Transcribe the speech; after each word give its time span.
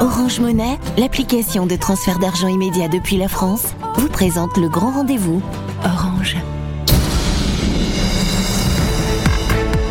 Orange 0.00 0.40
Monnaie, 0.40 0.78
l'application 0.96 1.66
de 1.66 1.76
transfert 1.76 2.18
d'argent 2.18 2.48
immédiat 2.48 2.88
depuis 2.88 3.18
la 3.18 3.28
France, 3.28 3.74
vous 3.96 4.08
présente 4.08 4.56
le 4.56 4.66
grand 4.68 4.92
rendez-vous. 4.92 5.42
Orange. 5.84 6.38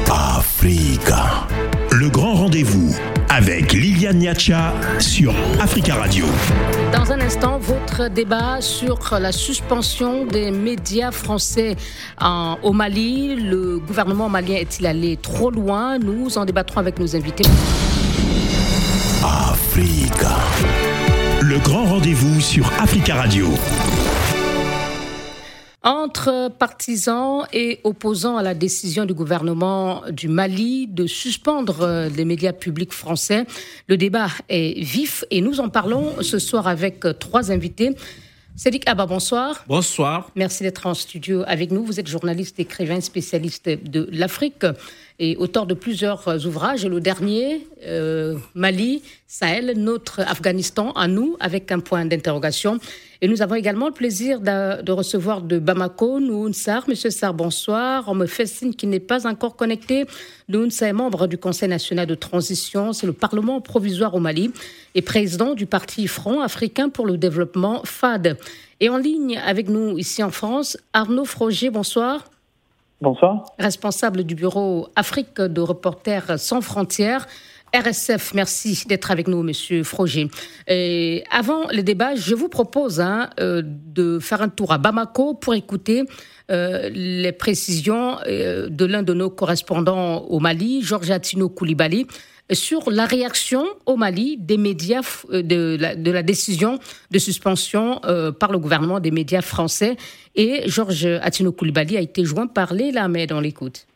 Africa. 0.10 1.48
Le 1.92 2.10
grand 2.10 2.34
rendez-vous 2.34 2.96
avec 3.30 3.74
Liliane 3.74 4.18
Niacha 4.18 4.74
sur 4.98 5.32
Africa 5.62 5.94
Radio. 5.94 6.26
Dans 6.92 7.12
un 7.12 7.22
instant, 7.22 7.60
votre 7.60 8.10
débat 8.10 8.62
sur 8.62 8.98
la 9.20 9.32
suspension 9.32 10.26
des 10.26 10.50
médias 10.50 11.12
français 11.12 11.76
en, 12.20 12.58
au 12.64 12.74
Mali. 12.74 13.36
Le 13.36 13.78
gouvernement 13.78 14.28
malien 14.28 14.56
est-il 14.56 14.88
allé 14.88 15.18
trop 15.18 15.52
loin? 15.52 16.00
Nous 16.00 16.40
en 16.40 16.46
débattrons 16.46 16.80
avec 16.80 17.00
nos 17.00 17.16
invités. 17.16 17.46
Africa. 20.20 20.38
Le 21.42 21.60
grand 21.60 21.86
rendez-vous 21.86 22.42
sur 22.42 22.70
Africa 22.80 23.16
Radio. 23.16 23.48
Entre 25.84 26.50
partisans 26.58 27.46
et 27.54 27.80
opposants 27.86 28.36
à 28.36 28.44
la 28.44 28.54
décision 28.54 29.06
du 29.06 29.14
gouvernement 29.14 30.04
du 30.12 30.28
Mali 30.28 30.88
de 30.88 31.08
suspendre 31.08 32.10
les 32.16 32.26
médias 32.26 32.52
publics 32.52 32.92
français, 32.92 33.46
le 33.88 33.96
débat 33.96 34.28
est 34.50 34.84
vif 34.84 35.24
et 35.32 35.42
nous 35.42 35.62
en 35.62 35.70
parlons 35.70 36.22
ce 36.22 36.38
soir 36.38 36.68
avec 36.68 37.06
trois 37.20 37.52
invités. 37.52 37.96
Cédric 38.58 38.90
Abba, 38.90 39.06
bonsoir. 39.06 39.64
Bonsoir. 39.70 40.32
Merci 40.36 40.64
d'être 40.64 40.86
en 40.86 40.94
studio 40.94 41.44
avec 41.48 41.72
nous. 41.72 41.86
Vous 41.86 42.00
êtes 42.02 42.08
journaliste, 42.08 42.60
écrivain, 42.60 43.00
spécialiste 43.00 43.70
de 43.70 44.10
l'Afrique 44.12 44.66
et 45.20 45.36
auteur 45.36 45.66
de 45.66 45.74
plusieurs 45.74 46.28
ouvrages. 46.46 46.86
Le 46.86 47.02
dernier, 47.02 47.68
euh, 47.86 48.38
Mali, 48.56 49.04
Sahel, 49.28 49.74
notre 49.78 50.22
Afghanistan 50.22 50.92
à 50.94 51.08
nous, 51.08 51.36
avec 51.42 51.72
un 51.72 51.80
point 51.80 52.06
d'interrogation. 52.06 52.80
Et 53.22 53.28
nous 53.28 53.42
avons 53.42 53.56
également 53.56 53.88
le 53.88 53.94
plaisir 53.94 54.40
de, 54.40 54.92
recevoir 54.92 55.42
de 55.42 55.60
Bamako 55.60 56.22
Noun 56.22 56.54
Sar. 56.54 56.88
Monsieur 56.88 57.10
Sar, 57.10 57.34
bonsoir. 57.34 58.06
On 58.08 58.16
me 58.16 58.28
fait 58.28 58.46
signe 58.46 58.74
qu'il 58.74 58.90
n'est 58.90 59.02
pas 59.02 59.28
encore 59.28 59.58
connecté. 59.58 60.06
Noun 60.48 60.72
Sar 60.72 60.88
est 60.88 60.94
membre 60.94 61.28
du 61.28 61.38
Conseil 61.38 61.68
national 61.68 62.08
de 62.08 62.16
transition. 62.16 62.94
C'est 62.94 63.08
le 63.08 63.14
Parlement 63.14 63.60
provisoire 63.60 64.16
au 64.16 64.22
Mali 64.22 64.52
et 64.96 65.02
président 65.02 65.54
du 65.54 65.66
parti 65.66 66.08
Front 66.08 66.42
africain 66.42 66.88
pour 66.88 67.06
le 67.06 67.18
développement 67.18 67.82
FAD. 67.84 68.38
Et 68.80 68.88
en 68.88 68.98
ligne 68.98 69.38
avec 69.46 69.68
nous 69.68 69.98
ici 69.98 70.24
en 70.24 70.32
France, 70.32 70.78
Arnaud 70.94 71.26
Froger, 71.26 71.70
bonsoir. 71.70 72.24
Bonsoir. 73.02 73.46
Responsable 73.58 74.26
du 74.26 74.36
bureau 74.36 74.90
Afrique 74.98 75.40
de 75.40 75.62
Reporters 75.62 76.38
sans 76.38 76.60
frontières. 76.60 77.28
RSF, 77.74 78.34
merci 78.34 78.84
d'être 78.88 79.12
avec 79.12 79.28
nous, 79.28 79.42
Monsieur 79.44 79.84
Froger. 79.84 80.28
Et 80.68 81.24
avant 81.32 81.68
le 81.72 81.82
débat, 81.82 82.16
je 82.16 82.36
vous 82.36 82.50
propose 82.50 83.00
hein, 83.00 83.30
euh, 83.40 83.62
de 83.66 84.20
faire 84.20 84.42
un 84.42 84.50
tour 84.50 84.74
à 84.74 84.80
Bamako 84.80 85.36
pour 85.36 85.54
écouter 85.54 86.04
euh, 86.52 86.90
les 86.90 87.32
précisions 87.32 88.18
euh, 88.28 88.70
de 88.70 88.86
l'un 88.86 89.04
de 89.04 89.14
nos 89.14 89.30
correspondants 89.30 90.24
au 90.24 90.40
Mali, 90.40 90.82
Georges 90.82 91.12
Atino 91.12 91.48
Koulibaly, 91.48 92.08
sur 92.52 92.90
la 92.90 93.06
réaction 93.06 93.66
au 93.86 93.96
Mali 93.96 94.38
des 94.38 94.58
médias 94.58 95.02
de 95.32 95.78
la, 95.80 95.96
de 95.96 96.12
la 96.12 96.24
décision 96.24 96.80
de 97.12 97.20
suspension 97.20 98.02
euh, 98.06 98.32
par 98.32 98.52
le 98.52 98.60
gouvernement 98.60 99.00
des 99.00 99.12
médias 99.12 99.42
français. 99.42 99.98
Et 100.36 100.64
Georges 100.68 101.06
Atino 101.22 101.52
Koulibaly 101.52 101.98
a 101.98 102.02
été 102.02 102.24
joint 102.24 102.48
par 102.48 102.74
Léla 102.74 103.08
mais 103.08 103.28
dans 103.28 103.40
l'écoute. 103.40 103.89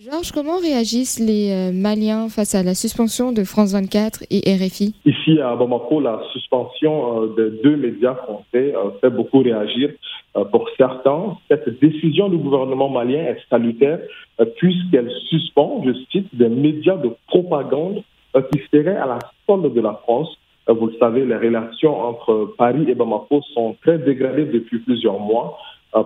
Georges, 0.00 0.30
comment 0.30 0.58
réagissent 0.58 1.18
les 1.18 1.50
euh, 1.50 1.72
Maliens 1.72 2.28
face 2.28 2.54
à 2.54 2.62
la 2.62 2.76
suspension 2.76 3.32
de 3.32 3.42
France 3.42 3.72
24 3.72 4.22
et 4.30 4.42
RFI 4.54 4.94
Ici 5.04 5.40
à 5.40 5.56
Bamako, 5.56 6.00
la 6.00 6.22
suspension 6.32 7.24
euh, 7.24 7.34
de 7.36 7.60
deux 7.64 7.74
médias 7.74 8.14
français 8.14 8.76
euh, 8.76 8.90
fait 9.00 9.10
beaucoup 9.10 9.40
réagir. 9.40 9.90
Pour 10.52 10.68
certains, 10.76 11.36
cette 11.48 11.80
décision 11.80 12.28
du 12.28 12.36
gouvernement 12.36 12.88
malien 12.88 13.24
est 13.24 13.38
salutaire 13.50 13.98
puisqu'elle 14.58 15.10
suspend, 15.28 15.82
je 15.84 15.90
cite, 16.12 16.28
des 16.32 16.48
médias 16.48 16.96
de 16.96 17.10
propagande 17.26 18.04
qui 18.52 18.60
seraient 18.70 18.94
à 18.94 19.06
la 19.06 19.18
solde 19.46 19.74
de 19.74 19.80
la 19.80 19.94
France. 20.04 20.28
Vous 20.68 20.86
le 20.86 20.94
savez, 21.00 21.24
les 21.24 21.34
relations 21.34 21.98
entre 21.98 22.54
Paris 22.56 22.84
et 22.86 22.94
Bamako 22.94 23.42
sont 23.52 23.74
très 23.82 23.98
dégradées 23.98 24.44
depuis 24.44 24.78
plusieurs 24.78 25.18
mois. 25.18 25.58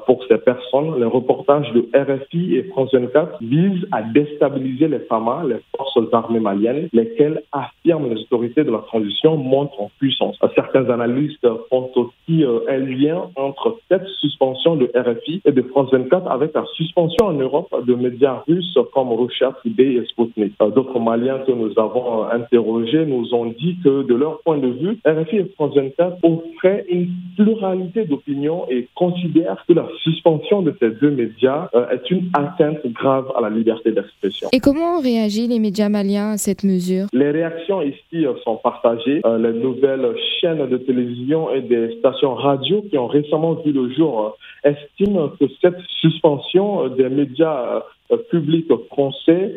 Pour 0.07 0.25
ces 0.29 0.39
personnes, 0.39 0.99
les 0.99 1.07
reportages 1.07 1.71
de 1.73 1.89
RFI 1.95 2.57
et 2.57 2.63
France 2.65 2.91
24 2.93 3.39
visent 3.43 3.87
à 3.91 4.03
déstabiliser 4.03 4.89
les 4.89 5.01
FAMA, 5.01 5.45
les 5.49 5.57
forces 5.77 5.99
armées 6.13 6.41
maliennes, 6.41 6.89
lesquelles 6.93 7.43
affirment 7.53 8.15
les 8.15 8.21
autorités 8.23 8.65
de 8.65 8.71
la 8.71 8.79
transition 8.79 9.37
montent 9.37 9.73
en 9.79 9.91
puissance. 9.99 10.39
Certains 10.55 10.89
analystes 10.89 11.47
font 11.69 11.91
aussi 11.97 12.45
un 12.69 12.79
lien 12.79 13.31
entre 13.37 13.79
cette 13.89 14.07
suspension 14.21 14.77
de 14.77 14.91
RFI 14.95 15.43
et 15.45 15.53
de 15.53 15.63
France 15.63 15.91
24 15.93 16.31
avec 16.31 16.55
la 16.55 16.65
suspension 16.75 17.27
en 17.27 17.33
Europe 17.33 17.69
de 17.87 17.95
médias 17.95 18.43
russes 18.47 18.79
comme 18.95 19.13
Russia 19.13 19.53
Today 19.65 19.95
et 19.95 20.05
Sputnik. 20.07 20.55
D'autres 20.61 20.99
Maliens 21.01 21.41
que 21.41 21.53
nous 21.53 21.73
avons 21.77 22.25
interrogés 22.25 23.05
nous 23.05 23.35
ont 23.35 23.47
dit 23.47 23.77
que 23.83 24.03
de 24.03 24.15
leur 24.15 24.41
point 24.43 24.59
de 24.59 24.69
vue, 24.69 24.99
RFI 25.05 25.37
et 25.39 25.53
France 25.57 25.75
24 25.75 26.19
offraient 26.23 26.85
une 26.89 27.09
pluralité 27.37 28.05
d'opinions 28.05 28.67
et 28.71 28.89
considèrent 28.95 29.65
la 29.75 29.89
suspension 30.03 30.63
de 30.63 30.75
ces 30.81 30.91
deux 30.91 31.11
médias 31.11 31.69
euh, 31.75 31.89
est 31.91 32.11
une 32.11 32.31
atteinte 32.35 32.87
grave 32.87 33.33
à 33.37 33.41
la 33.41 33.51
liberté 33.51 33.93
d'expression. 33.93 34.49
Et 34.53 34.61
comment 34.61 34.99
ont 34.99 35.01
réagi 35.01 35.47
les 35.47 35.59
médias 35.59 35.89
maliens 35.89 36.33
à 36.33 36.37
cette 36.37 36.65
mesure? 36.65 37.07
Les 37.13 37.31
réactions 37.31 37.83
ici 37.83 38.27
euh, 38.27 38.35
sont 38.45 38.57
partagées. 38.57 39.21
Euh, 39.25 39.39
les 39.39 39.59
nouvelles 39.59 40.15
chaînes 40.41 40.69
de 40.69 40.77
télévision 40.77 41.53
et 41.53 41.63
des 41.63 41.97
stations 41.99 42.35
radio 42.35 42.83
qui 42.91 42.99
ont 42.99 43.07
récemment 43.07 43.55
vu 43.55 43.73
le 43.73 43.93
jour 43.93 44.37
estiment 44.65 45.29
que 45.29 45.45
cette 45.61 45.81
suspension 46.01 46.89
des 46.89 47.09
médias 47.09 47.83
publics 48.31 48.71
français 48.89 49.57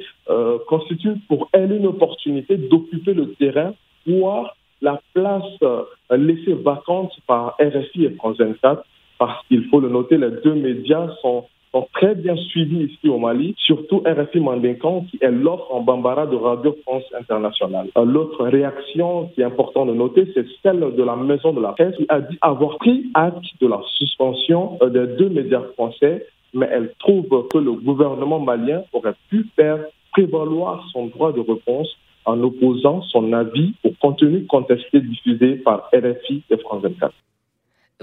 constitue 0.67 1.15
pour 1.27 1.49
elle 1.51 1.71
une 1.71 1.85
opportunité 1.85 2.57
d'occuper 2.57 3.13
le 3.13 3.33
terrain, 3.33 3.73
voire 4.07 4.55
la 4.81 4.99
place 5.13 5.43
laissée 6.09 6.53
vacante 6.53 7.11
par 7.27 7.55
RFI 7.59 8.05
et 8.05 8.09
France 8.11 8.37
24 8.39 8.83
parce 9.17 9.45
qu'il 9.47 9.65
faut 9.69 9.79
le 9.79 9.89
noter, 9.89 10.17
les 10.17 10.31
deux 10.43 10.55
médias 10.55 11.09
sont, 11.21 11.45
très 11.93 12.15
bien 12.15 12.37
suivis 12.37 12.85
ici 12.85 13.09
au 13.09 13.17
Mali, 13.17 13.53
surtout 13.57 14.01
RFI 14.05 14.39
Mandinkan, 14.39 15.05
qui 15.11 15.17
est 15.19 15.29
l'offre 15.29 15.73
en 15.73 15.81
Bambara 15.81 16.25
de 16.25 16.37
Radio 16.37 16.73
France 16.83 17.03
Internationale. 17.19 17.89
L'autre 17.97 18.45
réaction 18.45 19.29
qui 19.35 19.41
est 19.41 19.43
importante 19.43 19.89
de 19.89 19.93
noter, 19.93 20.25
c'est 20.33 20.45
celle 20.63 20.79
de 20.79 21.03
la 21.03 21.17
Maison 21.17 21.51
de 21.51 21.61
la 21.61 21.73
Presse, 21.73 21.93
qui 21.97 22.05
a 22.07 22.21
dit 22.21 22.37
avoir 22.39 22.77
pris 22.77 23.07
acte 23.13 23.43
de 23.59 23.67
la 23.67 23.81
suspension 23.97 24.77
des 24.83 25.05
deux 25.17 25.27
médias 25.27 25.63
français, 25.73 26.25
mais 26.53 26.69
elle 26.71 26.93
trouve 26.99 27.27
que 27.49 27.57
le 27.57 27.73
gouvernement 27.73 28.39
malien 28.39 28.83
aurait 28.93 29.15
pu 29.29 29.45
faire 29.57 29.79
prévaloir 30.13 30.87
son 30.93 31.07
droit 31.07 31.33
de 31.33 31.41
réponse 31.41 31.89
en 32.23 32.41
opposant 32.41 33.01
son 33.03 33.33
avis 33.33 33.73
au 33.83 33.91
contenu 34.01 34.45
contesté 34.45 35.01
diffusé 35.01 35.55
par 35.57 35.89
RFI 35.93 36.41
et 36.49 36.57
France 36.57 36.83
24. 36.83 37.13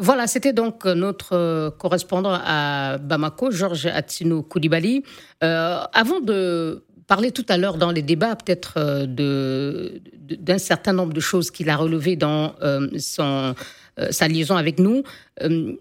Voilà, 0.03 0.27
c'était 0.27 0.53
donc 0.53 0.85
notre 0.85 1.77
correspondant 1.79 2.37
à 2.45 2.99
Bamako, 2.99 3.53
Georges 3.53 3.87
Atino 3.87 4.43
Koulibaly. 4.43 5.05
Euh, 5.45 5.79
avant 5.93 6.19
de 6.19 6.83
parler 7.07 7.31
tout 7.31 7.47
à 7.49 7.57
l'heure 7.57 7.77
dans 7.77 7.93
les 7.93 8.03
débats, 8.03 8.35
peut-être 8.35 9.07
d'un 9.07 10.59
certain 10.59 10.93
nombre 10.93 11.13
de 11.13 11.21
choses 11.21 11.53
qu'il 11.53 11.71
a 11.71 11.77
relevées 11.77 12.17
dans 12.17 12.57
euh, 12.63 12.89
son, 12.99 13.55
euh, 14.01 14.09
sa 14.11 14.27
liaison 14.27 14.57
avec 14.57 14.81
nous. 14.81 15.05
Euh, 15.41 15.75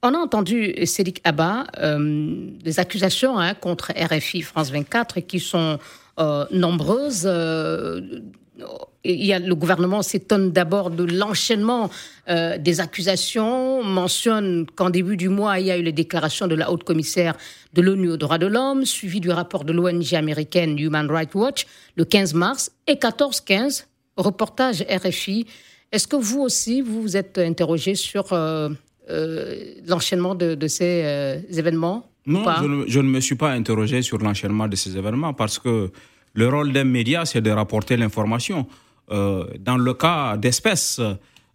on 0.00 0.14
a 0.14 0.18
entendu 0.18 0.86
Cédric 0.86 1.20
Abba 1.24 1.64
des 1.88 2.78
accusations 2.78 3.36
hein, 3.36 3.54
contre 3.54 3.92
RFI 3.96 4.42
France 4.42 4.70
24 4.70 5.18
qui 5.20 5.40
sont 5.40 5.80
nombreuses 6.52 7.28
il 9.14 9.24
y 9.24 9.32
a, 9.32 9.38
le 9.38 9.54
gouvernement 9.54 10.02
s'étonne 10.02 10.52
d'abord 10.52 10.90
de 10.90 11.04
l'enchaînement 11.04 11.90
euh, 12.28 12.58
des 12.58 12.80
accusations, 12.80 13.82
mentionne 13.84 14.66
qu'en 14.74 14.90
début 14.90 15.16
du 15.16 15.28
mois, 15.28 15.58
il 15.60 15.66
y 15.66 15.70
a 15.70 15.78
eu 15.78 15.82
les 15.82 15.92
déclarations 15.92 16.46
de 16.46 16.54
la 16.54 16.70
haute 16.70 16.84
commissaire 16.84 17.36
de 17.72 17.82
l'ONU 17.82 18.10
aux 18.10 18.16
droits 18.16 18.38
de 18.38 18.46
l'homme, 18.46 18.84
suivi 18.84 19.20
du 19.20 19.30
rapport 19.30 19.64
de 19.64 19.72
l'ONG 19.72 20.14
américaine 20.14 20.78
Human 20.78 21.10
Rights 21.10 21.34
Watch 21.34 21.66
le 21.96 22.04
15 22.04 22.34
mars, 22.34 22.70
et 22.86 22.94
14-15, 22.94 23.84
reportage 24.16 24.84
RFI. 24.88 25.46
Est-ce 25.92 26.06
que 26.06 26.16
vous 26.16 26.40
aussi, 26.40 26.80
vous 26.80 27.02
vous 27.02 27.16
êtes 27.16 27.38
interrogé 27.38 27.94
sur 27.94 28.32
euh, 28.32 28.70
euh, 29.10 29.74
l'enchaînement 29.86 30.34
de, 30.34 30.54
de 30.54 30.66
ces 30.68 31.44
événements 31.50 32.10
Non, 32.26 32.44
je 32.60 32.66
ne, 32.66 32.84
je 32.86 33.00
ne 33.00 33.08
me 33.08 33.20
suis 33.20 33.36
pas 33.36 33.52
interrogé 33.52 34.02
sur 34.02 34.18
l'enchaînement 34.18 34.68
de 34.68 34.76
ces 34.76 34.96
événements 34.96 35.32
parce 35.32 35.58
que 35.58 35.90
le 36.36 36.48
rôle 36.48 36.72
d'un 36.72 36.84
média, 36.84 37.24
c'est 37.24 37.40
de 37.40 37.50
rapporter 37.50 37.96
l'information. 37.96 38.66
Euh, 39.10 39.44
dans 39.60 39.76
le 39.76 39.94
cas 39.94 40.36
d'espèces, 40.36 41.00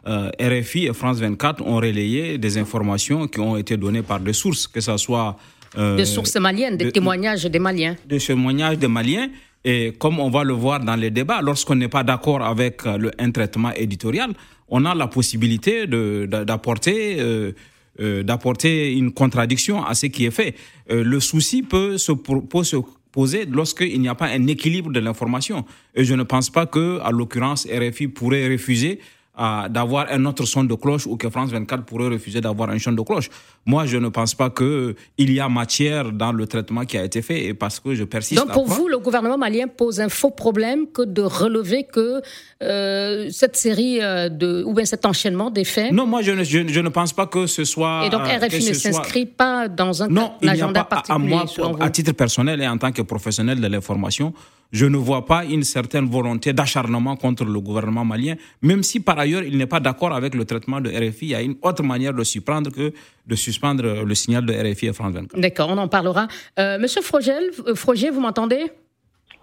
euh, 0.08 0.32
RFI 0.40 0.88
et 0.88 0.94
France 0.94 1.20
24 1.20 1.62
ont 1.66 1.76
relayé 1.78 2.38
des 2.38 2.58
informations 2.58 3.28
qui 3.28 3.40
ont 3.40 3.58
été 3.58 3.78
données 3.78 4.02
par 4.02 4.20
des 4.20 4.34
sources, 4.34 4.68
que 4.68 4.82
ce 4.82 4.98
soit... 4.98 5.38
Euh, 5.78 5.96
des 5.96 6.06
sources 6.06 6.36
maliennes, 6.36 6.78
des 6.78 6.86
de, 6.86 6.90
témoignages 6.90 7.46
des 7.46 7.60
Maliens. 7.60 7.96
Des 8.06 8.20
témoignages 8.20 8.78
des 8.78 8.88
Maliens, 8.88 9.30
Et 9.64 9.94
comme 9.98 10.20
on 10.20 10.30
va 10.30 10.44
le 10.44 10.54
voir 10.54 10.80
dans 10.80 10.96
les 10.96 11.12
débats, 11.12 11.42
lorsqu'on 11.42 11.76
n'est 11.76 11.88
pas 11.88 12.04
d'accord 12.04 12.42
avec 12.44 12.84
le, 12.86 13.12
un 13.20 13.32
traitement 13.32 13.72
éditorial, 13.74 14.32
on 14.68 14.86
a 14.86 14.96
la 14.96 15.08
possibilité 15.08 15.86
d'apporter 15.86 17.18
euh, 17.20 17.52
euh, 18.00 18.24
d'apporter 18.24 18.94
une 18.94 19.12
contradiction 19.12 19.84
à 19.84 19.94
ce 19.94 20.06
qui 20.08 20.26
est 20.26 20.32
fait. 20.32 20.56
Euh, 20.90 21.04
le 21.04 21.20
souci 21.20 21.62
peut 21.62 21.98
se, 21.98 22.14
peut 22.14 22.64
se 22.64 22.78
poser 23.12 23.46
lorsqu'il 23.46 24.00
n'y 24.00 24.10
a 24.10 24.16
pas 24.16 24.28
un 24.28 24.48
équilibre 24.48 24.92
de 24.92 25.00
l'information. 25.00 25.66
Et 25.96 26.04
je 26.04 26.14
ne 26.14 26.24
pense 26.24 26.50
pas 26.50 26.66
que, 26.66 27.00
à 27.02 27.12
l'occurrence, 27.12 27.68
RFI 27.68 28.08
pourrait 28.08 28.48
refuser 28.48 29.00
d'avoir 29.38 30.08
un 30.12 30.26
autre 30.26 30.46
son 30.46 30.64
de 30.64 30.76
cloche 30.76 31.08
ou 31.08 31.16
que 31.16 31.30
France 31.30 31.52
24 31.52 31.86
pourrait 31.86 32.10
refuser 32.10 32.42
d'avoir 32.42 32.70
un 32.70 32.78
son 32.78 32.92
de 32.92 33.02
cloche. 33.02 33.30
Moi, 33.66 33.86
je 33.86 33.98
ne 33.98 34.10
pense 34.10 34.36
pas 34.36 34.50
qu'il 34.50 34.96
y 35.18 35.40
a 35.40 35.48
matière 35.48 36.12
dans 36.12 36.32
le 36.32 36.46
traitement 36.48 36.86
qui 36.86 36.98
a 36.98 37.06
été 37.06 37.22
fait 37.22 37.46
et 37.46 37.54
parce 37.54 37.80
que 37.80 37.96
je 37.96 38.04
persiste. 38.04 38.42
Donc, 38.42 38.54
pour 38.54 38.66
vous, 38.68 38.88
le 38.88 39.00
gouvernement 39.00 39.38
malien 39.38 39.68
pose 39.68 40.00
un 40.02 40.10
faux 40.10 40.32
problème 40.32 40.88
que 40.88 41.02
de 41.02 41.22
relever 41.22 41.86
que 41.86 42.22
euh, 42.62 43.30
cette 43.32 43.56
série 43.56 44.02
euh, 44.02 44.30
de. 44.30 44.64
ou 44.66 44.74
bien 44.74 44.86
cet 44.86 45.06
enchaînement 45.06 45.50
des 45.50 45.64
faits. 45.64 45.92
Non, 45.92 46.06
moi, 46.06 46.22
je 46.22 46.32
ne, 46.32 46.44
je, 46.44 46.80
ne 46.80 46.90
pense 46.90 47.14
pas 47.14 47.26
que 47.26 47.48
ce 47.48 47.64
soit. 47.64 48.06
Et 48.06 48.10
donc, 48.10 48.22
euh, 48.22 48.38
RFI 48.46 48.70
ne 48.70 48.74
s'inscrit 48.74 49.26
pas 49.26 49.68
dans 49.68 50.04
un, 50.04 50.08
non, 50.08 50.34
agenda 50.46 50.84
particulier. 50.84 51.34
À, 51.34 51.68
moi, 51.70 51.78
à 51.80 51.90
titre 51.90 52.12
personnel 52.12 52.62
et 52.62 52.68
en 52.68 52.78
tant 52.78 52.92
que 52.92 53.02
professionnel 53.02 53.62
de 53.62 53.68
l'information, 53.68 54.34
je 54.72 54.86
ne 54.86 54.98
vois 54.98 55.26
pas 55.26 55.46
une 55.46 55.64
certaine 55.64 56.08
volonté 56.10 56.54
d'acharnement 56.54 57.16
contre 57.16 57.46
le 57.46 57.60
gouvernement 57.60 58.06
malien, 58.06 58.36
même 58.62 58.84
si 58.84 59.00
par 59.00 59.20
ailleurs 59.20 59.44
il 59.44 59.58
n'est 59.58 59.66
pas 59.66 59.80
d'accord 59.80 60.14
avec 60.14 60.34
le 60.36 60.46
traitement 60.46 60.82
de 60.82 60.90
RFI. 60.90 61.26
Il 61.26 61.30
y 61.30 61.36
a 61.36 61.42
une 61.42 61.56
autre 61.62 61.84
manière 61.84 62.14
de 62.14 62.24
suspendre 62.24 62.72
que 62.72 62.94
de 63.28 63.36
suspendre 63.36 64.04
le 64.04 64.16
signal 64.16 64.46
de 64.46 64.54
RFI 64.54 64.88
et 64.88 64.94
France 64.94 65.14
24. 65.14 65.40
D'accord, 65.40 65.70
on 65.70 65.78
en 65.78 65.88
parlera. 65.88 66.28
Euh, 66.60 66.80
Monsieur 66.80 67.02
Frogel, 67.02 67.52
euh, 67.68 67.76
Froger, 67.76 68.10
vous 68.10 68.22
m'entendez? 68.22 68.72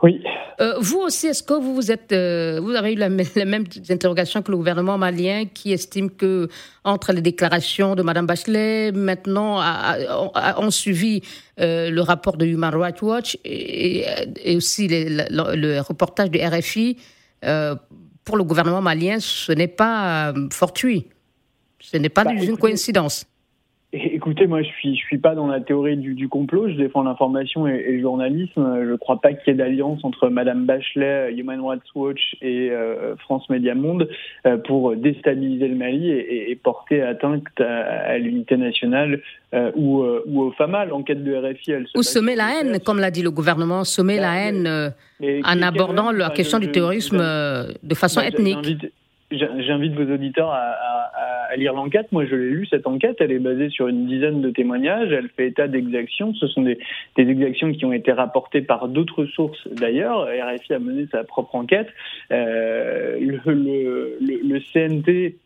Oui. 0.02 0.22
Euh, 0.60 0.74
vous 0.80 0.98
aussi, 0.98 1.28
est-ce 1.28 1.42
que 1.42 1.54
vous, 1.54 1.74
vous 1.74 1.90
êtes, 1.90 2.12
euh, 2.12 2.60
vous 2.60 2.70
avez 2.70 2.92
eu 2.92 2.96
la, 2.96 3.08
les 3.08 3.44
mêmes 3.44 3.64
interrogations 3.90 4.42
que 4.42 4.50
le 4.50 4.56
gouvernement 4.56 4.98
malien 4.98 5.46
qui 5.46 5.72
estime 5.72 6.10
que 6.10 6.48
entre 6.84 7.12
les 7.12 7.20
déclarations 7.20 7.94
de 7.94 8.02
Mme 8.02 8.26
Bachelet, 8.26 8.92
maintenant, 8.92 9.60
ont 10.58 10.70
suivi 10.70 11.22
euh, 11.60 11.90
le 11.90 12.00
rapport 12.00 12.36
de 12.36 12.46
Human 12.46 12.74
Rights 12.74 13.02
Watch 13.02 13.38
et, 13.44 14.04
aussi 14.56 14.88
le, 14.88 15.80
reportage 15.80 16.30
de 16.30 16.38
RFI, 16.38 16.96
pour 18.24 18.36
le 18.36 18.44
gouvernement 18.44 18.82
malien, 18.82 19.18
ce 19.20 19.52
n'est 19.52 19.68
pas 19.68 20.32
fortuit. 20.52 21.06
Ce 21.80 21.96
n'est 21.96 22.08
pas 22.08 22.24
bah, 22.24 22.32
une 22.32 22.58
coïncidence. 22.58 23.24
Écoutez, 24.28 24.46
moi, 24.46 24.60
je 24.60 24.68
suis, 24.68 24.94
je 24.94 25.00
suis 25.06 25.16
pas 25.16 25.34
dans 25.34 25.46
la 25.46 25.58
théorie 25.58 25.96
du, 25.96 26.12
du 26.12 26.28
complot. 26.28 26.68
Je 26.68 26.74
défends 26.74 27.02
l'information 27.02 27.66
et, 27.66 27.76
et, 27.76 27.92
le 27.92 28.02
journalisme. 28.02 28.76
Je 28.84 28.90
ne 28.90 28.96
crois 28.96 29.22
pas 29.22 29.32
qu'il 29.32 29.50
y 29.50 29.50
ait 29.52 29.58
d'alliance 29.58 30.00
entre 30.02 30.28
Madame 30.28 30.66
Bachelet, 30.66 31.32
Human 31.32 31.62
Rights 31.64 31.94
Watch 31.94 32.36
et 32.42 32.70
euh, 32.70 33.16
France 33.16 33.48
Média 33.48 33.74
Monde 33.74 34.06
euh, 34.44 34.58
pour 34.58 34.94
déstabiliser 34.94 35.68
le 35.68 35.76
Mali 35.76 36.10
et, 36.10 36.50
et 36.50 36.56
porter 36.56 37.00
atteinte 37.00 37.46
à, 37.58 38.18
l'unité 38.18 38.58
nationale 38.58 39.22
euh, 39.54 39.72
ou, 39.76 40.04
ou 40.26 40.42
au 40.42 40.52
FAMA. 40.52 40.84
L'enquête 40.84 41.24
de 41.24 41.34
RFI, 41.34 41.70
elle 41.70 41.86
se 41.86 41.96
ou 41.96 42.02
semer 42.02 42.36
la 42.36 42.60
haine, 42.60 42.80
comme 42.80 42.98
l'a 42.98 43.10
dit 43.10 43.22
le 43.22 43.30
gouvernement, 43.30 43.84
semer 43.84 44.16
la 44.16 44.32
bah, 44.32 44.36
haine 44.36 44.92
en 45.42 45.62
abordant 45.62 46.12
la 46.12 46.28
question 46.28 46.58
du 46.58 46.70
terrorisme 46.70 47.16
de 47.16 47.94
façon 47.94 48.20
ethnique. 48.20 48.92
J'invite 49.30 49.94
vos 49.94 50.10
auditeurs 50.12 50.50
à, 50.50 50.56
à, 50.56 51.28
à 51.50 51.56
lire 51.56 51.72
l'enquête. 51.72 52.10
Moi, 52.12 52.26
je 52.26 52.34
l'ai 52.34 52.50
lu, 52.50 52.66
cette 52.66 52.86
enquête. 52.86 53.16
Elle 53.20 53.32
est 53.32 53.38
basée 53.38 53.70
sur 53.70 53.88
une 53.88 54.06
dizaine 54.06 54.40
de 54.40 54.50
témoignages. 54.50 55.10
Elle 55.12 55.28
fait 55.28 55.48
état 55.48 55.68
d'exactions. 55.68 56.34
Ce 56.34 56.46
sont 56.46 56.62
des, 56.62 56.78
des, 57.16 57.28
exactions 57.28 57.72
qui 57.72 57.84
ont 57.84 57.92
été 57.92 58.12
rapportées 58.12 58.62
par 58.62 58.88
d'autres 58.88 59.24
sources 59.26 59.66
d'ailleurs. 59.68 60.26
RFI 60.26 60.74
a 60.74 60.78
mené 60.78 61.06
sa 61.10 61.24
propre 61.24 61.54
enquête. 61.54 61.88
Euh, 62.30 63.18
le, 63.20 63.40
le, 63.52 64.18
le, 64.20 64.60
CNT 64.72 65.36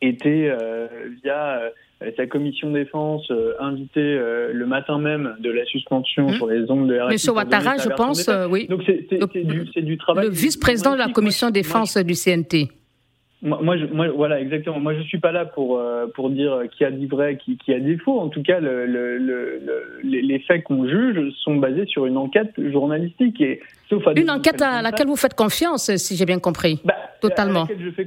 était, 0.00 0.48
euh, 0.50 0.86
via 1.22 1.60
euh, 2.02 2.10
sa 2.16 2.26
commission 2.26 2.70
défense, 2.72 3.30
invité 3.60 4.00
le 4.00 4.66
matin 4.66 4.98
même 4.98 5.36
de 5.38 5.50
la 5.50 5.64
suspension 5.66 6.28
mmh. 6.30 6.34
sur 6.34 6.46
les 6.48 6.70
ondes 6.70 6.88
de 6.88 6.98
RFI. 6.98 7.12
Monsieur 7.12 7.32
Ouattara, 7.32 7.76
je 7.78 7.88
pense, 7.90 8.28
oui. 8.50 8.66
Donc, 8.66 8.82
c'est 8.84 9.44
du, 9.44 9.82
du, 9.82 9.98
travail. 9.98 10.26
Le 10.26 10.30
vice-président 10.32 10.94
de 10.94 10.98
la 10.98 11.08
commission 11.08 11.50
défense 11.50 11.96
du 11.96 12.14
CNT. 12.14 12.81
Moi, 13.42 13.76
je, 13.76 13.86
moi, 13.86 14.06
voilà, 14.08 14.40
exactement. 14.40 14.78
Moi, 14.78 14.94
je 14.94 15.02
suis 15.02 15.18
pas 15.18 15.32
là 15.32 15.44
pour 15.44 15.76
euh, 15.76 16.06
pour 16.14 16.30
dire 16.30 16.62
qui 16.76 16.84
a 16.84 16.92
dit 16.92 17.06
vrai, 17.06 17.36
qui, 17.36 17.56
qui 17.56 17.74
a 17.74 17.80
dit 17.80 17.96
faux. 17.96 18.20
En 18.20 18.28
tout 18.28 18.42
cas, 18.42 18.60
le, 18.60 18.86
le, 18.86 19.18
le, 19.18 20.00
les 20.04 20.38
faits 20.38 20.62
qu'on 20.62 20.86
juge 20.86 21.32
sont 21.42 21.56
basés 21.56 21.86
sur 21.86 22.06
une 22.06 22.16
enquête 22.16 22.52
journalistique 22.70 23.40
et 23.40 23.60
sauf 23.90 24.06
à 24.06 24.12
une 24.14 24.30
enquête 24.30 24.62
à 24.62 24.80
laquelle 24.80 25.08
vous 25.08 25.16
faites 25.16 25.34
confiance, 25.34 25.94
si 25.96 26.14
j'ai 26.14 26.24
bien 26.24 26.38
compris. 26.38 26.80
Bah, 26.84 26.94
Totalement. 27.20 27.64
À 27.64 27.68
laquelle 27.68 27.84
je 27.84 27.90
fais, 27.90 28.06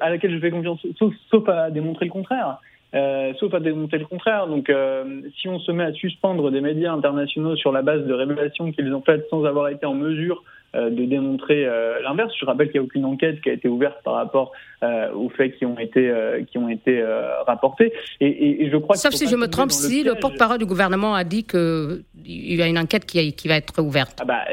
à 0.00 0.10
laquelle 0.10 0.34
je 0.34 0.38
fais 0.38 0.50
confiance, 0.50 0.86
sauf, 0.98 1.14
sauf 1.30 1.48
à 1.48 1.70
démontrer 1.70 2.04
le 2.04 2.12
contraire. 2.12 2.58
Euh, 2.92 3.32
sauf 3.38 3.54
à 3.54 3.60
démontrer 3.60 3.98
le 3.98 4.06
contraire. 4.06 4.48
Donc, 4.48 4.68
euh, 4.68 5.20
si 5.40 5.48
on 5.48 5.60
se 5.60 5.70
met 5.70 5.84
à 5.84 5.92
suspendre 5.92 6.50
des 6.50 6.60
médias 6.60 6.92
internationaux 6.92 7.54
sur 7.54 7.70
la 7.70 7.82
base 7.82 8.04
de 8.04 8.12
révélations 8.12 8.72
qu'ils 8.72 8.92
ont 8.92 9.02
faites 9.02 9.28
sans 9.30 9.44
avoir 9.44 9.68
été 9.68 9.86
en 9.86 9.94
mesure 9.94 10.42
de 10.74 11.04
démontrer 11.04 11.66
euh, 11.66 12.00
l'inverse. 12.02 12.32
Je 12.38 12.44
rappelle 12.44 12.70
qu'il 12.70 12.80
n'y 12.80 12.84
a 12.84 12.86
aucune 12.86 13.04
enquête 13.04 13.40
qui 13.40 13.50
a 13.50 13.52
été 13.52 13.66
ouverte 13.66 13.96
par 14.04 14.14
rapport 14.14 14.52
euh, 14.84 15.12
aux 15.12 15.28
faits 15.28 15.56
qui 15.56 15.66
ont 15.66 15.78
été 15.78 16.12
qui 16.48 16.58
ont 16.58 16.68
été 16.68 17.04
rapportés. 17.46 17.92
Et, 18.20 18.64
et, 18.64 18.70
je 18.70 18.76
crois. 18.76 18.94
Sauf 18.94 19.14
si 19.14 19.26
je 19.26 19.34
me 19.34 19.48
trompe, 19.48 19.72
si 19.72 20.04
le, 20.04 20.14
porte-parole 20.14 20.58
du 20.58 20.66
gouvernement 20.66 21.14
a 21.14 21.24
dit 21.24 21.44
que 21.44 22.02
il 22.24 22.54
y 22.54 22.62
a 22.62 22.68
une 22.68 22.78
enquête 22.78 23.04
qui, 23.04 23.32
qui 23.32 23.48
va 23.48 23.56
être 23.56 23.82
ouverte. 23.82 24.18
Ah 24.20 24.24
bah, 24.24 24.44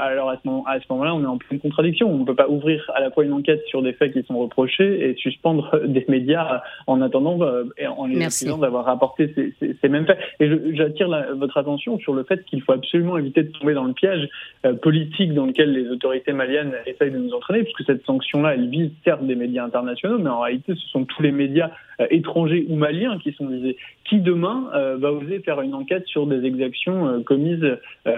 alors 0.00 0.30
à 0.30 0.36
ce 0.36 0.86
moment-là, 0.90 1.14
on 1.14 1.22
est 1.22 1.26
en 1.26 1.38
pleine 1.38 1.58
contradiction. 1.58 2.08
On 2.08 2.18
ne 2.18 2.24
peut 2.24 2.36
pas 2.36 2.48
ouvrir 2.48 2.88
à 2.94 3.00
la 3.00 3.10
fois 3.10 3.24
une 3.24 3.32
enquête 3.32 3.62
sur 3.66 3.82
des 3.82 3.94
faits 3.94 4.12
qui 4.12 4.22
sont 4.22 4.38
reprochés 4.38 5.10
et 5.10 5.16
suspendre 5.16 5.80
des 5.86 6.04
médias 6.08 6.62
en 6.86 7.00
attendant 7.00 7.38
en 7.40 8.06
les 8.06 8.22
accusant 8.22 8.58
d'avoir 8.58 8.84
rapporté 8.84 9.32
ces, 9.34 9.54
ces, 9.58 9.76
ces, 9.80 9.88
mêmes 9.88 10.06
faits. 10.06 10.18
Et 10.38 10.48
j'attire 10.76 11.08
votre 11.34 11.56
attention 11.56 11.98
sur 11.98 12.14
le 12.14 12.22
fait 12.22 12.44
qu'il 12.44 12.62
faut 12.62 12.72
absolument 12.72 13.18
éviter 13.18 13.42
de 13.42 13.50
tomber 13.50 13.74
dans 13.74 13.84
le 13.84 13.92
piège 13.92 14.28
politique 14.82 15.15
dans 15.24 15.46
lequel 15.46 15.72
les 15.72 15.88
autorités 15.88 16.32
maliennes 16.32 16.74
essayent 16.86 17.10
de 17.10 17.18
nous 17.18 17.32
entraîner, 17.32 17.62
puisque 17.62 17.84
cette 17.84 18.04
sanction-là, 18.04 18.54
elle 18.54 18.68
vise 18.68 18.90
certes 19.04 19.26
des 19.26 19.34
médias 19.34 19.64
internationaux, 19.64 20.18
mais 20.18 20.30
en 20.30 20.40
réalité, 20.40 20.74
ce 20.74 20.88
sont 20.88 21.04
tous 21.04 21.22
les 21.22 21.32
médias 21.32 21.70
euh, 22.00 22.06
étrangers 22.10 22.66
ou 22.68 22.76
maliens 22.76 23.18
qui 23.22 23.32
sont 23.32 23.46
visés. 23.46 23.76
Qui 24.04 24.20
demain 24.20 24.68
euh, 24.74 24.98
va 24.98 25.12
oser 25.12 25.40
faire 25.40 25.60
une 25.62 25.74
enquête 25.74 26.06
sur 26.06 26.26
des 26.26 26.44
exactions 26.44 27.08
euh, 27.08 27.22
commises, 27.22 27.64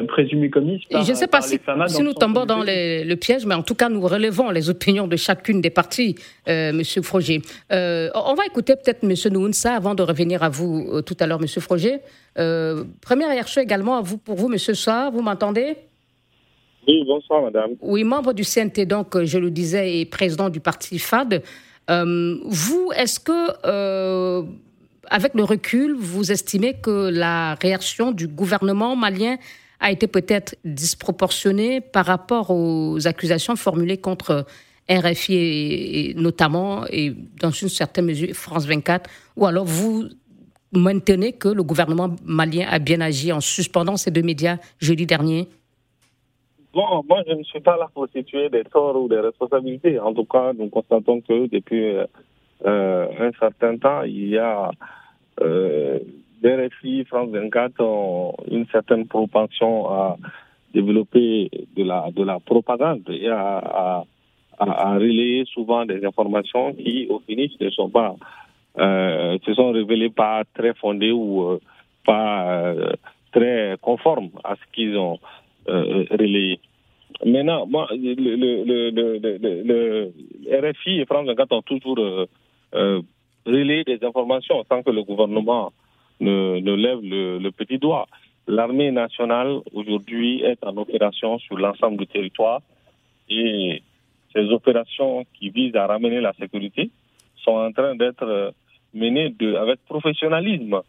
présumées 0.08 0.50
commises 0.50 0.80
par, 0.90 1.04
Je 1.04 1.12
ne 1.12 1.16
sais 1.16 1.28
pas 1.28 1.40
si, 1.40 1.60
si 1.86 2.02
nous 2.02 2.12
tombons 2.12 2.44
dans 2.44 2.62
le 2.62 3.14
piège, 3.14 3.46
mais 3.46 3.54
en 3.54 3.62
tout 3.62 3.74
cas, 3.74 3.88
nous 3.88 4.00
relevons 4.00 4.50
les 4.50 4.68
opinions 4.68 5.06
de 5.06 5.16
chacune 5.16 5.60
des 5.60 5.70
parties, 5.70 6.16
Monsieur 6.46 7.02
Froger. 7.02 7.40
on 7.70 8.34
va 8.34 8.46
écouter 8.46 8.75
peut-être 8.75 9.02
Monsieur 9.02 9.30
Nounsa 9.30 9.75
avant 9.75 9.94
de 9.94 10.02
revenir 10.02 10.42
à 10.42 10.49
vous 10.49 11.02
tout 11.02 11.16
à 11.20 11.26
l'heure, 11.26 11.40
Monsieur 11.40 11.61
Froger. 11.61 11.99
première 12.34 13.28
réaction 13.28 13.62
également 13.62 13.96
à 13.96 14.02
vous, 14.02 14.18
pour 14.18 14.37
vous, 14.37 14.49
Monsieur 14.49 14.75
Soir, 14.75 15.11
vous 15.11 15.23
m'entendez? 15.23 15.76
Oui, 16.88 17.04
bonsoir, 17.07 17.42
madame. 17.42 17.73
Oui, 17.80 18.02
membre 18.02 18.33
du 18.33 18.42
CNT, 18.45 18.87
donc, 18.87 19.23
je 19.23 19.38
le 19.38 19.50
disais, 19.50 19.99
et 20.00 20.04
président 20.07 20.49
du 20.49 20.61
parti 20.61 20.99
FAD. 20.99 21.42
Euh, 21.90 22.37
vous, 22.45 22.90
est-ce 22.97 23.21
que, 23.21 23.50
euh, 23.64 24.42
avec 25.09 25.35
le 25.35 25.45
recul, 25.45 25.95
vous 25.95 26.33
estimez 26.33 26.75
que 26.75 27.11
la 27.11 27.54
réaction 27.54 28.12
du 28.12 28.28
gouvernement 28.28 28.97
malien 28.97 29.37
a 29.80 29.90
été 29.92 30.07
peut-être 30.07 30.57
disproportionnée 30.64 31.80
par 31.80 32.07
rapport 32.07 32.50
aux 32.50 33.07
accusations 33.07 33.57
formulées 33.57 33.99
contre 33.99 34.45
RFI 34.90 35.35
et, 35.35 36.14
notamment, 36.16 36.85
et 36.90 37.14
dans 37.40 37.50
une 37.50 37.68
certaine 37.68 38.07
mesure, 38.07 38.35
France 38.35 38.66
24, 38.66 39.09
ou 39.37 39.47
alors 39.47 39.64
vous 39.64 40.09
maintenez 40.73 41.33
que 41.33 41.49
le 41.49 41.62
gouvernement 41.62 42.14
malien 42.25 42.66
a 42.68 42.78
bien 42.78 43.00
agi 43.00 43.33
en 43.33 43.40
suspendant 43.40 43.97
ces 43.97 44.11
deux 44.11 44.23
médias 44.23 44.59
jeudi 44.80 45.07
dernier? 45.07 45.49
Bon, 46.78 47.02
moi, 47.08 47.25
je 47.26 47.32
ne 47.32 47.42
suis 47.42 47.58
pas 47.58 47.76
là 47.76 47.88
pour 47.92 48.06
situer 48.14 48.50
des 48.50 48.62
torts 48.62 48.94
ou 48.94 49.08
des 49.08 49.18
responsabilités. 49.18 49.99
En 49.99 50.14
tout 50.14 50.26
cas, 50.26 50.52
nous 50.52 50.68
constatons 50.68 51.20
que 51.23 51.49
depuis 51.49 51.97
euh, 52.64 53.06
un 53.18 53.32
certain 53.32 53.76
temps, 53.78 54.02
il 54.02 54.28
y 54.28 54.38
a 54.38 54.70
euh, 55.40 55.99
des 56.40 56.68
RFI, 56.68 57.04
France 57.06 57.30
24 57.30 57.80
ont 57.80 58.32
une 58.49 58.64
certaine 58.66 59.08
propension 59.08 59.90
à 59.90 60.18
développer 60.73 61.50
de 61.76 61.82
la, 61.82 62.12
de 62.14 62.23
la 62.23 62.38
propagande 62.38 63.02
et 63.11 63.28
à, 63.28 64.04
à, 64.61 64.94
relayer 64.94 65.47
souvent 65.47 65.85
des 65.85 66.04
informations 66.04 66.75
qui, 66.75 67.08
au 67.11 67.18
finish, 67.26 67.58
ne 67.61 67.70
sont 67.70 67.90
pas, 67.90 68.14
euh, 68.78 69.37
se 69.44 69.52
sont 69.52 69.73
révélées 69.73 70.11
pas 70.11 70.44
très 70.54 70.75
fondées 70.75 71.11
ou 71.11 71.42
euh, 71.42 71.61
pas 72.06 72.49
euh, 72.52 72.92
très 73.32 73.75
conformes 73.82 74.30
à 74.44 74.54
ce 74.54 74.61
qu'ils 74.73 74.97
ont 74.97 75.18
euh, 75.68 76.04
relayé. 76.10 76.60
Maintenant, 77.25 77.66
moi, 77.66 77.88
le, 77.90 78.52
RFI 80.50 81.00
et 81.00 81.06
France 81.06 81.26
24 81.26 81.52
ont 81.52 81.62
toujours 81.62 81.98
euh, 81.98 82.26
euh, 82.75 83.00
relayé 83.44 83.82
des 83.84 83.98
informations 84.04 84.64
sans 84.68 84.82
que 84.82 84.90
le 84.90 85.02
gouvernement 85.02 85.72
ne, 86.20 86.60
lève 86.60 87.00
le, 87.02 87.50
petit 87.50 87.78
doigt. 87.78 88.06
L'armée 88.46 88.90
nationale 88.92 89.58
aujourd'hui 89.72 90.42
est 90.42 90.62
en 90.64 90.76
opération 90.76 91.38
sur 91.38 91.58
l'ensemble 91.58 91.96
du 91.98 92.06
territoire 92.06 92.60
et 93.28 93.82
ces 94.32 94.44
opérations 94.50 95.25
qui 95.34 95.50
visent 95.50 95.76
à 95.76 95.87
ramener 95.87 96.20
la 96.20 96.32
sécurité 96.34 96.90
sont 97.37 97.52
en 97.52 97.72
train 97.72 97.94
d'être 97.96 98.52
menées 98.94 99.30
de, 99.30 99.54
avec 99.54 99.80
professionnalisme. 99.87 100.80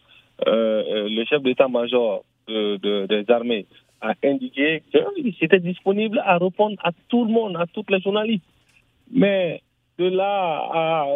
Euh, 0.47 1.09
le 1.09 1.25
chef 1.25 1.41
d'état-major 1.41 2.23
des 2.47 3.25
armées 3.29 3.65
a 4.01 4.13
indiqué 4.23 4.83
qu'il 4.91 5.33
était 5.41 5.59
disponible 5.59 6.21
à 6.25 6.37
répondre 6.37 6.77
à 6.83 6.91
tout 7.09 7.25
le 7.25 7.31
monde, 7.31 7.57
à 7.57 7.65
toutes 7.67 7.91
les 7.91 8.01
journalistes. 8.01 8.45
Mais 9.11 9.61
de 9.97 10.09
là 10.09 10.69
à 10.73 11.07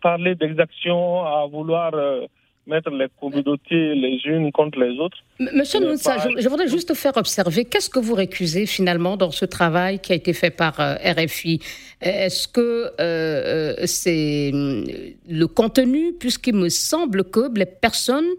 parler 0.00 0.34
d'exaction, 0.34 1.22
à 1.24 1.46
vouloir 1.46 1.94
euh, 1.94 2.26
mettre 2.66 2.90
les 2.90 3.06
communautés 3.20 3.94
les 3.94 4.20
unes 4.24 4.52
contre 4.52 4.78
les 4.78 4.98
autres. 4.98 5.16
Monsieur 5.40 5.80
Nounsa, 5.80 6.16
je, 6.38 6.48
voudrais 6.48 6.68
juste 6.68 6.94
faire 6.94 7.16
observer, 7.16 7.64
qu'est-ce 7.64 7.90
que 7.90 7.98
vous 7.98 8.14
récusez 8.14 8.66
finalement 8.66 9.16
dans 9.16 9.30
ce 9.30 9.44
travail 9.44 9.98
qui 9.98 10.12
a 10.12 10.14
été 10.14 10.32
fait 10.32 10.50
par 10.50 10.78
euh, 10.80 10.94
RFI 11.04 11.60
Est-ce 12.00 12.46
que 12.48 12.92
euh, 13.00 13.74
c'est 13.86 14.50
hum, 14.52 14.84
le 15.28 15.46
contenu, 15.46 16.12
puisqu'il 16.12 16.54
me 16.54 16.68
semble 16.68 17.24
que 17.24 17.52
les 17.56 17.66
personnes 17.66 18.30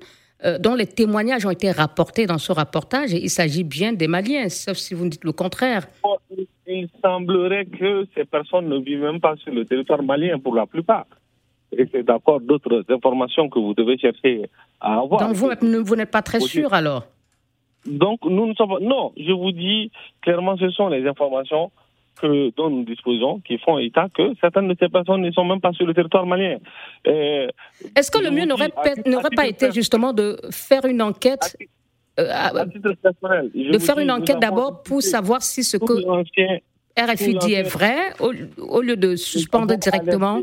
euh, 0.45 0.57
dont 0.57 0.75
les 0.75 0.87
témoignages 0.87 1.45
ont 1.45 1.51
été 1.51 1.71
rapportés 1.71 2.25
dans 2.25 2.37
ce 2.37 2.51
reportage, 2.51 3.13
il 3.13 3.29
s'agit 3.29 3.63
bien 3.63 3.93
des 3.93 4.07
Maliens, 4.07 4.49
sauf 4.49 4.77
si 4.77 4.93
vous 4.93 5.05
me 5.05 5.09
dites 5.09 5.23
le 5.23 5.31
contraire. 5.31 5.87
Il 6.67 6.89
semblerait 7.01 7.65
que 7.65 8.05
ces 8.15 8.25
personnes 8.25 8.67
ne 8.67 8.77
vivent 8.79 9.01
même 9.01 9.19
pas 9.19 9.35
sur 9.37 9.53
le 9.53 9.65
territoire 9.65 10.03
malien 10.03 10.39
pour 10.39 10.55
la 10.55 10.65
plupart. 10.65 11.05
Et 11.77 11.87
c'est 11.91 12.03
d'accord 12.03 12.39
d'autres 12.39 12.83
informations 12.89 13.49
que 13.49 13.59
vous 13.59 13.73
devez 13.73 13.97
chercher 13.97 14.49
à 14.79 14.99
avoir. 14.99 15.21
Donc 15.21 15.35
vous, 15.35 15.49
vous 15.83 15.95
n'êtes 15.95 16.11
pas 16.11 16.21
très 16.21 16.39
sûr 16.39 16.73
alors? 16.73 17.07
Donc 17.85 18.19
nous 18.25 18.47
ne 18.47 18.53
sommes 18.53 18.77
Non, 18.81 19.11
je 19.17 19.31
vous 19.31 19.51
dis 19.51 19.91
clairement, 20.21 20.55
ce 20.57 20.69
sont 20.69 20.87
les 20.87 21.05
informations 21.07 21.71
que, 22.21 22.55
dont 22.55 22.69
nous 22.69 22.83
disposons 22.83 23.39
qui 23.39 23.57
font 23.57 23.77
état 23.77 24.07
que 24.13 24.33
certaines 24.39 24.67
de 24.67 24.75
ces 24.79 24.89
personnes 24.89 25.21
ne 25.21 25.31
sont 25.31 25.45
même 25.45 25.61
pas 25.61 25.73
sur 25.73 25.85
le 25.85 25.93
territoire 25.93 26.25
malien. 26.25 26.57
Est-ce 27.05 28.11
que 28.11 28.23
le 28.23 28.31
mieux 28.31 28.45
n'aurait 28.45 28.69
pas 29.35 29.47
été 29.47 29.71
justement 29.71 30.13
de 30.13 30.37
faire 30.51 30.85
une 30.85 31.01
enquête 31.01 31.57
euh, 32.19 32.65
de 33.55 33.79
faire 33.79 33.97
une 33.97 34.11
enquête 34.11 34.37
d'abord 34.39 34.83
pour 34.83 35.01
savoir 35.01 35.41
si 35.41 35.63
ce 35.63 35.77
que 35.77 35.93
RFI 36.95 37.33
dit 37.39 37.53
est 37.53 37.63
vrai, 37.63 38.13
au, 38.19 38.81
lieu 38.81 38.95
de 38.95 39.15
suspendre 39.15 39.75
directement 39.75 40.39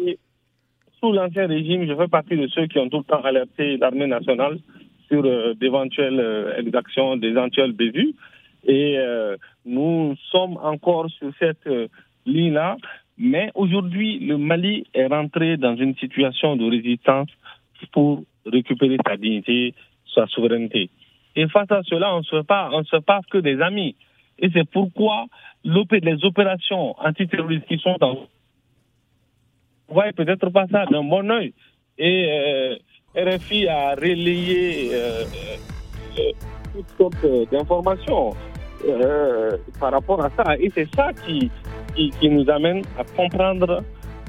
Sous 0.98 1.12
l'ancien 1.12 1.46
régime, 1.46 1.86
je 1.86 1.94
fais 1.94 2.08
partie 2.08 2.36
de 2.36 2.48
ceux 2.48 2.66
qui 2.66 2.78
ont 2.80 2.88
tout 2.88 2.98
le 2.98 3.04
temps 3.04 3.22
alerté 3.22 3.76
l'armée 3.76 4.08
nationale 4.08 4.58
sur 5.08 5.24
euh, 5.24 5.54
d'éventuelles 5.54 6.18
euh, 6.18 6.58
exactions, 6.58 7.16
d'éventuelles 7.16 7.72
bévues. 7.72 8.14
Et 8.64 8.98
euh, 8.98 9.36
nous 9.64 10.14
sommes 10.30 10.58
encore 10.62 11.08
sur 11.10 11.30
cette 11.38 11.66
euh, 11.66 11.88
ligne-là. 12.26 12.76
Mais 13.18 13.50
aujourd'hui, 13.54 14.18
le 14.18 14.38
Mali 14.38 14.86
est 14.94 15.06
rentré 15.06 15.56
dans 15.56 15.76
une 15.76 15.94
situation 15.96 16.56
de 16.56 16.68
résistance 16.68 17.28
pour 17.92 18.22
récupérer 18.46 18.96
sa 19.06 19.16
dignité, 19.16 19.74
sa 20.14 20.26
souveraineté. 20.26 20.90
Et 21.36 21.46
face 21.48 21.70
à 21.70 21.82
cela, 21.84 22.14
on 22.14 22.18
ne 22.18 22.24
se 22.24 22.42
pas, 22.42 22.70
passe 23.06 23.26
que 23.26 23.38
des 23.38 23.60
amis. 23.60 23.94
Et 24.38 24.48
c'est 24.52 24.68
pourquoi 24.68 25.26
les 25.64 26.24
opérations 26.24 26.94
antiterroristes 26.98 27.66
qui 27.66 27.78
sont 27.78 27.96
en 28.00 28.26
on 29.88 29.94
voit 29.94 30.12
peut-être 30.12 30.48
pas 30.50 30.66
ça 30.68 30.86
d'un 30.86 31.02
bon 31.02 31.28
oeil. 31.32 31.52
Et 31.98 32.28
euh, 32.30 32.76
RFI 33.16 33.66
a 33.66 33.96
relayé 33.96 34.92
toutes 36.72 36.88
sortes 36.96 37.50
d'informations. 37.50 38.30
Euh, 38.88 39.58
par 39.78 39.92
rapport 39.92 40.24
à 40.24 40.30
ça. 40.30 40.56
Et 40.58 40.70
c'est 40.74 40.88
ça 40.94 41.10
qui, 41.26 41.50
qui, 41.94 42.28
nous 42.30 42.48
amène 42.48 42.82
à 42.98 43.04
comprendre 43.04 43.82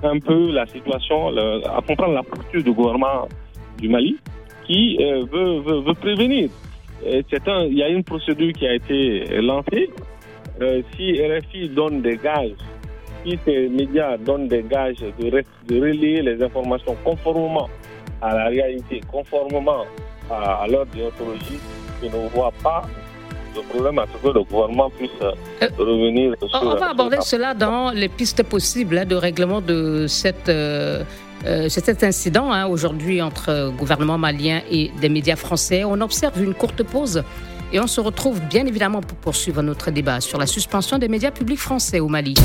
un 0.04 0.20
peu 0.20 0.52
la 0.52 0.66
situation, 0.66 1.30
à 1.30 1.82
comprendre 1.88 2.16
la 2.16 2.24
posture 2.24 2.62
du 2.62 2.74
gouvernement 2.74 3.30
du 3.78 3.88
Mali 3.88 4.18
qui 4.66 4.98
euh, 5.02 5.24
veut, 5.32 5.94
prévenir. 5.94 6.50
Il 7.06 7.78
y 7.78 7.84
a 7.84 7.88
une 7.88 8.04
procédure 8.04 8.52
qui 8.54 8.68
a 8.68 8.74
été 8.74 9.42
lancée. 9.42 9.90
Euh, 10.62 10.82
si 10.96 11.14
RFI 11.14 11.70
donne 11.70 12.02
des 12.02 12.18
gages, 12.18 12.52
si 13.24 13.40
ces 13.46 13.70
médias 13.70 14.18
donnent 14.18 14.48
des 14.48 14.64
gages 14.64 14.98
de, 15.18 15.44
relayer 15.74 16.22
les 16.22 16.44
informations 16.44 16.96
conformément 17.04 17.70
à 18.22 18.36
la 18.36 18.46
réalité, 18.48 19.02
conformément 19.10 19.86
à, 20.30 20.64
à 20.64 20.68
déontologie, 20.68 21.60
je 22.02 22.08
ne 22.08 22.30
vois 22.30 22.52
pas 22.62 22.84
le 23.56 23.62
problème 23.62 24.00
à 24.00 24.06
ce 24.06 24.28
que 24.28 24.34
le 24.34 24.44
gouvernement 24.44 24.90
puisse 24.90 25.10
euh, 25.22 25.32
euh, 25.62 25.70
revenir 25.78 26.36
sur. 26.40 26.62
On 26.62 26.76
va 26.76 26.90
aborder 26.90 27.18
cela 27.22 27.54
dans 27.54 27.92
les 27.92 28.10
pistes 28.10 28.44
possibles 28.44 28.98
hein, 28.98 29.06
de 29.06 29.16
règlement 29.16 29.62
de 29.62 30.06
cette. 30.08 30.50
Euh, 30.50 31.04
cet 31.70 32.04
incident 32.04 32.52
hein, 32.52 32.68
aujourd'hui 32.68 33.20
entre 33.20 33.74
gouvernement 33.76 34.20
malien 34.20 34.62
et 34.70 34.92
des 35.02 35.10
médias 35.10 35.36
français. 35.36 35.84
On 35.84 36.00
observe 36.00 36.40
une 36.40 36.54
courte 36.54 36.84
pause 36.84 37.24
et 37.74 37.80
on 37.80 37.88
se 37.88 38.00
retrouve 38.00 38.40
bien 38.42 38.68
évidemment 38.68 39.02
pour 39.02 39.18
poursuivre 39.18 39.64
notre 39.64 39.90
débat 39.90 40.22
sur 40.22 40.38
la 40.38 40.46
suspension 40.46 41.00
des 41.00 41.08
médias 41.08 41.32
publics 41.32 41.58
français 41.58 42.00
au 42.00 42.10
Mali. 42.10 42.36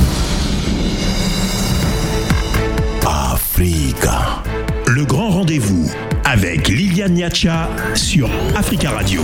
Africa. 3.05 4.41
Le 4.87 5.05
grand 5.05 5.29
rendez-vous 5.29 5.91
avec 6.29 6.67
Liliane 6.67 7.13
Niacha 7.13 7.69
sur 7.95 8.29
Africa 8.53 8.91
Radio. 8.91 9.21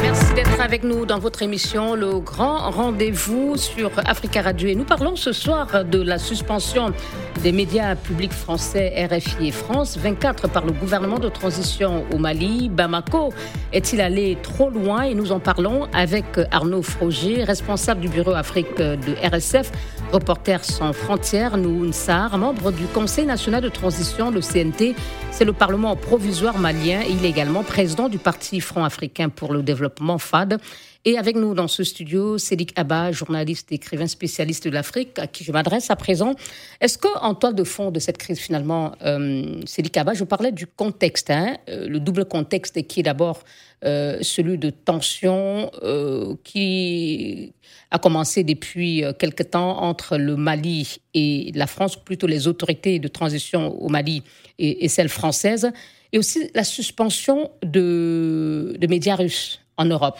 Merci 0.00 0.32
d'être 0.32 0.58
avec 0.58 0.84
nous 0.84 1.04
dans 1.04 1.18
votre 1.18 1.42
émission 1.42 1.94
Le 1.94 2.18
Grand 2.18 2.70
Rendez-vous 2.70 3.58
sur 3.58 3.90
Africa 4.06 4.40
Radio. 4.40 4.68
Et 4.68 4.74
nous 4.74 4.84
parlons 4.84 5.16
ce 5.16 5.32
soir 5.32 5.84
de 5.84 6.00
la 6.00 6.16
suspension 6.16 6.94
des 7.42 7.52
médias 7.52 7.94
publics 7.94 8.32
français 8.32 9.06
RFI 9.10 9.48
et 9.48 9.52
France 9.52 9.98
24 9.98 10.48
par 10.48 10.64
le 10.64 10.72
gouvernement 10.72 11.18
de 11.18 11.28
transition 11.28 12.06
au 12.10 12.16
Mali. 12.16 12.70
Bamako 12.70 13.34
est-il 13.74 14.00
allé 14.00 14.38
trop 14.42 14.70
loin? 14.70 15.02
Et 15.02 15.14
nous 15.14 15.32
en 15.32 15.40
parlons 15.40 15.88
avec 15.92 16.24
Arnaud 16.50 16.80
Froger, 16.80 17.44
responsable 17.44 18.00
du 18.00 18.08
bureau 18.08 18.32
Afrique 18.32 18.78
de 18.78 19.14
RSF, 19.22 19.70
reporter 20.10 20.64
sans 20.64 20.94
frontières, 20.94 21.58
nous 21.58 21.90
membre 22.38 22.72
du 22.72 22.86
Conseil 22.86 23.26
national 23.26 23.62
de 23.62 23.68
transition, 23.68 24.30
le 24.30 24.40
CNT. 24.40 24.94
C'est 25.30 25.44
le 25.44 25.52
Parlement 25.52 25.96
provisoire 25.96 26.45
malien. 26.54 27.02
Il 27.08 27.24
est 27.24 27.28
également 27.28 27.62
président 27.62 28.08
du 28.08 28.18
Parti 28.18 28.60
Front 28.60 28.84
africain 28.84 29.28
pour 29.28 29.52
le 29.52 29.62
développement 29.62 30.18
FAD. 30.18 30.58
Et 31.04 31.18
avec 31.18 31.36
nous 31.36 31.54
dans 31.54 31.68
ce 31.68 31.84
studio, 31.84 32.36
Cédric 32.36 32.72
Abba, 32.76 33.12
journaliste 33.12 33.70
écrivain 33.70 34.08
spécialiste 34.08 34.64
de 34.64 34.70
l'Afrique, 34.70 35.18
à 35.20 35.28
qui 35.28 35.44
je 35.44 35.52
m'adresse 35.52 35.88
à 35.90 35.96
présent. 35.96 36.34
Est-ce 36.80 36.98
qu'en 36.98 37.34
toile 37.34 37.54
de 37.54 37.62
fond 37.62 37.92
de 37.92 38.00
cette 38.00 38.18
crise, 38.18 38.40
finalement, 38.40 38.92
euh, 39.02 39.60
Cédric 39.66 39.96
Abba, 39.96 40.14
je 40.14 40.24
parlais 40.24 40.50
du 40.50 40.66
contexte, 40.66 41.30
hein, 41.30 41.58
euh, 41.68 41.88
le 41.88 42.00
double 42.00 42.24
contexte 42.24 42.84
qui 42.88 43.00
est 43.00 43.04
d'abord 43.04 43.44
euh, 43.84 44.18
celui 44.20 44.58
de 44.58 44.70
tension 44.70 45.70
euh, 45.84 46.34
qui 46.42 47.52
a 47.92 48.00
commencé 48.00 48.42
depuis 48.42 49.04
quelque 49.20 49.44
temps 49.44 49.82
entre 49.82 50.16
le 50.16 50.34
Mali 50.34 50.98
et 51.14 51.52
la 51.54 51.68
France, 51.68 51.96
plutôt 51.96 52.26
les 52.26 52.48
autorités 52.48 52.98
de 52.98 53.06
transition 53.06 53.80
au 53.80 53.88
Mali 53.88 54.24
et 54.58 54.88
celles 54.88 55.08
françaises, 55.08 55.70
et 56.16 56.18
aussi 56.18 56.50
la 56.54 56.64
suspension 56.64 57.50
de, 57.62 58.74
de 58.80 58.86
médias 58.86 59.16
russes 59.16 59.60
en 59.76 59.84
Europe. 59.84 60.18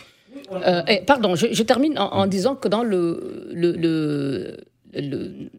Euh, 0.52 0.82
pardon, 1.06 1.34
je, 1.34 1.62
termine 1.62 1.98
en, 1.98 2.26
disant 2.26 2.54
que 2.54 2.68
dans 2.68 2.84
le, 2.84 4.58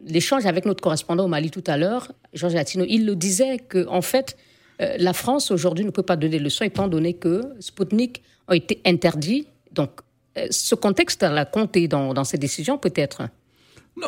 l'échange 0.06 0.46
avec 0.46 0.64
notre 0.64 0.80
correspondant 0.80 1.24
au 1.24 1.28
Mali 1.28 1.50
tout 1.50 1.64
à 1.66 1.76
l'heure, 1.76 2.12
Georges 2.34 2.54
Latino, 2.54 2.84
il 2.88 3.04
le 3.04 3.16
disait 3.16 3.58
que 3.58 3.88
en 3.88 4.00
fait, 4.00 4.36
euh, 4.80 4.94
la 5.00 5.12
France 5.12 5.50
aujourd'hui 5.50 5.84
ne 5.84 5.90
peut 5.90 6.04
pas 6.04 6.14
donner 6.14 6.38
le 6.38 6.50
son 6.50 6.62
étant 6.62 6.86
donné 6.86 7.14
que 7.14 7.40
Sputnik 7.58 8.22
a 8.46 8.54
été 8.54 8.80
interdit. 8.86 9.48
Donc, 9.72 9.90
euh, 10.38 10.46
ce 10.52 10.76
contexte 10.76 11.24
a 11.24 11.44
compté 11.46 11.88
dans, 11.88 12.14
dans 12.14 12.24
ces 12.24 12.38
décisions 12.38 12.78
peut-être. 12.78 13.22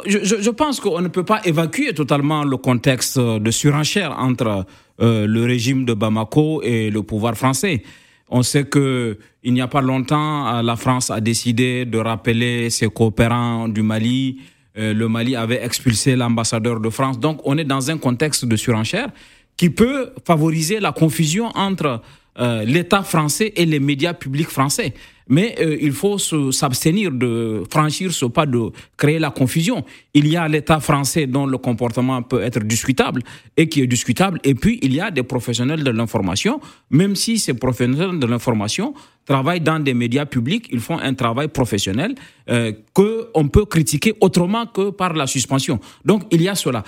Je, 0.07 0.19
je, 0.25 0.51
pense 0.51 0.81
qu'on 0.81 1.01
ne 1.01 1.09
peut 1.09 1.25
pas 1.25 1.41
évacuer 1.45 1.93
totalement 1.95 2.45
le 2.45 2.57
contexte 2.57 3.19
de 3.19 3.51
surenchère 3.51 4.17
entre 4.19 4.67
le 4.99 5.45
régime 5.45 5.85
de 5.85 5.95
Bamako 5.95 6.63
et 6.63 6.91
le 6.91 7.03
pouvoir 7.03 7.35
français. 7.35 7.83
On 8.31 8.43
sait 8.43 8.65
que 8.65 9.19
il 9.43 9.53
n'y 9.53 9.61
a 9.61 9.69
pas 9.69 9.81
longtemps, 9.81 10.47
euh, 10.55 10.63
la 10.63 10.77
France 10.77 11.11
a 11.11 11.21
décidé 11.21 11.85
de 11.85 11.99
rappeler 11.99 12.71
ses 12.71 12.89
coopérants 12.89 13.69
du 13.69 13.83
Mali. 13.83 14.41
Euh, 14.79 14.95
le 14.95 15.09
Mali 15.09 15.35
avait 15.35 15.65
expulsé 15.65 16.15
l'ambassadeur 16.15 16.79
de 16.79 16.91
France. 16.91 17.19
Donc, 17.19 17.41
on 17.45 17.59
est 17.59 17.65
dans 17.65 17.91
un 17.91 17.99
contexte 17.99 18.45
de 18.45 18.55
surenchère 18.57 19.09
qui 19.57 19.71
peut 19.71 20.13
favoriser 20.25 20.79
la 20.79 20.93
confusion 20.93 21.51
entre 21.55 22.03
euh, 22.39 22.65
l'État 22.65 23.03
français 23.03 23.53
et 23.57 23.67
les 23.67 23.81
médias 23.81 24.15
publics 24.15 24.49
français. 24.49 24.95
Mais 25.31 25.55
euh, 25.61 25.79
il 25.81 25.93
faut 25.93 26.19
s'abstenir 26.19 27.13
de 27.13 27.63
franchir 27.71 28.13
ce 28.13 28.27
pas 28.27 28.45
de 28.45 28.71
créer 28.99 29.19
la 29.19 29.31
confusion. 29.31 29.85
Il 30.13 30.29
y 30.29 30.37
a 30.37 30.47
l'État 30.49 30.81
français 30.81 31.27
dont 31.27 31.47
le 31.47 31.57
comportement 31.57 32.21
peut 32.23 32.43
être 32.43 32.61
discutable 32.61 33.23
et 33.57 33.69
qui 33.69 33.81
est 33.81 33.87
discutable, 33.87 34.39
et 34.45 34.55
puis 34.55 34.79
il 34.83 34.93
y 34.93 35.01
a 35.01 35.11
des 35.11 35.23
professionnels 35.23 35.83
de 35.83 35.91
l'information, 35.91 36.61
même 36.91 37.17
si 37.17 37.39
ces 37.39 37.55
professionnels 37.55 38.19
de 38.19 38.27
l'information 38.27 38.93
travaillent 39.25 39.61
dans 39.61 39.79
des 39.79 39.95
médias 39.95 40.27
publics, 40.27 40.67
ils 40.73 40.81
font 40.81 40.99
un 40.99 41.15
travail 41.15 41.49
professionnel 41.49 42.15
euh, 42.49 42.73
que 42.95 43.29
on 43.35 43.47
peut 43.49 43.65
critiquer 43.65 44.15
autrement 44.21 44.67
que 44.67 44.91
par 44.91 45.13
la 45.13 45.27
suspension. 45.27 45.79
Donc 46.05 46.23
il 46.33 46.43
y 46.43 46.49
a 46.49 46.57
cela. 46.57 46.83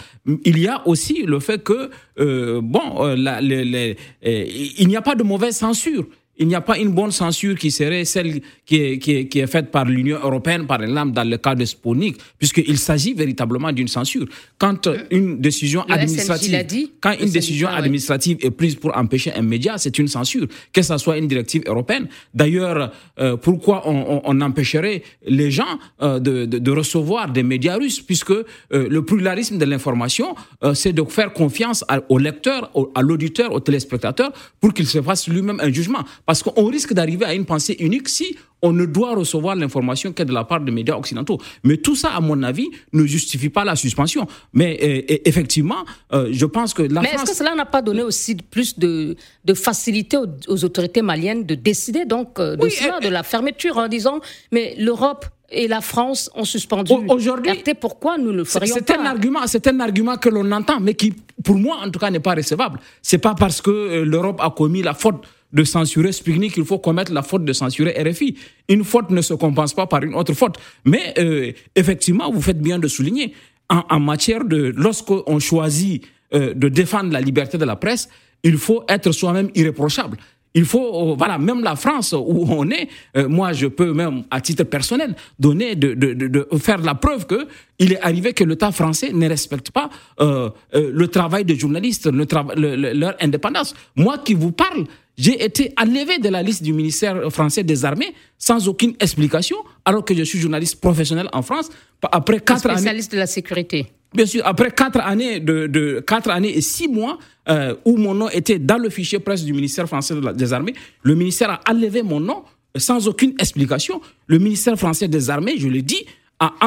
Il 0.45 0.59
y 0.59 0.67
a 0.67 0.87
aussi 0.89 1.23
le 1.23 1.39
fait 1.39 1.63
que 1.63 1.91
euh, 2.19 2.61
bon, 2.63 3.05
euh, 3.05 3.17
la, 3.17 3.41
les, 3.41 3.97
euh, 4.27 4.45
il 4.79 4.89
n'y 4.89 4.97
a 4.97 5.03
pas 5.03 5.15
de 5.15 5.23
mauvaise 5.23 5.57
censure 5.57 6.05
il 6.39 6.49
n'y 6.49 6.55
a 6.55 6.61
pas 6.63 6.79
une 6.79 6.93
bonne 6.93 7.11
censure 7.11 7.57
qui 7.57 7.71
serait 7.71 8.05
celle 8.05 8.41
qui 8.65 8.77
est, 8.77 8.99
qui 8.99 9.13
est, 9.13 9.29
qui 9.29 9.39
est 9.41 9.47
faite 9.47 9.71
par 9.71 9.85
l'Union 9.85 10.19
européenne, 10.23 10.67
par 10.67 10.83
exemple, 10.83 11.13
dans 11.13 11.29
le 11.29 11.37
cas 11.37 11.55
de 11.55 11.65
Sponic, 11.65 12.17
puisqu'il 12.39 12.79
s'agit 12.79 13.13
véritablement 13.13 13.71
d'une 13.71 13.89
censure. 13.89 14.27
Quand 14.59 14.89
une 15.11 15.41
décision 15.41 15.83
administrative, 15.83 16.89
quand 17.01 17.13
une 17.21 17.29
décision 17.31 17.69
administrative 17.69 18.39
est 18.41 18.51
prise 18.51 18.77
pour 18.77 18.97
empêcher 18.97 19.33
un 19.35 19.43
média, 19.43 19.77
c'est 19.77 19.99
une 19.99 20.09
censure, 20.09 20.47
que 20.73 20.81
ce 20.81 20.97
soit 20.97 21.19
une 21.19 21.29
directive 21.29 21.63
européenne. 21.67 22.09
D'ailleurs, 22.33 22.93
euh, 23.19 23.37
pourquoi 23.37 23.87
on, 23.87 24.23
on, 24.25 24.41
empêcherait 24.41 25.03
les 25.27 25.51
gens 25.51 25.79
euh, 26.01 26.19
de, 26.19 26.47
de, 26.47 26.59
de, 26.59 26.71
recevoir 26.71 27.31
des 27.31 27.43
médias 27.43 27.77
russes, 27.77 28.01
puisque 28.01 28.31
euh, 28.31 28.45
le 28.71 29.05
pluralisme 29.05 29.59
de 29.59 29.65
l'information, 29.65 30.35
c'est 30.75 30.93
de 30.93 31.05
faire 31.05 31.33
confiance 31.33 31.85
au 32.09 32.19
lecteur, 32.19 32.71
à 32.95 33.03
l'auditeur, 33.03 33.53
au 33.53 33.61
téléspectateur, 33.61 34.33
pour 34.61 34.73
qu'il 34.73 34.87
se 34.87 35.03
fasse 35.03 35.29
lui-même 35.29 35.61
un 35.61 35.71
jugement. 35.73 36.05
Parce 36.27 36.43
qu'on 36.43 36.67
risque 36.67 36.93
d'arriver 36.93 37.25
à 37.25 37.35
une 37.35 37.45
pensée 37.45 37.77
unique 37.81 38.09
si 38.09 38.37
on 38.63 38.73
ne 38.73 38.87
doit 38.87 39.15
recevoir 39.15 39.57
l'information 39.57 40.13
que 40.13 40.23
de 40.23 40.33
la 40.33 40.45
part 40.45 40.61
des 40.61 40.71
médias 40.71 40.97
occidentaux. 40.97 41.39
Mais 41.65 41.79
tout 41.79 41.97
ça, 41.97 42.11
à 42.11 42.21
mon 42.21 42.43
avis, 42.45 42.71
ne 42.93 43.05
justifie 43.05 43.49
pas 43.49 43.65
la 43.65 43.75
suspension. 43.75 44.27
Mais 44.53 44.79
euh, 45.11 45.17
effectivement, 45.25 45.85
euh, 46.13 46.29
je 46.31 46.47
pense 46.47 46.73
que 46.73 46.83
la 46.83 47.01
Mais 47.01 47.11
est-ce 47.13 47.25
que 47.25 47.35
cela 47.35 47.57
n'a 47.57 47.67
pas 47.67 47.83
donné 47.83 48.03
aussi 48.03 48.37
plus 48.37 48.79
de, 48.79 49.17
de 49.45 49.55
facilité 49.55 50.17
aux, 50.17 50.65
autorités 50.65 51.03
maliennes 51.03 51.45
de 51.45 51.57
décider 51.57 52.05
donc 52.05 52.39
euh, 52.39 52.55
de 52.55 52.69
cela, 52.69 53.01
de 53.01 53.09
la 53.09 53.25
fermeture, 53.25 53.79
en 53.79 53.89
disant, 53.89 54.21
mais 54.53 54.77
l'Europe 54.79 55.27
et 55.51 55.67
la 55.67 55.81
France 55.81 56.31
ont 56.35 56.45
suspendu 56.45 56.93
aujourd'hui. 57.09 57.63
Pourquoi 57.81 58.17
nous 58.17 58.33
le 58.33 58.45
ferions 58.45 58.75
C'est 58.75 58.91
un 58.93 59.05
argument, 59.05 59.41
c'est 59.47 59.67
un 59.67 59.81
argument 59.81 60.17
que 60.17 60.29
l'on 60.29 60.51
entend, 60.53 60.79
mais 60.81 60.95
qui, 60.95 61.13
pour 61.45 61.57
moi, 61.57 61.79
en 61.85 61.91
tout 61.91 61.99
cas, 61.99 62.11
n'est 62.11 62.21
pas 62.21 62.35
recevable. 62.35 62.79
C'est 63.03 63.19
pas 63.19 63.35
parce 63.35 63.61
que 63.61 64.03
l'Europe 64.03 64.41
a 64.41 64.51
commis 64.51 64.83
la 64.83 64.95
faute 64.95 65.27
de 65.53 65.65
censurer 65.65 66.13
Sputnik 66.13 66.55
qu'il 66.55 66.65
faut 66.65 66.79
commettre 66.79 67.13
la 67.13 67.23
faute 67.23 67.45
de 67.45 67.53
censurer 67.53 67.93
RFI. 68.03 68.37
Une 68.69 68.85
faute 68.85 69.11
ne 69.11 69.21
se 69.21 69.35
compense 69.35 69.75
pas 69.75 69.87
par 69.87 70.03
une 70.03 70.15
autre 70.15 70.35
faute. 70.35 70.57
Mais 70.85 71.15
euh, 71.19 71.53
effectivement, 71.75 72.31
vous 72.31 72.43
faites 72.43 72.61
bien 72.61 72.79
de 72.79 72.89
souligner, 72.89 73.35
en, 73.69 74.01
matière 74.01 74.45
de... 74.45 74.73
Lorsqu'on 74.77 75.39
choisit 75.39 76.05
euh, 76.35 76.55
de 76.55 76.69
défendre 76.69 77.13
la 77.13 77.21
liberté 77.21 77.59
de 77.59 77.65
la 77.65 77.77
presse, 77.77 78.09
il 78.43 78.59
faut 78.59 78.85
être 78.89 79.13
soi-même 79.13 79.51
irréprochable. 79.55 80.17
Il 80.55 80.65
faut, 80.65 81.13
euh, 81.13 81.15
voilà, 81.17 81.39
même 81.39 81.63
la 81.63 81.77
France 81.77 82.13
où 82.13 82.47
on 82.49 82.69
est, 82.71 82.89
euh, 83.17 83.29
moi 83.29 83.53
je 83.53 83.67
peux 83.67 83.93
même 83.93 84.25
à 84.31 84.41
titre 84.41 84.65
personnel 84.65 85.15
donner, 85.39 85.77
de, 85.77 85.95
de, 85.95 86.13
de, 86.13 86.47
faire 86.59 86.79
la 86.79 86.95
preuve 86.95 87.27
que 87.27 87.47
il 87.79 87.93
est 87.93 88.01
arrivé 88.01 88.35
que 88.35 88.45
l'État 88.45 88.71
français 88.71 89.13
ne 89.13 89.29
respecte 89.29 89.71
pas 89.71 89.89
euh, 90.21 90.51
euh 90.75 90.91
le 90.93 91.09
travail 91.09 91.45
des 91.45 91.57
journalistes, 91.57 92.07
le 92.07 92.27
le, 92.57 92.93
leur 92.93 93.15
indépendance. 93.21 93.75
Moi 93.97 94.19
qui 94.19 94.35
vous 94.35 94.53
parle, 94.53 94.85
j'ai 95.17 95.45
été 95.45 95.73
enlevé 95.81 96.19
de 96.19 96.29
la 96.29 96.43
liste 96.43 96.63
du 96.63 96.73
ministère 96.73 97.31
français 97.31 97.63
des 97.63 97.85
armées 97.85 98.15
sans 98.39 98.67
aucune 98.69 98.95
explication, 98.99 99.57
alors 99.85 100.05
que 100.05 100.15
je 100.15 100.23
suis 100.23 100.39
journaliste 100.39 100.81
professionnel 100.81 101.29
en 101.33 101.43
France. 101.43 101.69
Après 102.11 102.41
quatre 102.41 102.67
années. 102.67 102.79
Spécialiste 102.79 103.13
de 103.13 103.19
la 103.19 103.27
sécurité. 103.27 103.87
Bien 104.15 104.27
sûr, 104.27 104.43
après 104.45 104.71
quatre 104.71 105.01
années, 105.01 105.41
de, 105.41 105.67
de 105.67 106.01
quatre 106.07 106.31
années 106.31 106.57
et 106.57 106.61
six 106.61 106.89
mois 106.89 107.19
euh, 107.49 107.75
où 107.85 107.97
mon 107.97 108.15
nom 108.15 108.29
était 108.29 108.59
dans 108.59 108.79
le 108.79 108.91
fichier 108.91 109.19
presse 109.19 109.45
du 109.45 109.53
ministère 109.53 109.87
français 109.87 110.15
des 110.35 110.53
armées, 110.53 110.75
le 111.03 111.15
ministère 111.15 111.51
a 111.51 111.61
enlevé 111.71 112.03
mon 112.03 112.21
nom 112.21 112.43
sans 112.77 113.09
aucune 113.09 113.35
explication. 113.39 114.01
Le 114.27 114.39
ministère 114.39 114.79
français 114.79 115.09
des 115.09 115.31
armées, 115.31 115.55
je 115.59 115.69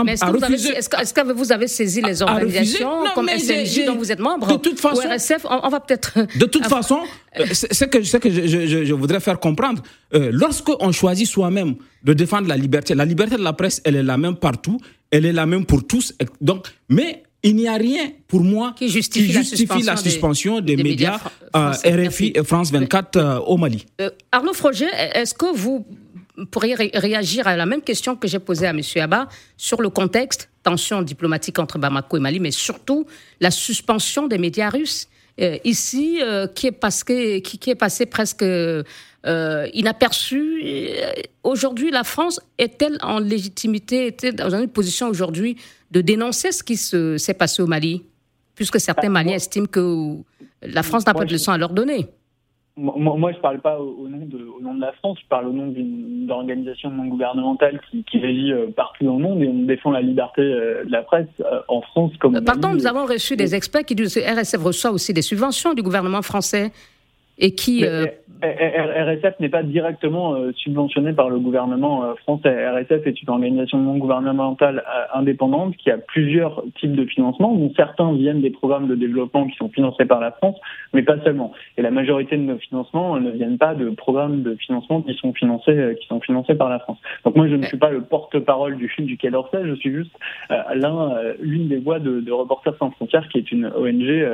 est-ce 0.07 1.13
que, 1.13 1.33
vous 1.33 1.51
avez 1.51 1.67
saisi 1.67 2.01
les 2.01 2.21
organisations 2.21 3.03
comme 3.13 3.29
SNJ 3.29 3.85
dont 3.85 3.95
vous 3.95 4.11
êtes 4.11 4.19
membre? 4.19 4.47
De 4.47 4.57
toute 4.57 4.79
façon, 4.79 5.01
RSF, 5.07 5.45
on, 5.49 5.69
va 5.69 5.79
peut-être. 5.79 6.13
De 6.37 6.45
toute 6.45 6.65
façon, 6.65 6.99
euh, 7.39 7.45
ce 7.51 7.85
que, 7.85 8.03
ce 8.03 8.17
que 8.17 8.29
je, 8.29 8.67
je, 8.67 8.85
je, 8.85 8.93
voudrais 8.93 9.19
faire 9.19 9.39
comprendre, 9.39 9.81
euh, 10.13 10.29
lorsqu'on 10.31 10.91
choisit 10.91 11.27
soi-même 11.27 11.75
de 12.03 12.13
défendre 12.13 12.47
la 12.47 12.57
liberté, 12.57 12.95
la 12.95 13.05
liberté 13.05 13.35
de 13.35 13.43
la 13.43 13.53
presse, 13.53 13.81
elle 13.83 13.95
est 13.95 14.03
la 14.03 14.17
même 14.17 14.35
partout, 14.35 14.79
elle 15.11 15.25
est 15.25 15.33
la 15.33 15.45
même 15.45 15.65
pour 15.65 15.85
tous. 15.85 16.13
Donc, 16.41 16.67
mais 16.89 17.23
il 17.43 17.55
n'y 17.55 17.67
a 17.67 17.75
rien 17.75 18.11
pour 18.27 18.41
moi 18.41 18.73
qui 18.77 18.89
justifie, 18.89 19.33
la, 19.83 19.95
suspension 19.97 20.61
des, 20.61 20.77
médias, 20.77 21.19
euh, 21.55 21.71
RFI 21.85 22.33
et 22.35 22.43
France 22.43 22.71
24 22.71 23.43
au 23.45 23.57
Mali. 23.57 23.85
Arnaud 24.31 24.53
Froger, 24.53 24.87
est-ce 25.13 25.33
que 25.33 25.55
vous 25.55 25.85
pourriez 26.51 26.75
réagir 26.75 27.47
à 27.47 27.55
la 27.55 27.65
même 27.65 27.81
question 27.81 28.15
que 28.15 28.27
j'ai 28.27 28.39
posée 28.39 28.67
à 28.67 28.71
M. 28.71 28.81
Abba 28.97 29.29
sur 29.57 29.81
le 29.81 29.89
contexte, 29.89 30.49
tension 30.63 31.01
diplomatique 31.01 31.59
entre 31.59 31.77
Bamako 31.77 32.17
et 32.17 32.19
Mali, 32.19 32.39
mais 32.39 32.51
surtout 32.51 33.05
la 33.39 33.51
suspension 33.51 34.27
des 34.27 34.37
médias 34.37 34.69
russes. 34.69 35.07
Euh, 35.41 35.57
ici, 35.65 36.19
euh, 36.21 36.47
qui, 36.47 36.67
est 36.67 36.71
passé, 36.71 37.41
qui, 37.41 37.57
qui, 37.57 37.69
est 37.69 37.75
passé 37.75 38.05
presque 38.05 38.41
euh, 38.41 38.83
inaperçu. 39.73 40.63
Aujourd'hui, 41.43 41.91
la 41.91 42.05
France 42.05 42.39
est-elle 42.57 42.97
en 43.01 43.19
légitimité, 43.19 44.07
est 44.07 44.23
elle 44.23 44.35
dans 44.35 44.55
une 44.55 44.69
position 44.69 45.09
aujourd'hui 45.09 45.57
de 45.91 45.99
dénoncer 45.99 46.53
ce 46.53 46.63
qui 46.63 46.77
s'est 46.77 47.33
passé 47.33 47.61
au 47.61 47.67
Mali 47.67 48.03
Puisque 48.55 48.79
certains 48.79 49.07
bah, 49.07 49.23
Maliens 49.23 49.35
estiment 49.35 49.65
que 49.65 50.15
la 50.61 50.83
France 50.83 51.05
n'a 51.05 51.13
pas 51.13 51.25
de 51.25 51.33
leçon 51.33 51.51
à 51.51 51.57
leur 51.57 51.71
donner? 51.71 52.07
Moi, 52.77 53.31
je 53.31 53.37
ne 53.37 53.41
parle 53.41 53.61
pas 53.61 53.79
au 53.79 54.09
nom, 54.09 54.25
de, 54.25 54.37
au 54.37 54.61
nom 54.61 54.73
de 54.73 54.81
la 54.81 54.91
France, 54.93 55.17
je 55.23 55.27
parle 55.29 55.47
au 55.47 55.53
nom 55.53 55.67
d'une 55.67 56.29
organisation 56.29 56.89
non 56.89 57.05
gouvernementale 57.05 57.79
qui, 57.89 58.03
qui 58.03 58.19
régit 58.19 58.51
euh, 58.51 58.67
partout 58.75 59.05
dans 59.05 59.15
le 59.15 59.23
monde 59.23 59.41
et 59.41 59.47
on 59.47 59.63
défend 59.63 59.91
la 59.91 60.01
liberté 60.01 60.41
euh, 60.41 60.83
de 60.83 60.91
la 60.91 61.01
presse 61.01 61.27
euh, 61.39 61.61
en 61.69 61.81
France 61.81 62.11
comme. 62.19 62.43
Pardon, 62.43 62.73
nous 62.73 62.85
avons 62.85 63.05
reçu 63.05 63.37
des 63.37 63.55
experts 63.55 63.85
qui 63.85 63.95
disent 63.95 64.15
que 64.15 64.19
RSF 64.19 64.61
reçoit 64.61 64.91
aussi 64.91 65.13
des 65.13 65.21
subventions 65.21 65.73
du 65.73 65.83
gouvernement 65.83 66.21
français 66.21 66.73
et 67.37 67.55
qui. 67.55 67.85
RSF 68.43 69.39
n'est 69.39 69.49
pas 69.49 69.63
directement 69.63 70.35
subventionné 70.55 71.13
par 71.13 71.29
le 71.29 71.39
gouvernement 71.39 72.15
français. 72.17 72.67
RSF 72.69 73.07
est 73.07 73.21
une 73.21 73.29
organisation 73.29 73.77
non 73.77 73.97
gouvernementale 73.97 74.83
indépendante 75.13 75.75
qui 75.77 75.89
a 75.89 75.97
plusieurs 75.97 76.63
types 76.79 76.95
de 76.95 77.05
financement, 77.05 77.53
dont 77.53 77.71
certains 77.75 78.13
viennent 78.13 78.41
des 78.41 78.49
programmes 78.49 78.87
de 78.87 78.95
développement 78.95 79.47
qui 79.47 79.55
sont 79.55 79.69
financés 79.69 80.05
par 80.05 80.19
la 80.19 80.31
France, 80.31 80.57
mais 80.93 81.01
pas 81.01 81.17
seulement. 81.23 81.53
Et 81.77 81.81
la 81.81 81.91
majorité 81.91 82.35
de 82.37 82.41
nos 82.41 82.57
financements 82.57 83.19
ne 83.19 83.31
viennent 83.31 83.57
pas 83.57 83.73
de 83.73 83.89
programmes 83.89 84.43
de 84.43 84.55
financement 84.55 85.01
qui 85.01 85.13
sont 85.15 85.33
financés, 85.33 85.95
qui 85.99 86.07
sont 86.07 86.19
financés 86.19 86.55
par 86.55 86.69
la 86.69 86.79
France. 86.79 86.97
Donc 87.23 87.35
moi, 87.35 87.47
je 87.47 87.55
ne 87.55 87.63
suis 87.63 87.77
pas 87.77 87.89
le 87.89 88.01
porte-parole 88.01 88.77
du 88.77 88.91
du 88.99 89.17
Quai 89.17 89.29
d'Orsay, 89.29 89.61
je 89.65 89.73
suis 89.75 89.91
juste 89.91 90.11
l'un, 90.49 91.15
l'une 91.41 91.67
des 91.67 91.77
voix 91.77 91.99
de, 91.99 92.21
de, 92.21 92.31
Reporters 92.31 92.75
sans 92.77 92.91
frontières, 92.91 93.27
qui 93.29 93.39
est 93.39 93.51
une 93.51 93.65
ONG 93.67 94.25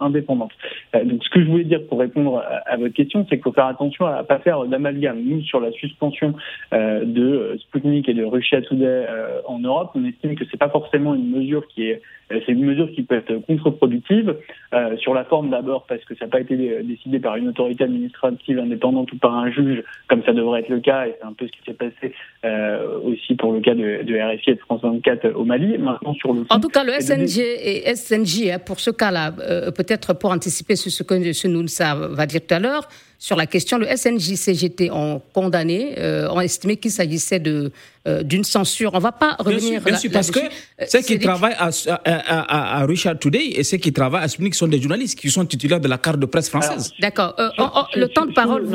indépendante. 0.00 0.52
donc 0.92 1.24
ce 1.24 1.30
que 1.30 1.40
je 1.40 1.46
voulais 1.46 1.64
dire 1.64 1.80
pour 1.88 1.98
répondre 1.98 2.43
à, 2.66 2.76
votre 2.76 2.94
question, 2.94 3.26
c'est 3.28 3.36
qu'il 3.36 3.42
faut 3.44 3.52
faire 3.52 3.66
attention 3.66 4.06
à 4.06 4.22
pas 4.24 4.38
faire 4.38 4.64
d'amalgame. 4.64 5.22
Nous, 5.24 5.42
sur 5.42 5.60
la 5.60 5.72
suspension 5.72 6.34
euh, 6.72 7.04
de 7.04 7.56
Sputnik 7.60 8.08
et 8.08 8.14
de 8.14 8.24
Russia 8.24 8.62
Today 8.62 8.84
euh, 9.08 9.40
en 9.46 9.58
Europe, 9.58 9.92
on 9.94 10.04
estime 10.04 10.34
que 10.34 10.44
c'est 10.50 10.56
pas 10.56 10.68
forcément 10.68 11.14
une 11.14 11.30
mesure 11.30 11.66
qui 11.68 11.88
est 11.88 12.02
c'est 12.44 12.52
une 12.52 12.64
mesure 12.64 12.90
qui 12.92 13.02
peut 13.02 13.16
être 13.16 13.34
contre-productive 13.46 14.36
euh, 14.72 14.96
sur 14.96 15.14
la 15.14 15.24
forme 15.24 15.50
d'abord 15.50 15.86
parce 15.86 16.04
que 16.04 16.14
ça 16.16 16.26
n'a 16.26 16.30
pas 16.30 16.40
été 16.40 16.56
décidé 16.82 17.18
par 17.18 17.36
une 17.36 17.48
autorité 17.48 17.84
administrative 17.84 18.58
indépendante 18.58 19.12
ou 19.12 19.18
par 19.18 19.34
un 19.34 19.50
juge 19.50 19.82
comme 20.08 20.22
ça 20.24 20.32
devrait 20.32 20.60
être 20.60 20.68
le 20.68 20.80
cas 20.80 21.06
et 21.06 21.14
c'est 21.18 21.26
un 21.26 21.32
peu 21.32 21.46
ce 21.46 21.52
qui 21.52 21.64
s'est 21.66 21.74
passé 21.74 22.14
euh, 22.44 22.98
aussi 23.00 23.34
pour 23.34 23.52
le 23.52 23.60
cas 23.60 23.74
de, 23.74 24.02
de, 24.02 24.36
RFI 24.36 24.50
et 24.50 24.54
de 24.54 24.60
France 24.60 24.82
24 24.82 25.34
au 25.34 25.44
Mali. 25.44 25.78
Maintenant 25.78 26.14
sur 26.14 26.32
le 26.32 26.44
en 26.50 26.60
tout 26.60 26.68
cas 26.68 26.84
le 26.84 26.92
SNG 26.92 27.40
et 27.40 27.94
SNJ 27.94 28.50
hein, 28.50 28.58
pour 28.58 28.80
ce 28.80 28.90
cas-là 28.90 29.32
peut-être 29.72 30.14
pour 30.14 30.30
anticiper 30.30 30.76
sur 30.76 30.90
ce 30.90 31.02
que 31.02 31.32
ce 31.32 31.48
nous 31.48 31.66
ça 31.68 31.94
va 31.94 32.26
dire 32.26 32.40
tout 32.46 32.54
à 32.54 32.58
l'heure 32.58 32.88
sur 33.18 33.36
la 33.36 33.46
question, 33.46 33.78
le 33.78 33.86
SNJ-CGT 33.86 34.90
ont 34.90 35.22
condamné, 35.32 35.94
euh, 35.98 36.28
ont 36.28 36.40
estimé 36.40 36.76
qu'il 36.76 36.90
s'agissait 36.90 37.38
de 37.38 37.72
euh, 38.06 38.22
d'une 38.22 38.44
censure. 38.44 38.90
On 38.92 38.98
ne 38.98 39.02
va 39.02 39.12
pas 39.12 39.34
revenir. 39.38 39.80
Bien 39.80 39.96
sûr, 39.96 40.10
parce 40.12 40.30
que 40.30 40.40
euh, 40.40 40.84
ceux 40.86 41.00
qui 41.00 41.18
travaillent 41.18 41.56
à, 41.56 41.70
à, 42.04 42.80
à, 42.80 42.84
Richard 42.84 43.18
Today 43.18 43.52
et 43.56 43.64
ceux 43.64 43.78
qui 43.78 43.94
travaillent 43.94 44.24
à 44.24 44.28
Sputnik 44.28 44.54
sont 44.54 44.68
des 44.68 44.78
journalistes 44.78 45.18
qui 45.18 45.30
sont 45.30 45.46
titulaires 45.46 45.80
de 45.80 45.88
la 45.88 45.96
carte 45.96 46.18
de 46.18 46.26
presse 46.26 46.50
française. 46.50 46.92
D'accord. 47.00 47.34
le 47.96 48.06
temps 48.08 48.26
de 48.26 48.34
parole, 48.34 48.68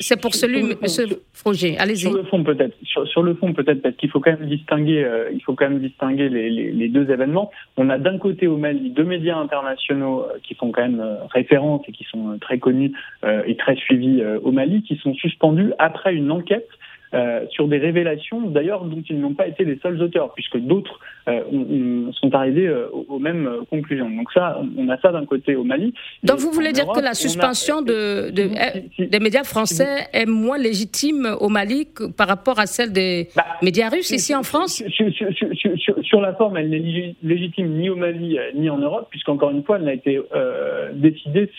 c'est 0.00 0.20
pour 0.20 0.34
celui, 0.34 0.76
Monsieur 0.82 1.06
Froger. 1.32 1.78
Allez-y. 1.78 2.00
Sur 2.00 2.12
le 2.12 2.24
fond, 2.24 2.44
peut-être. 2.44 2.76
Sur, 2.84 3.22
le 3.22 3.34
fond, 3.36 3.54
peut-être, 3.54 3.80
parce 3.80 3.96
qu'il 3.96 4.10
faut 4.10 4.20
quand 4.20 4.38
même 4.38 4.48
distinguer, 4.50 5.08
il 5.32 5.40
faut 5.42 5.54
quand 5.54 5.70
même 5.70 5.80
distinguer 5.80 6.28
les, 6.28 6.50
les, 6.50 6.70
les 6.70 6.88
deux 6.88 7.10
événements. 7.10 7.50
On 7.78 7.88
a 7.88 7.96
d'un 7.96 8.18
côté 8.18 8.48
au 8.48 8.58
Mali 8.58 8.90
deux 8.90 9.04
médias 9.04 9.38
internationaux 9.38 10.26
qui 10.42 10.54
font 10.54 10.70
quand 10.72 10.82
même 10.82 11.02
référence 11.32 11.80
et 11.88 11.92
qui 11.92 12.04
sont 12.04 12.36
très 12.38 12.58
connus 12.58 12.92
et 13.46 13.56
très 13.56 13.76
suivis 13.76 13.93
euh, 13.94 14.38
au 14.42 14.52
Mali 14.52 14.82
qui 14.82 14.96
sont 14.96 15.14
suspendus 15.14 15.72
après 15.78 16.14
une 16.14 16.30
enquête 16.30 16.68
sur 17.50 17.68
des 17.68 17.78
révélations, 17.78 18.40
d'ailleurs, 18.48 18.84
dont 18.84 19.02
ils 19.08 19.20
n'ont 19.20 19.34
pas 19.34 19.46
été 19.46 19.64
les 19.64 19.78
seuls 19.82 20.00
auteurs, 20.02 20.32
puisque 20.34 20.58
d'autres 20.58 20.98
sont 21.26 22.34
arrivés 22.34 22.72
aux, 23.08 23.18
mêmes 23.18 23.48
conclusions. 23.70 24.10
Donc 24.10 24.30
ça, 24.32 24.60
on 24.76 24.88
a 24.88 24.98
ça 24.98 25.12
d'un 25.12 25.24
côté 25.24 25.56
au 25.56 25.64
Mali. 25.64 25.94
Donc 26.22 26.38
vous 26.38 26.50
voulez 26.50 26.72
dire 26.72 26.86
que 26.86 27.00
la 27.00 27.14
suspension 27.14 27.82
de, 27.82 28.30
des 28.30 29.20
médias 29.20 29.44
français 29.44 30.08
est 30.12 30.26
moins 30.26 30.58
légitime 30.58 31.36
au 31.40 31.48
Mali 31.48 31.86
que 31.94 32.04
par 32.10 32.28
rapport 32.28 32.58
à 32.58 32.66
celle 32.66 32.92
des 32.92 33.28
bah, 33.36 33.44
médias 33.62 33.88
russes 33.88 34.10
ici 34.10 34.34
en 34.34 34.42
France 34.42 34.82
sur, 36.02 36.20
la 36.20 36.34
forme, 36.34 36.56
elle 36.56 36.70
n'est 36.70 37.14
légitime 37.22 37.68
ni 37.68 37.88
au 37.88 37.96
Mali 37.96 38.38
ni 38.54 38.70
en 38.70 38.78
Europe, 38.78 39.08
puisqu'encore 39.10 39.50
une 39.50 39.62
fois, 39.62 39.76
elle 39.76 39.84
n'a 39.84 39.94
été 39.94 40.20
décidée 40.94 41.50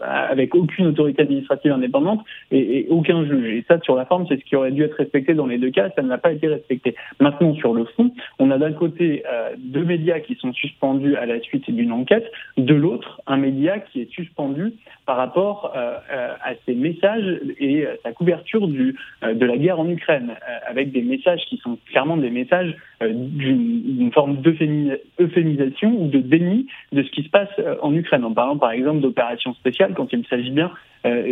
avec 0.00 0.54
aucune 0.54 0.86
autorité 0.88 1.22
administrative 1.22 1.72
indépendante 1.72 2.20
et, 2.50 2.86
aucun 2.90 3.24
juge. 3.24 3.46
Et 3.46 3.64
ça, 3.68 3.80
sur 3.80 3.96
la 3.96 4.04
forme, 4.06 4.26
c'est 4.28 4.38
ce 4.38 4.44
qui 4.44 4.56
aurait 4.56 4.72
dû 4.72 4.82
être 4.82 4.95
respecté 4.96 5.34
dans 5.34 5.46
les 5.46 5.58
deux 5.58 5.70
cas, 5.70 5.90
ça 5.94 6.02
n'a 6.02 6.18
pas 6.18 6.32
été 6.32 6.48
respecté. 6.48 6.94
Maintenant, 7.20 7.54
sur 7.54 7.74
le 7.74 7.84
fond, 7.84 8.12
on 8.38 8.50
a 8.50 8.58
d'un 8.58 8.72
côté 8.72 9.24
euh, 9.30 9.50
deux 9.58 9.84
médias 9.84 10.20
qui 10.20 10.34
sont 10.36 10.52
suspendus 10.52 11.16
à 11.16 11.26
la 11.26 11.40
suite 11.40 11.70
d'une 11.70 11.92
enquête, 11.92 12.30
de 12.56 12.74
l'autre, 12.74 13.20
un 13.26 13.36
média 13.36 13.78
qui 13.78 14.00
est 14.00 14.10
suspendu 14.10 14.72
par 15.06 15.16
rapport 15.16 15.72
euh, 15.76 15.96
euh, 16.12 16.34
à 16.42 16.54
ses 16.64 16.74
messages 16.74 17.40
et 17.58 17.86
sa 18.02 18.12
couverture 18.12 18.68
de 18.68 18.94
la 19.22 19.56
guerre 19.56 19.80
en 19.80 19.88
Ukraine, 19.88 20.34
avec 20.66 20.92
des 20.92 21.02
messages 21.02 21.44
qui 21.48 21.58
sont 21.58 21.78
clairement 21.90 22.16
des 22.16 22.30
messages 22.30 22.74
d'une 23.00 24.10
forme 24.12 24.36
d'euphémisation 24.36 25.94
ou 25.98 26.08
de 26.08 26.18
déni 26.18 26.66
de 26.92 27.02
ce 27.02 27.10
qui 27.10 27.22
se 27.22 27.28
passe 27.28 27.48
en 27.82 27.94
Ukraine, 27.94 28.24
en 28.24 28.32
parlant 28.32 28.56
par 28.56 28.72
exemple 28.72 29.00
d'opérations 29.00 29.54
spéciales 29.54 29.94
quand 29.94 30.12
il 30.12 30.26
s'agit 30.26 30.50
bien 30.50 30.70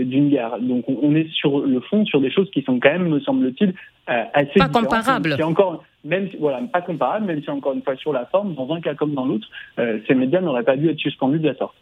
d'une 0.05 0.31
guerre. 0.31 0.59
Donc 0.61 0.85
on 0.89 1.15
est 1.15 1.29
sur 1.33 1.61
le 1.61 1.81
fond 1.81 2.05
sur 2.07 2.21
des 2.21 2.31
choses 2.31 2.51
qui 2.51 2.63
sont 2.63 2.79
quand 2.79 2.91
même, 2.91 3.09
me 3.09 3.21
semble-t-il, 3.21 3.75
euh, 4.11 4.23
assez 4.33 4.59
pas 4.59 4.69
comparables. 4.69 5.37
encore 5.43 5.85
même 6.05 6.29
voilà 6.39 6.61
pas 6.73 6.83
comparables, 6.83 7.27
même 7.27 7.43
si 7.43 7.51
encore 7.51 7.73
une 7.73 7.83
fois 7.83 7.97
sur 7.97 8.13
la 8.13 8.27
forme, 8.27 8.55
dans 8.55 8.71
un 8.73 8.81
cas 8.81 8.95
comme 8.95 9.15
dans 9.15 9.25
l'autre, 9.25 9.47
euh, 9.79 9.99
ces 10.07 10.15
médias 10.15 10.41
n'auraient 10.41 10.63
pas 10.63 10.77
dû 10.77 10.91
être 10.91 10.99
suspendus 10.99 11.39
de 11.39 11.49
la 11.49 11.55
sorte. 11.57 11.75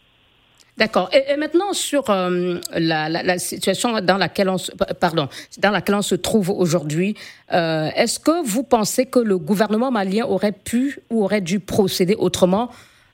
D'accord. 0.78 1.10
Et, 1.12 1.36
maintenant 1.36 1.74
sur 1.74 2.04
la, 2.08 3.38
situation 3.38 4.00
dans 4.00 4.16
laquelle 4.16 4.48
on 4.48 4.56
se, 4.56 4.72
pardon, 4.98 5.28
dans 5.60 5.70
laquelle 5.70 5.96
on 5.96 6.02
se 6.02 6.14
trouve 6.14 6.48
aujourd'hui, 6.48 7.14
est-ce 7.50 8.18
que 8.18 8.42
vous 8.42 8.62
pensez 8.62 9.04
que 9.04 9.18
le 9.18 9.36
gouvernement 9.36 9.90
malien 9.90 10.24
aurait 10.24 10.52
pu 10.52 11.00
ou 11.10 11.24
aurait 11.24 11.42
dû 11.42 11.60
procéder 11.60 12.14
autrement 12.14 12.70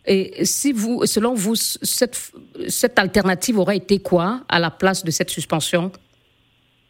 et 0.09 0.47
si 0.47 0.73
vous, 0.73 1.05
selon 1.05 1.35
vous, 1.35 1.55
cette, 1.55 2.99
alternative 2.99 3.59
aurait 3.59 3.77
été 3.77 3.99
quoi 3.99 4.40
à 4.49 4.59
la 4.59 4.71
place 4.71 5.05
de 5.05 5.11
cette 5.11 5.29
suspension? 5.29 5.92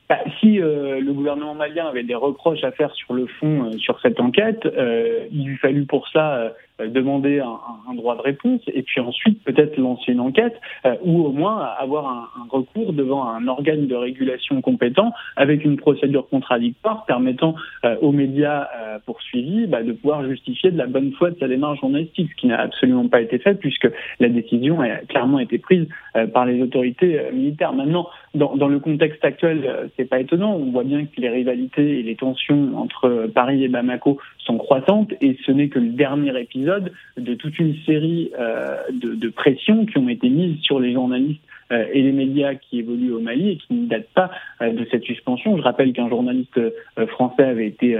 Bah, 0.09 0.21
si 0.39 0.61
euh, 0.61 1.01
le 1.01 1.13
gouvernement 1.13 1.55
malien 1.55 1.89
avait 1.89 2.05
des 2.05 2.15
reproches 2.15 2.63
à 2.63 2.71
faire 2.71 2.95
sur 2.95 3.15
le 3.15 3.27
fond 3.27 3.65
euh, 3.65 3.79
sur 3.79 4.01
cette 4.01 4.21
enquête, 4.21 4.65
euh, 4.65 5.27
il 5.33 5.47
lui 5.47 5.57
fallu 5.57 5.85
pour 5.85 6.07
ça 6.09 6.53
demander 6.87 7.41
un, 7.41 7.59
un, 7.91 7.95
droit 7.95 8.17
de 8.17 8.23
réponse 8.23 8.61
et 8.73 8.83
puis 8.83 9.01
ensuite 9.01 9.43
peut-être 9.43 9.77
lancer 9.79 10.13
une 10.13 10.21
enquête 10.21 10.61
euh, 10.87 10.95
ou 11.03 11.25
au 11.25 11.33
moins 11.33 11.61
avoir 11.79 12.07
un, 12.07 12.29
un, 12.41 12.47
recours 12.49 12.93
devant 12.93 13.29
un 13.29 13.49
organe 13.49 13.87
de 13.87 13.95
régulation 13.97 14.61
compétent 14.61 15.13
avec 15.37 15.65
une 15.65 15.77
procédure 15.77 16.29
contradictoire 16.29 17.05
permettant 17.07 17.55
euh, 17.85 17.97
aux 18.01 18.13
médias 18.13 18.69
poursuivis 19.07 19.67
bah, 19.67 19.83
de 19.83 19.93
pouvoir 19.93 20.25
justifier 20.25 20.71
de 20.71 20.79
la 20.79 20.87
bonne 20.87 21.13
foi 21.13 21.31
de 21.31 21.39
sa 21.39 21.49
démarche 21.49 21.81
journalistique, 21.81 22.31
ce 22.31 22.41
qui 22.41 22.47
n'a 22.47 22.61
absolument 22.61 23.09
pas 23.09 23.21
été 23.21 23.39
fait 23.39 23.55
puisque 23.55 23.89
la 24.21 24.29
décision 24.29 24.81
a 24.81 24.97
clairement 25.09 25.39
été 25.39 25.59
prise 25.59 25.87
par 26.33 26.47
les 26.47 26.61
autorités 26.63 27.21
militaires. 27.33 27.73
Maintenant, 27.73 28.09
dans, 28.35 28.57
dans, 28.57 28.69
le 28.69 28.81
contexte 28.81 29.25
actuel, 29.25 29.91
c'est 29.97 30.07
pas 30.07 30.21
étonnant. 30.21 30.55
On 30.55 30.71
voit 30.71 30.85
bien 30.85 31.05
que 31.07 31.21
les 31.21 31.29
rivalités 31.29 32.01
et 32.01 32.03
les 32.03 32.17
tensions 32.17 32.77
entre 32.77 33.29
Paris 33.35 33.65
et 33.65 33.69
Bamako 33.69 34.19
sont 34.39 34.59
croissantes 34.59 35.13
et 35.21 35.37
ce 35.45 35.53
n'est 35.53 35.69
que 35.69 35.79
le 35.79 35.91
dernier 35.91 36.39
épisode 36.41 36.68
de 37.17 37.35
toute 37.35 37.59
une 37.59 37.75
série 37.85 38.31
euh, 38.39 38.77
de, 38.93 39.29
pressions 39.29 39.87
qui 39.87 39.99
ont 39.99 40.09
été 40.09 40.29
mises 40.29 40.61
sur 40.61 40.81
les 40.81 40.93
journalistes 40.93 41.41
et 41.71 42.03
les 42.03 42.13
médias 42.13 42.55
qui 42.55 42.79
évoluent 42.79 43.13
au 43.13 43.21
Mali 43.21 43.51
et 43.51 43.57
qui 43.57 43.75
ne 43.75 43.87
datent 43.87 44.09
pas 44.15 44.31
euh, 44.63 44.73
de 44.73 44.87
cette 44.91 45.05
suspension. 45.05 45.57
Je 45.57 45.63
rappelle 45.63 45.93
qu'un 45.93 46.09
journaliste 46.09 46.57
euh, 46.57 47.07
français 47.09 47.45
avait 47.45 47.67
été 47.67 47.97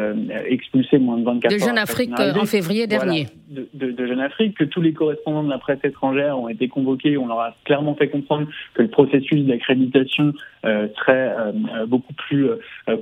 expulsé 0.47 0.99
moins 0.99 1.19
de 1.19 1.25
24 1.25 1.53
heures. 1.53 1.59
De 1.59 1.65
Jeune 1.65 1.79
Afrique 1.79 2.13
en 2.19 2.45
février 2.47 2.87
dernier. 2.87 3.27
de, 3.51 3.69
de, 3.75 3.91
de, 3.91 4.07
Jeune 4.07 4.21
Afrique, 4.21 4.57
que 4.57 4.65
tous 4.65 4.81
les 4.81 4.93
correspondants 4.93 5.43
de 5.43 5.51
la 5.51 5.59
presse 5.59 5.79
étrangère 5.85 6.39
ont 6.39 6.49
été 6.49 6.69
convoqués. 6.69 7.17
On 7.19 7.27
leur 7.27 7.41
a 7.41 7.57
clairement 7.65 7.95
fait 7.95 8.09
comprendre 8.09 8.49
que 8.75 8.83
le 8.83 8.89
processus 8.89 9.45
d'accréditation 9.45 10.33
serait 10.63 11.35
beaucoup 11.87 12.13
plus 12.15 12.49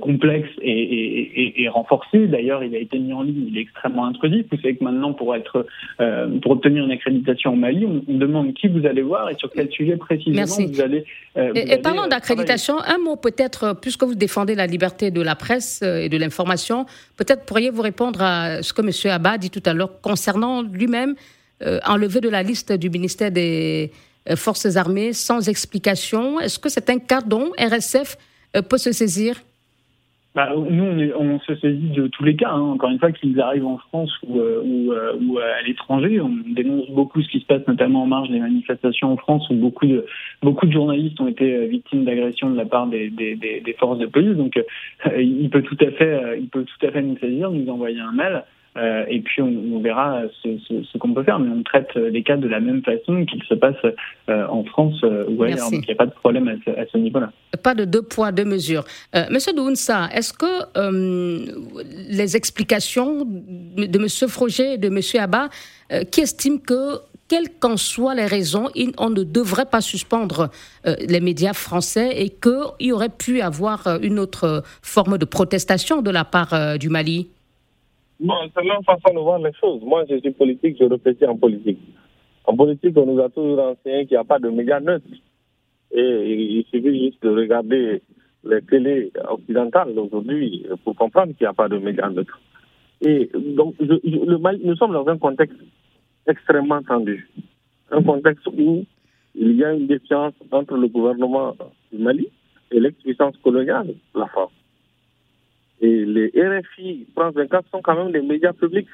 complexe 0.01 0.49
et, 0.61 0.71
et, 0.71 1.63
et, 1.63 1.69
renforcé. 1.69 2.27
D'ailleurs, 2.27 2.63
il 2.63 2.75
a 2.75 2.79
été 2.79 2.99
mis 2.99 3.13
en 3.13 3.23
ligne, 3.23 3.47
il 3.49 3.57
est 3.57 3.61
extrêmement 3.61 4.05
intrusif. 4.05 4.45
Vous 4.51 4.57
savez 4.57 4.75
que 4.75 4.83
maintenant, 4.83 5.13
pour, 5.13 5.35
être, 5.35 5.65
pour 6.41 6.51
obtenir 6.51 6.85
une 6.85 6.91
accréditation 6.91 7.53
au 7.53 7.55
Mali, 7.55 7.85
on, 7.85 8.03
on 8.07 8.17
demande 8.17 8.53
qui 8.53 8.67
vous 8.67 8.85
allez 8.85 9.01
voir 9.01 9.29
et 9.29 9.35
sur 9.35 9.51
quel 9.51 9.69
sujet 9.71 9.97
précisément. 9.97 10.56
Euh, 10.59 11.51
et, 11.53 11.77
parlant 11.77 12.05
euh, 12.05 12.07
d'accréditation, 12.07 12.79
un 12.79 12.97
mot 12.97 13.15
peut-être, 13.15 13.63
euh, 13.63 13.73
puisque 13.73 14.03
vous 14.03 14.15
défendez 14.15 14.55
la 14.55 14.67
liberté 14.67 15.11
de 15.11 15.21
la 15.21 15.35
presse 15.35 15.81
et 15.81 16.09
de 16.09 16.17
l'information, 16.17 16.85
peut-être 17.15 17.45
pourriez-vous 17.45 17.81
répondre 17.81 18.21
à 18.21 18.63
ce 18.63 18.73
que 18.73 18.81
M. 18.81 19.11
Abba 19.11 19.37
dit 19.37 19.49
tout 19.49 19.63
à 19.65 19.73
l'heure 19.73 20.01
concernant 20.01 20.61
lui-même 20.61 21.15
enlevé 21.85 22.21
de 22.21 22.29
la 22.29 22.43
liste 22.43 22.71
du 22.71 22.91
ministère 22.91 23.31
des 23.31 23.91
Forces 24.35 24.75
armées 24.75 25.13
sans 25.13 25.49
explication. 25.49 26.39
Est-ce 26.39 26.59
que 26.59 26.69
c'est 26.69 26.87
un 26.91 26.99
cas 26.99 27.21
dont 27.21 27.51
RSF 27.57 28.15
peut 28.69 28.77
se 28.77 28.91
saisir? 28.91 29.41
Bah, 30.37 30.53
nous, 30.55 31.11
on, 31.17 31.39
se 31.39 31.55
saisit 31.55 31.89
de 31.89 32.05
tous 32.05 32.23
les 32.23 32.35
cas. 32.35 32.51
Hein. 32.51 32.61
Encore 32.61 32.91
une 32.91 32.99
fois, 32.99 33.11
qu'ils 33.11 33.41
arrivent 33.41 33.65
en 33.65 33.79
France 33.79 34.15
ou, 34.21 34.39
euh, 34.39 34.61
ou, 34.63 34.93
euh, 34.93 35.13
ou 35.19 35.39
à 35.39 35.63
l'étranger, 35.65 36.21
on 36.21 36.29
dénonce 36.53 36.87
beaucoup 36.91 37.23
ce 37.23 37.27
qui 37.27 37.39
se 37.39 37.45
passe, 37.47 37.67
notamment 37.67 38.03
en 38.03 38.05
marge 38.05 38.29
des 38.29 38.37
manifestations 38.37 39.11
en 39.11 39.17
France, 39.17 39.49
où 39.49 39.55
beaucoup 39.55 39.87
de 39.87 40.05
beaucoup 40.43 40.67
de 40.67 40.71
journalistes 40.71 41.19
ont 41.19 41.27
été 41.27 41.55
euh, 41.55 41.65
victimes 41.65 42.05
d'agressions 42.05 42.51
de 42.51 42.55
la 42.55 42.65
part 42.65 42.85
des, 42.85 43.09
des, 43.09 43.35
des, 43.35 43.73
forces 43.79 43.97
de 43.97 44.05
police. 44.05 44.37
Donc, 44.37 44.63
il 45.17 45.49
peut 45.49 45.63
tout 45.63 45.77
à 45.81 45.89
fait, 45.89 46.37
il 46.39 46.49
peut 46.49 46.65
tout 46.65 46.85
à 46.85 46.91
fait 46.91 47.01
nous 47.01 47.17
saisir, 47.17 47.49
nous 47.49 47.67
envoyer 47.71 47.99
un 47.99 48.11
mail. 48.11 48.43
Euh, 48.77 49.05
et 49.07 49.21
puis 49.21 49.41
on, 49.41 49.79
verra 49.79 50.21
ce, 50.43 50.97
qu'on 50.97 51.13
peut 51.13 51.23
faire, 51.23 51.39
mais 51.39 51.49
on 51.49 51.63
traite 51.63 51.93
les 51.95 52.23
cas 52.23 52.37
de 52.37 52.47
la 52.47 52.59
même 52.59 52.83
façon 52.83 53.25
qu'il 53.25 53.41
se 53.43 53.53
passe 53.53 53.75
euh, 54.29 54.47
en 54.47 54.63
France 54.65 54.99
euh, 55.03 55.25
ou 55.29 55.43
ailleurs. 55.43 55.69
Donc 55.71 55.83
il 55.83 55.87
n'y 55.87 55.93
a 55.93 55.95
pas 55.95 56.05
de 56.05 56.11
problème 56.11 56.47
à 56.47 56.85
ce, 56.91 56.97
niveau-là. 56.97 57.31
Pas 57.63 57.75
de 57.75 57.85
deux 57.85 58.01
poids, 58.01 58.31
deux 58.31 58.45
mesures. 58.45 58.83
Monsieur 59.29 59.53
Dounsa, 59.53 60.09
est-ce 60.13 60.33
que 60.33 60.45
les 62.09 62.35
explications 62.35 63.25
de 63.25 63.99
Monsieur 63.99 64.27
Froger 64.27 64.73
et 64.73 64.77
de 64.77 64.89
Monsieur 64.89 65.19
Abba, 65.21 65.49
qui 66.11 66.21
estiment 66.21 66.57
que 66.57 66.99
quelles 67.27 67.49
qu'en 67.59 67.75
soient 67.75 68.15
les 68.15 68.25
raisons, 68.25 68.69
on 68.97 69.09
ne 69.09 69.23
devrait 69.23 69.65
pas 69.65 69.81
suspendre 69.81 70.49
les 70.85 71.19
médias 71.19 71.53
français 71.53 72.13
et 72.15 72.29
qu'il 72.29 72.87
y 72.87 72.91
aurait 72.91 73.09
pu 73.09 73.41
avoir 73.41 73.99
une 74.01 74.19
autre 74.19 74.63
forme 74.81 75.17
de 75.17 75.25
protestation 75.25 76.01
de 76.01 76.11
la 76.11 76.25
part 76.25 76.77
du 76.79 76.89
Mali? 76.89 77.27
Bon, 78.19 78.33
c'est 78.55 78.63
leur 78.63 78.83
façon 78.83 79.13
de 79.13 79.19
voir 79.19 79.39
les 79.39 79.53
choses. 79.53 79.81
Moi, 79.83 80.03
je 80.09 80.17
suis 80.17 80.31
politique, 80.31 80.77
je 80.79 80.85
réfléchis 80.85 81.25
en 81.25 81.37
politique. 81.37 81.79
En 82.45 82.55
politique, 82.55 82.97
on 82.97 83.05
nous 83.05 83.21
a 83.21 83.29
toujours 83.29 83.59
enseigné 83.59 84.05
qu'il 84.05 84.15
n'y 84.15 84.21
a 84.21 84.23
pas 84.23 84.39
de 84.39 84.49
médias 84.49 84.79
neutres. 84.79 85.05
Et 85.91 86.33
il 86.33 86.65
suffit 86.65 87.05
juste 87.05 87.21
de 87.21 87.29
regarder 87.29 88.01
les 88.43 88.61
télés 88.63 89.11
occidentales 89.29 89.97
aujourd'hui 89.97 90.65
pour 90.83 90.95
comprendre 90.95 91.33
qu'il 91.35 91.45
n'y 91.45 91.49
a 91.49 91.53
pas 91.53 91.69
de 91.69 91.77
médias 91.77 92.09
neutres. 92.09 92.39
Et 93.01 93.29
donc, 93.35 93.75
le 93.79 94.65
nous 94.65 94.75
sommes 94.77 94.93
dans 94.93 95.07
un 95.07 95.17
contexte 95.17 95.57
extrêmement 96.25 96.81
tendu. 96.81 97.29
Un 97.91 98.01
contexte 98.01 98.47
où 98.47 98.83
il 99.35 99.55
y 99.55 99.63
a 99.63 99.73
une 99.73 99.85
défiance 99.85 100.33
entre 100.51 100.75
le 100.75 100.87
gouvernement 100.87 101.55
du 101.91 101.99
Mali 101.99 102.27
et 102.71 102.79
l'ex-puissance 102.79 103.37
coloniale, 103.37 103.93
la 104.15 104.25
France. 104.25 104.51
Et 105.81 106.05
les 106.05 106.31
RFI, 106.35 107.07
France 107.15 107.33
24 107.35 107.69
sont 107.71 107.81
quand 107.81 107.95
même 107.95 108.11
des 108.11 108.21
médias 108.21 108.53
publics 108.53 108.87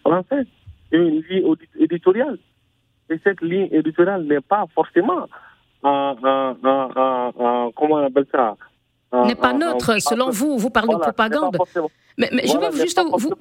français. 0.00 0.46
Et 0.92 0.96
une 0.96 1.22
ligne 1.22 1.54
éditoriale. 1.78 2.38
Et 3.10 3.18
cette 3.22 3.40
ligne 3.42 3.68
éditoriale 3.70 4.24
n'est 4.24 4.40
pas 4.40 4.64
forcément, 4.74 5.28
comment 5.82 6.56
on 7.76 8.06
appelle 8.06 8.26
ça 8.32 8.56
N'est 9.26 9.34
pas 9.34 9.52
neutre, 9.52 10.00
selon 10.00 10.30
vous, 10.30 10.56
vous 10.58 10.70
parlez 10.70 10.94
de 10.94 11.00
propagande. 11.00 11.58
Mais, 12.16 12.28
je 12.46 12.56
veux 12.56 12.80
juste 12.80 13.00
vous, 13.18 13.32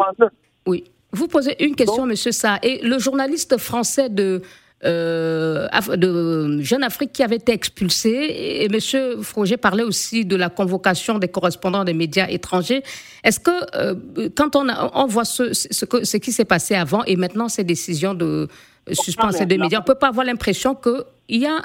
oui, 0.66 0.84
vous 1.12 1.28
poser 1.28 1.64
une 1.64 1.76
question, 1.76 2.06
Monsieur 2.06 2.32
Sa. 2.32 2.58
Et 2.64 2.80
le 2.82 2.98
journaliste 2.98 3.58
français 3.58 4.10
de 4.10 4.42
euh, 4.86 5.68
de 5.96 6.62
Jeune 6.62 6.84
Afrique 6.84 7.14
qui 7.14 7.24
avait 7.24 7.38
été 7.38 7.54
expulsé. 7.54 8.10
Et, 8.10 8.66
M. 8.66 9.24
Froger 9.24 9.58
parlait 9.58 9.84
aussi 9.84 10.26
de 10.26 10.36
la 10.36 10.50
convocation 10.50 11.20
des 11.20 11.30
correspondants 11.30 11.84
des 11.84 11.94
médias 11.94 12.28
étrangers. 12.28 12.84
Est-ce 13.24 13.40
que, 13.40 13.52
euh, 13.76 14.30
quand 14.36 14.56
on, 14.56 15.06
voit 15.08 15.26
ce, 15.26 16.16
qui 16.18 16.32
s'est 16.32 16.46
passé 16.46 16.76
avant 16.76 17.04
et 17.06 17.16
maintenant 17.16 17.48
ces 17.48 17.64
décisions 17.64 18.14
de 18.14 18.48
suspendre 18.92 19.34
ces 19.34 19.46
deux 19.46 19.58
médias, 19.58 19.80
on 19.80 19.82
ne 19.82 19.88
peut 19.88 19.96
pas 19.96 20.10
avoir 20.10 20.26
l'impression 20.26 20.76
qu'il 20.76 21.42
y 21.42 21.46
a 21.46 21.62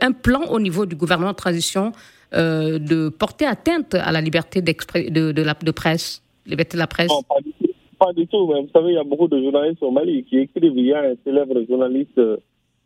un 0.00 0.12
plan 0.12 0.42
au 0.50 0.60
niveau 0.60 0.84
du 0.84 0.96
gouvernement 0.96 1.32
de 1.32 1.36
transition 1.36 1.92
de 2.32 3.08
porter 3.08 3.46
atteinte 3.46 3.94
à 3.94 4.12
la 4.12 4.20
liberté 4.20 4.60
de, 4.60 5.42
la, 5.42 5.54
presse, 5.54 6.22
liberté 6.44 6.76
de 6.76 6.78
la 6.78 6.86
presse? 6.86 7.08
Pas, 7.08 7.40
du 7.42 7.61
pas 8.02 8.12
du 8.12 8.26
tout. 8.26 8.46
Mais 8.48 8.60
vous 8.62 8.68
savez, 8.72 8.92
il 8.92 8.94
y 8.94 8.98
a 8.98 9.04
beaucoup 9.04 9.28
de 9.28 9.40
journalistes 9.40 9.82
au 9.82 9.90
Mali 9.90 10.24
qui 10.24 10.38
écrivent. 10.38 10.76
Il 10.76 10.86
y 10.86 10.92
a 10.92 11.02
un 11.02 11.14
célèbre 11.24 11.62
journaliste 11.68 12.20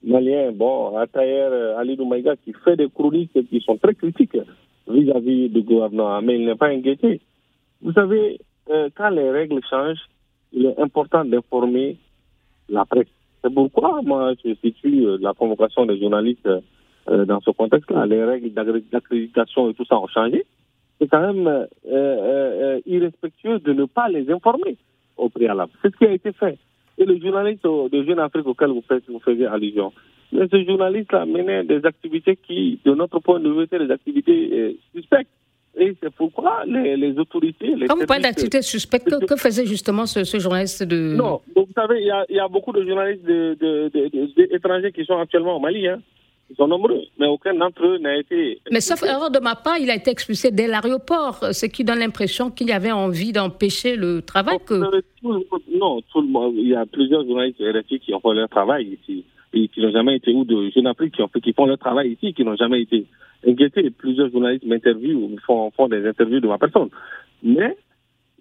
malien, 0.03 0.53
bon, 0.53 0.97
Atayer 0.97 1.75
Ali 1.79 1.97
Doumaïga, 1.97 2.37
qui 2.37 2.53
fait 2.53 2.77
des 2.77 2.89
chroniques 2.89 3.33
qui 3.49 3.61
sont 3.61 3.79
très 3.79 3.95
critiques 3.95 4.39
vis-à-vis 4.89 5.49
du 5.49 5.63
gouvernement, 5.63 6.21
mais 6.23 6.39
il 6.39 6.47
n'est 6.47 6.55
pas 6.55 6.69
inquiété. 6.69 7.21
Vous 7.83 7.93
savez, 7.93 8.39
euh, 8.71 8.89
quand 8.95 9.11
les 9.11 9.31
règles 9.31 9.61
changent, 9.69 10.07
il 10.53 10.67
est 10.67 10.79
important 10.79 11.25
d'informer 11.25 11.97
la 12.69 12.85
presse. 12.85 13.09
C'est 13.43 13.53
pourquoi 13.53 14.01
moi 14.03 14.35
je 14.45 14.55
situe 14.63 15.07
euh, 15.07 15.19
la 15.21 15.33
convocation 15.35 15.87
des 15.87 15.99
journalistes 15.99 16.49
euh, 17.09 17.25
dans 17.25 17.41
ce 17.41 17.51
contexte-là. 17.51 18.07
Les 18.07 18.23
règles 18.25 18.53
d'accréditation 18.53 19.71
et 19.71 19.75
tout 19.75 19.85
ça 19.87 19.99
ont 19.99 20.09
changé. 20.09 20.45
C'est 20.99 21.09
quand 21.09 21.33
même 21.33 21.67
irrespectueux 22.87 23.59
de 23.59 23.73
ne 23.75 23.85
pas 23.85 24.09
les 24.09 24.31
informer 24.31 24.77
au 25.17 25.29
préalable. 25.29 25.73
C'est 25.83 25.93
ce 25.93 25.97
qui 25.97 26.07
a 26.07 26.13
été 26.13 26.33
fait. 26.33 26.59
Et 26.99 27.05
le 27.05 27.19
journaliste 27.19 27.65
de 27.65 28.05
Jeune 28.05 28.19
Afrique 28.19 28.47
auquel 28.47 28.71
vous, 28.71 28.85
faites, 28.87 29.05
vous 29.09 29.21
faisiez 29.21 29.47
allusion, 29.47 29.93
mais 30.33 30.49
ce 30.51 30.65
journaliste-là 30.65 31.27
menait 31.27 31.65
des 31.65 31.85
activités 31.85 32.37
qui, 32.37 32.81
de 32.85 32.95
notre 32.95 33.21
point 33.21 33.39
de 33.39 33.51
vue, 33.51 33.65
étaient 33.65 33.79
des 33.79 33.91
activités 33.93 34.79
suspectes. 34.95 35.31
Et 35.79 35.95
c'est 36.03 36.13
pourquoi 36.15 36.65
les, 36.67 36.97
les 36.97 37.19
autorités. 37.19 37.75
Les 37.77 37.87
vous 37.87 38.07
parlez 38.07 38.23
d'activité 38.23 38.63
suspecte, 38.63 39.15
que, 39.27 39.37
faisait 39.37 39.67
justement 39.67 40.07
ce, 40.07 40.25
ce, 40.25 40.39
journaliste 40.39 40.83
de. 40.83 41.15
Non, 41.15 41.43
vous 41.55 41.69
savez, 41.75 42.01
il 42.01 42.07
y 42.07 42.11
a, 42.11 42.25
y 42.31 42.39
a, 42.39 42.49
beaucoup 42.49 42.73
de 42.73 42.83
journalistes 42.83 43.25
de, 43.25 43.55
de, 43.61 43.91
de, 43.93 44.55
étrangers 44.55 44.91
qui 44.91 45.05
sont 45.05 45.19
actuellement 45.19 45.57
au 45.57 45.61
Mali. 45.61 45.87
Hein. 45.87 46.01
Ils 46.49 46.57
sont 46.57 46.69
nombreux, 46.69 47.03
mais 47.19 47.27
aucun 47.27 47.55
d'entre 47.55 47.85
eux 47.85 47.99
n'a 47.99 48.19
été. 48.19 48.61
Mais 48.71 48.81
sauf 48.81 49.03
erreur 49.03 49.31
de 49.31 49.41
ma 49.41 49.57
part, 49.57 49.79
il 49.79 49.91
a 49.91 49.97
été 49.97 50.13
expulsé 50.13 50.53
dès 50.53 50.69
l'aéroport, 50.69 51.41
ce 51.53 51.67
qui 51.67 51.83
donne 51.83 51.99
l'impression 51.99 52.51
qu'il 52.51 52.69
y 52.69 52.73
avait 52.73 52.93
envie 52.93 53.33
d'empêcher 53.33 53.97
le 53.97 54.23
travail. 54.23 54.59
que... 54.65 54.75
Non, 54.75 56.01
tout 56.13 56.21
le 56.21 56.29
monde, 56.29 56.55
il 56.57 56.69
y 56.69 56.75
a 56.77 56.87
plusieurs 56.87 57.27
journalistes 57.27 57.61
RFI 57.61 57.99
qui 57.99 58.15
ont 58.15 58.21
fait 58.21 58.35
leur 58.35 58.49
travail 58.49 58.97
ici, 59.03 59.25
et 59.55 59.67
qui 59.69 59.81
n'ont 59.81 59.91
jamais 59.91 60.17
été, 60.17 60.33
ou 60.33 60.45
de 60.45 60.71
Jeune 60.71 60.87
Afrique 60.87 61.17
qui, 61.17 61.23
ont 61.23 61.29
fait, 61.29 61.41
qui 61.41 61.53
font 61.53 61.67
leur 61.67 61.79
travail 61.79 62.13
ici, 62.13 62.33
qui 62.33 62.45
n'ont 62.45 62.57
jamais 62.57 62.83
été 62.83 63.07
inquiété. 63.45 63.91
Plusieurs 63.91 64.31
journalistes 64.31 64.65
m'interviewent, 64.67 65.37
font, 65.45 65.73
font 65.73 65.89
des 65.89 66.07
interviews 66.07 66.41
de 66.41 66.47
ma 66.47 66.59
personne. 66.59 66.91
Mais 67.43 67.77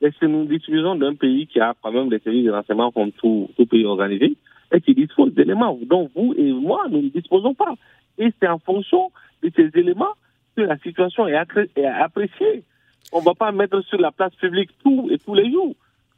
est-ce 0.02 0.18
que 0.20 0.26
nous 0.28 0.46
disposons 0.46 0.96
d'un 0.96 1.16
pays 1.16 1.48
qui 1.48 1.60
a 1.60 1.74
quand 1.82 1.92
même 1.92 2.10
des 2.10 2.20
services 2.20 2.46
de 2.46 2.52
renseignement 2.52 2.92
comme 2.92 3.12
tout, 3.14 3.50
tout 3.58 3.66
pays 3.66 3.86
organisé 3.86 4.36
et 4.74 4.82
qui 4.82 4.94
dispose 4.94 5.34
d'éléments 5.34 5.78
dont 5.86 6.10
vous 6.16 6.34
et 6.38 6.52
moi, 6.52 6.86
nous 6.90 7.02
ne 7.02 7.10
disposons 7.10 7.54
pas. 7.54 7.76
Et 8.18 8.32
c'est 8.40 8.48
en 8.48 8.60
fonction 8.60 9.12
de 9.44 9.52
ces 9.56 9.70
éléments 9.80 10.14
que 10.56 10.62
la 10.62 10.78
situation 10.80 11.28
est, 11.28 11.36
appréciée. 11.36 12.64
On 13.12 13.20
ne 13.20 13.26
va 13.26 13.34
pas 13.34 13.52
mettre 13.52 13.82
sur 13.82 14.00
la 14.00 14.12
place 14.12 14.34
publique 14.36 14.72
tout 14.84 15.10
et 15.12 15.18
tous 15.18 15.36
les 15.36 15.52
jours. 15.52 15.76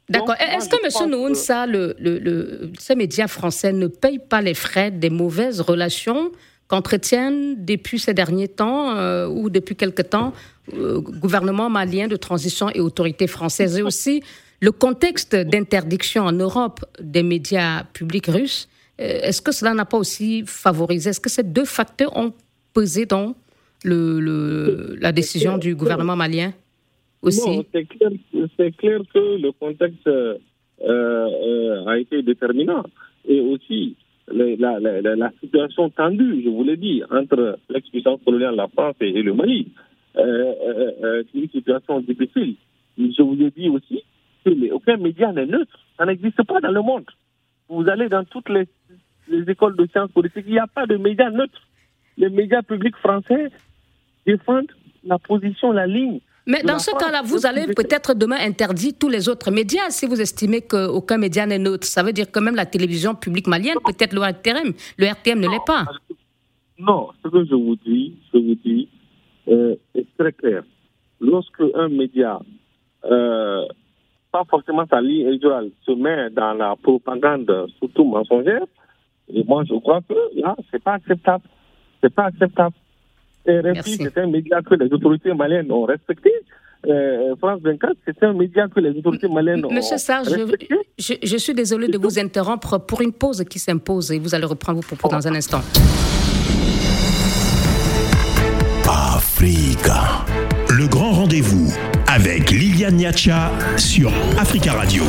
D'accord. 0.08 0.36
Est-ce 0.36 0.68
que 0.70 1.04
M. 1.04 1.10
Nounsa, 1.10 1.66
le, 1.66 1.94
le, 1.98 2.18
le, 2.18 2.72
ces 2.78 2.94
médias 2.94 3.28
français 3.28 3.72
ne 3.72 3.88
payent 3.88 4.20
pas 4.20 4.40
les 4.40 4.54
frais 4.54 4.90
des 4.90 5.10
mauvaises 5.10 5.60
relations 5.60 6.32
qu'entretiennent 6.66 7.64
depuis 7.64 7.98
ces 7.98 8.14
derniers 8.14 8.48
temps 8.48 8.96
euh, 8.96 9.26
ou 9.26 9.50
depuis 9.50 9.76
quelque 9.76 10.02
temps 10.02 10.32
euh, 10.72 11.00
gouvernement 11.00 11.68
malien 11.68 12.08
de 12.08 12.16
transition 12.16 12.70
et 12.70 12.80
autorités 12.80 13.26
françaises? 13.26 13.78
Et 13.78 13.82
aussi 13.82 14.22
le 14.60 14.72
contexte 14.72 15.36
d'interdiction 15.36 16.24
en 16.24 16.32
Europe 16.32 16.80
des 17.00 17.22
médias 17.22 17.84
publics 17.84 18.26
russes. 18.26 18.68
Euh, 19.00 19.20
est-ce 19.22 19.40
que 19.40 19.52
cela 19.52 19.74
n'a 19.74 19.84
pas 19.84 19.98
aussi 19.98 20.42
favorisé 20.46 21.10
Est-ce 21.10 21.20
que 21.20 21.30
ces 21.30 21.44
deux 21.44 21.64
facteurs 21.64 22.16
ont 22.16 22.32
pesé 22.74 23.06
dans 23.06 23.34
la 23.84 25.12
décision 25.12 25.56
du 25.58 25.74
gouvernement 25.76 26.16
malien 26.16 26.52
aussi? 27.22 27.66
C'est 27.72 28.76
clair, 28.76 29.00
que 29.14 29.40
le 29.40 29.52
contexte 29.52 30.08
a 30.08 31.98
été 31.98 32.22
déterminant. 32.22 32.84
Et 33.28 33.40
aussi, 33.40 33.94
la, 34.32 35.30
situation 35.40 35.90
tendue, 35.90 36.42
je 36.44 36.48
vous 36.48 36.64
l'ai 36.64 36.76
dit, 36.76 37.02
entre 37.10 37.58
l'expuissance 37.68 38.20
coloniale, 38.24 38.56
la 38.56 38.68
France 38.68 38.96
et, 39.00 39.10
le 39.22 39.34
Mali. 39.34 39.68
Euh, 40.16 40.22
euh, 40.22 40.90
euh, 41.02 41.22
c'est 41.30 41.38
une 41.38 41.50
situation 41.50 42.00
difficile. 42.00 42.54
Je 42.98 43.22
vous 43.22 43.40
ai 43.40 43.50
dit 43.50 43.68
aussi 43.68 44.02
que 44.44 44.72
aucun 44.72 44.96
média 44.96 45.32
n'est 45.32 45.46
neutre. 45.46 45.78
Ça 45.96 46.06
n'existe 46.06 46.42
pas 46.44 46.60
dans 46.60 46.70
le 46.70 46.82
monde. 46.82 47.06
Vous 47.68 47.88
allez 47.88 48.08
dans 48.08 48.24
toutes 48.24 48.48
les, 48.48 48.66
les 49.28 49.50
écoles 49.50 49.76
de 49.76 49.86
sciences 49.86 50.10
politiques, 50.10 50.44
il 50.46 50.52
n'y 50.52 50.58
a 50.58 50.66
pas 50.66 50.86
de 50.86 50.96
médias 50.96 51.30
neutres. 51.30 51.60
Les 52.16 52.30
médias 52.30 52.62
publics 52.62 52.96
français 52.96 53.50
défendent 54.26 54.72
la 55.04 55.18
position, 55.18 55.72
la 55.72 55.86
ligne 55.86 56.20
mais 56.48 56.62
dans 56.62 56.78
ce 56.78 56.90
cas-là, 56.92 57.20
vous 57.22 57.44
allez 57.44 57.66
peut-être 57.66 58.14
demain 58.14 58.38
interdire 58.40 58.94
tous 58.98 59.10
les 59.10 59.28
autres 59.28 59.50
médias 59.50 59.90
si 59.90 60.06
vous 60.06 60.18
estimez 60.18 60.62
qu'aucun 60.62 61.18
média 61.18 61.44
n'est 61.44 61.58
neutre. 61.58 61.86
Ça 61.86 62.02
veut 62.02 62.14
dire 62.14 62.30
que 62.32 62.40
même 62.40 62.56
la 62.56 62.64
télévision 62.64 63.14
publique 63.14 63.46
malienne, 63.46 63.76
peut-être 63.84 64.14
le 64.14 64.22
RTM, 64.22 64.72
le 64.96 65.06
RTM 65.06 65.40
ne 65.40 65.48
l'est 65.48 65.66
pas. 65.66 65.84
Non, 66.78 67.10
ce 67.22 67.28
que 67.28 67.44
je 67.44 67.54
vous 67.54 67.76
dis, 67.84 68.14
je 68.32 68.38
vous 68.38 68.54
dis, 68.64 68.88
euh, 69.48 69.76
est 69.94 70.06
très 70.16 70.32
clair. 70.32 70.62
Lorsque 71.20 71.60
un 71.74 71.88
média, 71.90 72.40
euh, 73.04 73.66
pas 74.30 74.44
forcément 74.48 74.84
sa 74.88 75.00
ligne 75.00 75.26
électorale, 75.28 75.70
se 75.84 75.92
met 75.92 76.30
dans 76.30 76.54
la 76.54 76.76
propagande, 76.76 77.66
surtout 77.78 78.04
mensongère, 78.04 78.64
et 79.32 79.44
moi 79.44 79.64
je 79.68 79.74
crois 79.74 80.00
que 80.08 80.14
là, 80.40 80.56
c'est 80.70 80.82
pas 80.82 80.94
acceptable. 80.94 81.44
C'est 82.00 82.14
pas 82.14 82.26
acceptable. 82.26 82.74
RFI, 83.46 83.96
c'est 83.96 84.18
un 84.18 84.26
média 84.26 84.60
que 84.62 84.74
les 84.74 84.92
autorités 84.92 85.32
maliennes 85.32 85.72
ont 85.72 85.84
respecté. 85.84 86.30
Euh, 86.86 87.34
France 87.36 87.60
24, 87.62 87.96
c'est 88.04 88.22
un 88.22 88.32
média 88.34 88.68
que 88.68 88.78
les 88.78 88.90
autorités 88.90 89.28
maliennes 89.28 89.64
ont 89.64 89.72
Monsieur 89.72 89.96
Sarr, 89.96 90.22
je, 90.24 91.14
je, 91.22 91.36
suis 91.36 91.52
désolé 91.52 91.88
de 91.88 91.98
vous 91.98 92.20
interrompre 92.20 92.78
pour 92.78 93.00
une 93.00 93.12
pause 93.12 93.42
qui 93.50 93.58
s'impose 93.58 94.12
et 94.12 94.18
vous 94.20 94.34
allez 94.34 94.44
reprendre 94.44 94.80
vos 94.80 94.96
propos 94.96 95.08
dans 95.08 95.26
un 95.26 95.34
instant. 95.34 95.60
Africa, 98.88 100.24
le 100.70 100.88
grand 100.88 101.12
rendez-vous 101.12 101.72
avec 102.08 102.50
Liliane 102.50 102.96
Niacha 102.96 103.52
sur 103.76 104.10
Africa 104.38 104.72
Radio. 104.72 105.04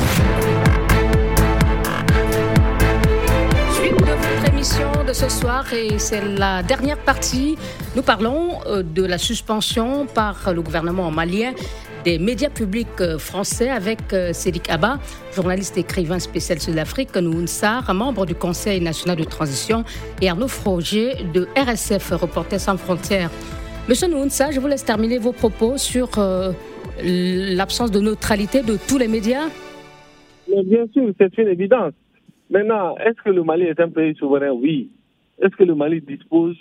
de 5.07 5.13
ce 5.13 5.29
soir 5.29 5.73
et 5.73 5.97
c'est 5.97 6.21
la 6.37 6.61
dernière 6.61 6.97
partie. 6.97 7.57
Nous 7.95 8.03
parlons 8.03 8.59
euh, 8.67 8.83
de 8.83 9.03
la 9.03 9.17
suspension 9.17 10.05
par 10.05 10.53
le 10.53 10.61
gouvernement 10.61 11.09
malien 11.09 11.53
des 12.05 12.19
médias 12.19 12.49
publics 12.49 12.87
euh, 12.99 13.17
français 13.17 13.69
avec 13.69 14.13
euh, 14.13 14.33
Cédric 14.33 14.69
Abba, 14.69 14.99
journaliste 15.33 15.77
écrivain 15.77 16.19
spécial 16.19 16.59
sur 16.59 16.73
l'Afrique, 16.73 17.15
Nounsar, 17.15 17.91
membre 17.93 18.27
du 18.27 18.35
Conseil 18.35 18.81
national 18.81 19.17
de 19.17 19.23
transition, 19.23 19.83
et 20.21 20.29
Arnaud 20.29 20.47
Froger 20.47 21.15
de 21.33 21.47
RSF, 21.55 22.11
Reporters 22.11 22.59
sans 22.59 22.77
frontières. 22.77 23.31
Monsieur 23.87 24.07
Nounsar, 24.07 24.51
je 24.51 24.59
vous 24.59 24.67
laisse 24.67 24.85
terminer 24.85 25.17
vos 25.17 25.31
propos 25.31 25.77
sur 25.77 26.09
l'absence 27.03 27.91
de 27.91 27.99
neutralité 27.99 28.61
de 28.61 28.77
tous 28.87 28.97
les 28.97 29.07
médias. 29.07 29.47
bien 30.47 30.85
sûr, 30.93 31.11
c'est 31.17 31.37
une 31.37 31.47
évidence. 31.47 31.93
Maintenant, 32.49 32.97
est-ce 32.97 33.21
que 33.23 33.29
le 33.29 33.43
Mali 33.43 33.63
est 33.65 33.79
un 33.79 33.89
pays 33.89 34.15
souverain? 34.15 34.51
Oui. 34.51 34.89
Est-ce 35.41 35.55
que 35.55 35.63
le 35.63 35.75
Mali 35.75 36.01
dispose 36.01 36.57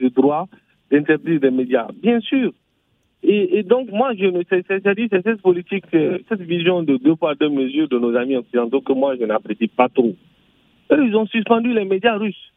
du 0.00 0.10
droit 0.10 0.48
d'interdire 0.90 1.40
des 1.40 1.50
médias? 1.50 1.88
Bien 2.02 2.20
sûr. 2.20 2.52
Et, 3.22 3.64
donc, 3.64 3.90
moi, 3.90 4.12
je 4.14 4.26
ne 4.26 4.42
sais, 4.44 4.62
c'est-à-dire, 4.68 5.08
c'est 5.10 5.22
cette 5.22 5.42
politique, 5.42 5.84
euh, 5.94 6.18
cette 6.28 6.42
vision 6.42 6.84
de 6.84 6.96
deux 6.96 7.16
poids, 7.16 7.34
deux 7.34 7.48
mesures 7.48 7.88
de 7.88 7.98
nos 7.98 8.14
amis 8.14 8.36
occidentaux 8.36 8.80
que 8.80 8.92
moi, 8.92 9.16
je 9.18 9.24
n'apprécie 9.24 9.66
pas 9.66 9.88
trop. 9.88 10.14
ils 10.92 11.16
ont 11.16 11.26
suspendu 11.26 11.72
les 11.72 11.84
médias 11.84 12.16
russes. 12.16 12.52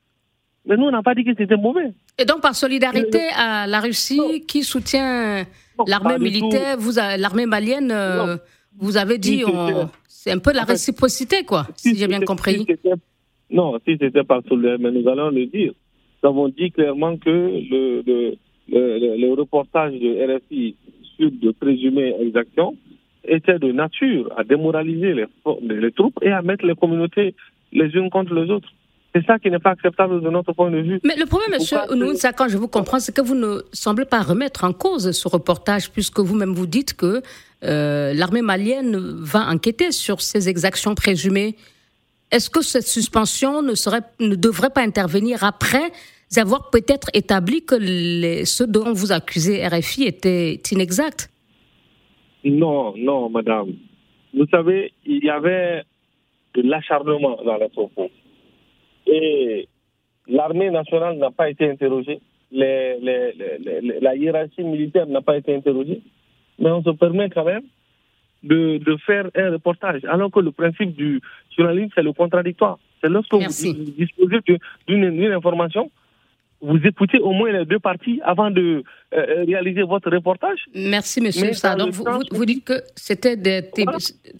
Mais 0.65 0.77
nous, 0.77 0.83
on 0.83 0.91
n'a 0.91 1.01
pas 1.01 1.15
dit 1.15 1.23
que 1.23 1.31
c'était 1.35 1.57
mauvais. 1.57 1.91
Et 2.19 2.25
donc, 2.25 2.41
par 2.41 2.53
solidarité 2.53 3.29
à 3.35 3.65
la 3.65 3.79
Russie 3.79 4.45
qui 4.47 4.61
soutient 4.61 5.45
l'armée 5.87 6.19
militaire, 6.19 6.77
vous, 6.77 6.93
l'armée 6.95 7.45
malienne, 7.45 7.91
euh, 7.91 8.37
vous 8.77 8.97
avez 8.97 9.17
dit, 9.17 9.43
c'est 10.07 10.31
un 10.31 10.39
peu 10.39 10.53
la 10.53 10.63
réciprocité, 10.63 11.43
quoi, 11.43 11.67
si, 11.75 11.95
j'ai 11.95 12.07
bien 12.07 12.21
compris. 12.21 12.65
Non, 13.51 13.79
si 13.85 13.97
c'était 13.99 14.23
pas 14.23 14.41
solidaire, 14.47 14.77
mais 14.79 14.91
nous 14.91 15.07
allons 15.07 15.29
le 15.29 15.45
dire. 15.47 15.73
Nous 16.21 16.29
avons 16.29 16.49
dit 16.49 16.71
clairement 16.71 17.17
que 17.17 17.29
le, 17.29 18.03
le, 18.05 18.37
le, 18.67 19.33
reportage 19.33 19.93
de 19.93 20.37
RFI 20.37 20.75
sur 21.17 21.31
de 21.31 21.51
présumées 21.51 22.13
exactions 22.21 22.75
était 23.23 23.57
de 23.57 23.71
nature 23.71 24.31
à 24.37 24.43
démoraliser 24.43 25.13
les, 25.13 25.25
les 25.61 25.91
troupes 25.91 26.19
et 26.21 26.31
à 26.31 26.41
mettre 26.41 26.65
les 26.65 26.75
communautés 26.75 27.35
les 27.71 27.87
unes 27.95 28.09
contre 28.09 28.33
les 28.33 28.49
autres. 28.51 28.69
C'est 29.13 29.25
ça 29.25 29.39
qui 29.39 29.49
n'est 29.49 29.59
pas 29.59 29.71
acceptable 29.71 30.21
de 30.21 30.29
notre 30.29 30.53
point 30.53 30.69
de 30.69 30.77
vue. 30.77 30.99
Mais 31.03 31.15
le 31.15 31.25
problème, 31.25 31.51
monsieur 31.53 31.77
ça, 32.15 32.31
quand 32.31 32.47
je 32.47 32.57
vous 32.57 32.67
comprends, 32.67 32.99
c'est 32.99 33.15
que 33.15 33.21
vous 33.21 33.35
ne 33.35 33.61
semblez 33.73 34.05
pas 34.05 34.21
remettre 34.21 34.63
en 34.63 34.73
cause 34.73 35.11
ce 35.11 35.27
reportage, 35.27 35.91
puisque 35.91 36.19
vous-même 36.19 36.53
vous 36.53 36.67
dites 36.67 36.93
que 36.95 37.23
euh, 37.63 38.13
l'armée 38.13 38.43
malienne 38.43 38.95
va 38.95 39.47
enquêter 39.49 39.91
sur 39.91 40.21
ces 40.21 40.47
exactions 40.47 40.93
présumées. 40.93 41.55
Est-ce 42.31 42.51
que 42.51 42.61
cette 42.61 42.87
suspension 42.87 43.63
ne, 43.63 43.73
serait, 43.73 44.03
ne 44.19 44.35
devrait 44.35 44.69
pas 44.69 44.81
intervenir 44.81 45.43
après 45.43 45.91
avoir 46.37 46.69
peut-être 46.69 47.07
établi 47.15 47.65
que 47.65 47.73
les, 47.73 48.45
ce 48.45 48.63
dont 48.63 48.93
vous 48.93 49.11
accusez 49.11 49.65
RFI 49.65 50.03
était 50.03 50.61
inexact? 50.71 51.31
Non, 52.43 52.93
non, 52.95 53.29
madame. 53.29 53.73
Vous 54.35 54.45
savez, 54.51 54.93
il 55.05 55.23
y 55.23 55.29
avait 55.31 55.83
de 56.53 56.61
l'acharnement 56.61 57.39
dans 57.43 57.57
les 57.57 57.69
propos. 57.69 58.11
Et 59.11 59.67
l'armée 60.27 60.69
nationale 60.69 61.17
n'a 61.17 61.31
pas 61.31 61.49
été 61.49 61.69
interrogée, 61.69 62.19
les, 62.51 62.97
la 64.01 64.15
hiérarchie 64.15 64.63
militaire 64.63 65.07
n'a 65.07 65.21
pas 65.21 65.37
été 65.37 65.55
interrogée, 65.55 66.01
mais 66.57 66.71
on 66.71 66.83
se 66.83 66.91
permet 66.91 67.29
quand 67.29 67.45
même 67.45 67.63
de, 68.43 68.77
de 68.77 68.97
faire 69.05 69.29
un 69.35 69.51
reportage, 69.51 70.03
alors 70.05 70.31
que 70.31 70.39
le 70.39 70.51
principe 70.51 70.95
du 70.95 71.21
journalisme, 71.57 71.91
c'est 71.93 72.03
le 72.03 72.13
contradictoire. 72.13 72.79
C'est 73.01 73.09
lorsque 73.09 73.33
vous 73.33 73.73
disposez 73.97 74.39
d'une 74.87 75.31
information, 75.31 75.91
vous 76.61 76.77
écoutez 76.83 77.19
au 77.19 77.31
moins 77.31 77.51
les 77.51 77.65
deux 77.65 77.79
parties 77.79 78.19
avant 78.23 78.51
de 78.51 78.83
euh, 79.13 79.45
réaliser 79.45 79.83
votre 79.83 80.11
reportage. 80.11 80.59
Merci, 80.75 81.21
monsieur 81.21 81.51
vous, 81.91 82.05
vous, 82.31 82.45
dites 82.45 82.65
que 82.65 82.81
c'était 82.95 83.37
des, 83.37 83.63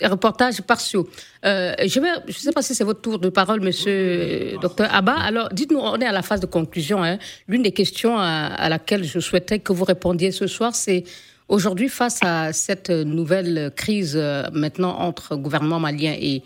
reportages 0.03 0.61
partiaux. 0.61 1.07
Euh, 1.45 1.73
je 1.79 1.99
ne 1.99 2.05
je 2.27 2.33
sais 2.33 2.51
pas 2.51 2.61
si 2.61 2.75
c'est 2.75 2.83
votre 2.83 3.01
tour 3.01 3.19
de 3.19 3.29
parole, 3.29 3.61
monsieur 3.61 3.91
euh, 3.91 4.57
docteur 4.61 4.93
Abba. 4.93 5.13
Alors, 5.13 5.49
dites-nous, 5.49 5.79
on 5.79 5.97
est 5.97 6.05
à 6.05 6.11
la 6.11 6.21
phase 6.21 6.41
de 6.41 6.45
conclusion. 6.45 7.03
Hein. 7.03 7.19
L'une 7.47 7.63
des 7.63 7.71
questions 7.71 8.17
à, 8.17 8.67
laquelle 8.67 9.03
je 9.05 9.19
souhaitais 9.19 9.59
que 9.59 9.71
vous 9.71 9.85
répondiez 9.85 10.31
ce 10.31 10.47
soir, 10.47 10.75
c'est 10.75 11.05
aujourd'hui, 11.47 11.87
face 11.87 12.19
à 12.21 12.51
cette 12.51 12.89
nouvelle 12.89 13.71
crise 13.75 14.17
maintenant 14.51 14.99
entre 14.99 15.37
gouvernement 15.37 15.79
malien 15.79 16.15
et 16.19 16.43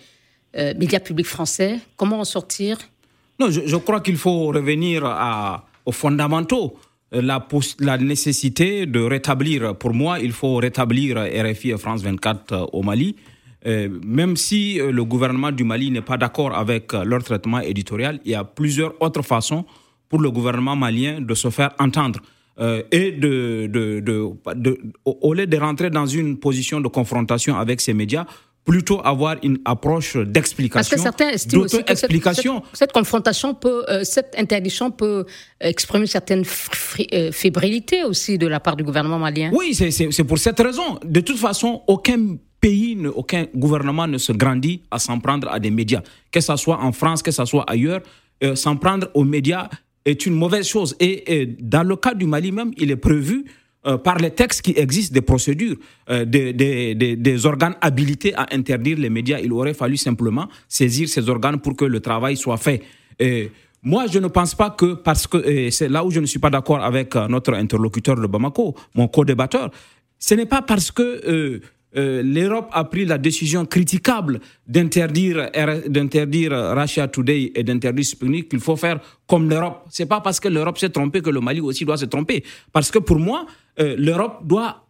médias 0.76 1.00
publics 1.00 1.26
français, 1.26 1.80
comment 1.98 2.20
en 2.20 2.26
sortir? 2.26 2.78
Non, 3.40 3.50
je, 3.50 3.76
crois 3.78 4.02
qu'il 4.02 4.18
faut 4.18 4.48
revenir 4.48 5.04
aux 5.86 5.92
fondamentaux. 5.92 6.78
Euh, 7.14 7.22
la, 7.80 7.98
nécessité 7.98 8.86
de 8.86 9.00
rétablir, 9.00 9.76
pour 9.76 9.94
moi, 9.94 10.20
il 10.20 10.32
faut 10.32 10.56
rétablir 10.56 11.18
RFI 11.18 11.72
et 11.72 11.78
France 11.78 12.02
24 12.02 12.52
euh, 12.52 12.66
au 12.74 12.82
Mali. 12.82 13.16
Euh, 13.66 13.88
même 14.06 14.36
si 14.36 14.78
le 14.78 15.06
gouvernement 15.06 15.52
du 15.52 15.64
Mali 15.64 15.90
n'est 15.90 16.02
pas 16.02 16.18
d'accord 16.18 16.56
avec 16.58 16.92
leur 16.92 17.24
traitement 17.24 17.62
éditorial, 17.62 18.20
il 18.26 18.32
y 18.32 18.36
a 18.36 18.44
plusieurs 18.44 19.02
autres 19.02 19.22
façons 19.22 19.66
pour 20.10 20.20
le 20.20 20.32
gouvernement 20.32 20.76
malien 20.76 21.22
de 21.22 21.34
se 21.34 21.50
faire 21.50 21.72
entendre. 21.80 22.20
et 22.92 23.12
de, 23.12 23.68
de, 23.68 24.00
de, 24.00 24.78
au 25.06 25.34
lieu 25.34 25.48
de 25.48 25.58
rentrer 25.58 25.90
dans 25.90 26.06
une 26.06 26.38
position 26.38 26.82
de 26.82 26.88
confrontation 26.88 27.56
avec 27.58 27.82
ces 27.82 27.96
médias, 27.96 28.26
plutôt 28.66 29.02
avoir 29.04 29.36
une 29.44 29.60
approche 29.66 30.16
d'explication. 30.16 30.80
Parce 30.80 30.90
que 30.90 31.00
certains 31.00 31.30
estiment 31.30 31.64
aussi 31.64 31.84
que 31.84 31.96
cette, 31.96 32.92
confrontation 32.94 33.54
peut, 33.54 33.84
euh, 33.90 34.04
cette 34.04 34.36
interdiction 34.38 34.90
peut 34.90 35.26
exprimer 35.60 36.08
certaines 36.08 36.46
euh, 37.14 37.32
fébrilités 37.32 38.04
aussi 38.04 38.38
de 38.38 38.48
la 38.48 38.60
part 38.60 38.76
du 38.76 38.84
gouvernement 38.84 39.20
malien. 39.20 39.52
Oui, 39.54 39.74
c'est 39.74 40.24
pour 40.24 40.38
cette 40.38 40.60
raison. 40.60 41.00
De 41.04 41.20
toute 41.20 41.38
façon, 41.38 41.82
aucun 41.88 42.38
pays, 42.62 42.98
aucun 43.14 43.46
gouvernement 43.54 44.08
ne 44.08 44.18
se 44.18 44.32
grandit 44.32 44.82
à 44.90 45.00
s'en 45.00 45.20
prendre 45.20 45.50
à 45.50 45.60
des 45.60 45.72
médias. 45.72 46.02
Que 46.32 46.40
ce 46.40 46.56
soit 46.56 46.80
en 46.82 46.94
France, 46.94 47.22
que 47.22 47.32
ce 47.32 47.44
soit 47.44 47.70
ailleurs, 47.70 48.02
euh, 48.44 48.56
s'en 48.56 48.78
prendre 48.78 49.10
aux 49.14 49.26
médias 49.26 49.68
est 50.06 50.26
une 50.26 50.36
mauvaise 50.36 50.68
chose. 50.68 50.96
et 51.00 51.46
dans 51.60 51.84
le 51.84 51.96
cas 51.96 52.14
du 52.14 52.26
Mali 52.26 52.52
même, 52.52 52.72
il 52.78 52.92
est 52.92 52.98
prévu 52.98 53.46
euh, 53.86 53.98
par 53.98 54.18
les 54.18 54.32
textes 54.32 54.62
qui 54.62 54.74
existent, 54.78 55.14
des 55.14 55.22
procédures, 55.22 55.76
euh, 56.10 56.24
des, 56.26 56.54
des, 56.54 56.96
des, 56.96 57.46
organes 57.46 57.76
habilités 57.82 58.34
à 58.36 58.48
interdire 58.52 58.98
les 58.98 59.10
médias. 59.10 59.40
Il 59.40 59.52
aurait 59.52 59.74
fallu 59.74 59.98
simplement 59.98 60.48
saisir 60.70 61.10
ces 61.10 61.28
organes 61.30 61.60
pour 61.60 61.76
que 61.76 61.86
le 61.86 62.00
travail 62.00 62.38
soit 62.38 62.58
fait. 62.58 62.82
Et 63.20 63.52
moi, 63.82 64.06
je 64.08 64.20
ne 64.20 64.28
pense 64.28 64.56
pas 64.56 64.70
que, 64.70 64.94
parce 64.94 65.28
que 65.28 65.70
c'est 65.70 65.90
là 65.90 66.06
où 66.06 66.12
je 66.12 66.22
ne 66.22 66.26
suis 66.26 66.40
pas 66.40 66.50
d'accord 66.50 66.82
avec 66.82 67.14
euh, 67.16 67.28
notre 67.28 67.54
interlocuteur 67.54 68.16
de 68.16 68.26
Bamako, 68.26 68.74
mon 68.96 69.10
co-débatteur, 69.10 69.70
ce 70.18 70.36
n'est 70.36 70.46
pas 70.46 70.62
parce 70.62 70.90
que 70.90 71.60
euh, 71.96 72.24
l'Europe 72.24 72.70
a 72.72 72.86
pris 72.86 73.06
la 73.06 73.18
décision 73.18 73.66
critiquable 73.66 74.40
d'interdire 74.66 75.52
d'interdire 75.88 76.52
Russia 76.76 77.08
Today 77.08 77.52
et 77.54 77.64
d'interdire 77.64 78.06
Sputnik 78.06 78.50
qu'il 78.50 78.62
faut 78.62 78.78
faire 78.78 79.00
comme 79.28 79.50
l'Europe. 79.50 79.86
C'est 79.90 80.08
pas 80.08 80.22
parce 80.22 80.40
que 80.40 80.48
l'Europe 80.48 80.78
s'est 80.80 80.90
trompée 80.90 81.22
que 81.22 81.30
le 81.30 81.40
Mali 81.40 81.60
aussi 81.60 81.86
doit 81.86 81.98
se 81.98 82.06
tromper. 82.06 82.44
Parce 82.72 82.90
que 82.90 82.98
pour 82.98 83.20
moi, 83.20 83.46
euh, 83.80 83.96
l'Europe 83.98 84.46
doit 84.46 84.88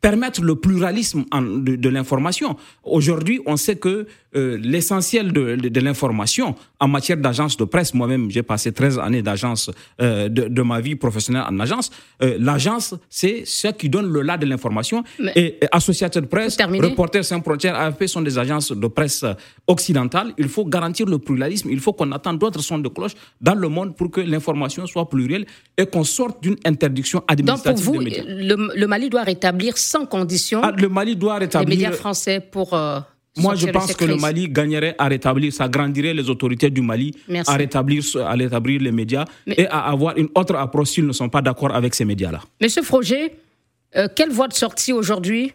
permettre 0.00 0.42
le 0.42 0.56
pluralisme 0.56 1.24
de, 1.32 1.88
l'information. 1.88 2.56
Aujourd'hui, 2.82 3.40
on 3.46 3.56
sait 3.56 3.76
que 3.76 4.06
euh, 4.34 4.58
l'essentiel 4.62 5.32
de, 5.32 5.80
l'information 5.80 6.54
en 6.80 6.88
matière 6.88 7.16
d'agence 7.16 7.56
de 7.56 7.64
presse, 7.64 7.92
moi-même 7.94 8.30
j'ai 8.30 8.42
passé 8.42 8.72
13 8.72 8.98
années 8.98 9.22
d'agence 9.22 9.70
euh, 10.00 10.28
de, 10.28 10.62
ma 10.62 10.80
vie 10.80 10.94
professionnelle 10.94 11.44
en 11.48 11.58
agence, 11.60 11.90
euh, 12.22 12.36
l'agence 12.38 12.94
c'est 13.10 13.44
ce 13.44 13.68
qui 13.68 13.88
donne 13.88 14.10
le 14.10 14.22
là 14.22 14.36
de 14.36 14.46
l'information. 14.46 15.04
Et, 15.36 15.58
Associated 15.70 16.26
Press, 16.26 16.56
Reporters 16.58 17.24
sans 17.24 17.42
frontières, 17.42 17.76
AFP 17.76 18.06
sont 18.06 18.22
des 18.22 18.38
agences 18.38 18.72
de 18.72 18.86
presse 18.86 19.24
occidentales. 19.66 20.32
Il 20.38 20.48
faut 20.48 20.64
garantir 20.64 21.06
le 21.06 21.18
pluralisme, 21.18 21.68
il 21.70 21.80
faut 21.80 21.92
qu'on 21.92 22.10
attende 22.12 22.38
d'autres 22.38 22.60
sons 22.62 22.78
de 22.78 22.88
cloche 22.88 23.12
dans 23.40 23.54
le 23.54 23.68
monde 23.68 23.96
pour 23.96 24.10
que 24.10 24.20
l'information 24.20 24.86
soit 24.86 25.08
plurielle 25.08 25.46
et 25.76 25.86
qu'on 25.86 26.04
sorte 26.04 26.42
d'une 26.42 26.56
interdiction 26.64 27.22
administrative 27.28 27.84
Donc 27.84 27.94
pour 27.94 28.02
vous, 28.02 28.08
Le, 28.26 28.86
Mali 28.86 29.10
doit 29.10 29.22
rétablir 29.22 29.76
sans 29.76 30.06
condition 30.06 30.60
ah, 30.62 30.72
le 30.76 30.88
Mali 30.88 31.16
doit 31.16 31.38
rétablir 31.38 31.68
les 31.68 31.84
médias 31.84 31.96
français 31.96 32.40
pour 32.40 32.74
euh, 32.74 33.00
moi, 33.36 33.54
je 33.54 33.66
pense 33.66 33.94
que 33.94 34.04
le 34.04 34.16
Mali 34.16 34.48
gagnerait 34.48 34.94
à 34.98 35.08
rétablir, 35.08 35.52
ça 35.52 35.68
grandirait 35.68 36.12
les 36.12 36.28
autorités 36.28 36.68
du 36.70 36.82
Mali 36.82 37.14
à 37.46 37.54
rétablir, 37.56 38.04
à 38.24 38.32
rétablir 38.32 38.80
les 38.80 38.92
médias 38.92 39.24
et 39.46 39.66
à 39.68 39.80
avoir 39.90 40.16
une 40.18 40.28
autre 40.34 40.54
approche 40.54 40.90
s'ils 40.90 41.06
ne 41.06 41.12
sont 41.12 41.28
pas 41.28 41.40
d'accord 41.40 41.74
avec 41.74 41.94
ces 41.94 42.04
médias-là. 42.04 42.40
Monsieur 42.60 42.82
Froger, 42.82 43.32
euh, 43.96 44.08
quelle 44.14 44.30
voie 44.30 44.48
de 44.48 44.52
sortie 44.54 44.92
aujourd'hui 44.92 45.52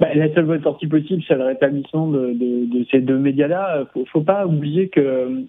bah, 0.00 0.14
la 0.14 0.32
seule 0.32 0.44
voie 0.44 0.58
de 0.58 0.62
sortie 0.62 0.86
possible, 0.86 1.22
c'est 1.26 1.34
le 1.34 1.44
rétablissement 1.44 2.06
de, 2.06 2.28
de, 2.28 2.78
de 2.78 2.86
ces 2.90 3.00
deux 3.00 3.18
médias-là. 3.18 3.84
Faut, 3.92 4.04
faut 4.06 4.20
pas 4.20 4.46
oublier 4.46 4.88
que 4.88 5.00
euh, 5.00 5.44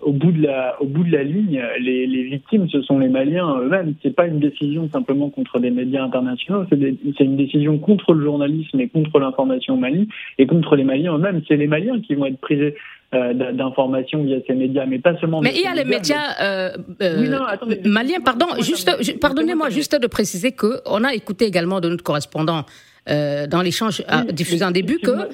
au 0.00 0.12
bout 0.12 0.32
de 0.32 0.42
la, 0.42 0.80
au 0.80 0.86
bout 0.86 1.04
de 1.04 1.12
la 1.12 1.22
ligne, 1.22 1.62
les, 1.78 2.06
les 2.06 2.22
victimes, 2.22 2.68
ce 2.70 2.80
sont 2.80 2.98
les 2.98 3.08
Maliens 3.08 3.58
eux-mêmes. 3.60 3.94
C'est 4.02 4.14
pas 4.14 4.26
une 4.26 4.40
décision 4.40 4.88
simplement 4.90 5.28
contre 5.28 5.58
des 5.58 5.70
médias 5.70 6.04
internationaux. 6.04 6.64
C'est 6.70 7.24
une 7.24 7.36
décision 7.36 7.76
contre 7.78 8.14
le 8.14 8.24
journalisme 8.24 8.80
et 8.80 8.88
contre 8.88 9.18
l'information 9.18 9.74
au 9.74 9.78
Mali 9.78 10.08
et 10.38 10.46
contre 10.46 10.74
les 10.74 10.84
Maliens 10.84 11.14
eux-mêmes. 11.14 11.42
C'est 11.46 11.56
les 11.56 11.66
Maliens 11.66 12.00
qui 12.00 12.14
vont 12.14 12.26
être 12.26 12.40
privés 12.40 12.76
euh, 13.14 13.34
d'informations 13.52 14.24
via 14.24 14.38
ces 14.46 14.54
médias, 14.54 14.84
mais 14.84 14.98
pas 14.98 15.16
seulement. 15.18 15.40
Mais 15.40 15.52
il 15.54 15.60
y 15.60 15.66
a 15.66 15.74
les 15.74 15.84
médias 15.84 16.34
euh, 16.42 16.70
euh, 17.02 17.78
maliens. 17.84 18.20
Pardon, 18.24 18.46
juste, 18.60 18.90
pardonnez-moi 19.20 19.70
juste 19.70 20.00
de 20.00 20.06
préciser 20.06 20.52
que 20.52 20.80
on 20.86 21.04
a 21.04 21.14
écouté 21.14 21.44
également 21.44 21.80
de 21.80 21.88
notre 21.88 22.02
correspondant 22.02 22.64
euh, 23.08 23.46
dans 23.46 23.62
l'échange 23.62 24.02
oui, 24.08 24.32
diffusé 24.32 24.64
en 24.64 24.70
début 24.70 24.98
que 24.98 25.28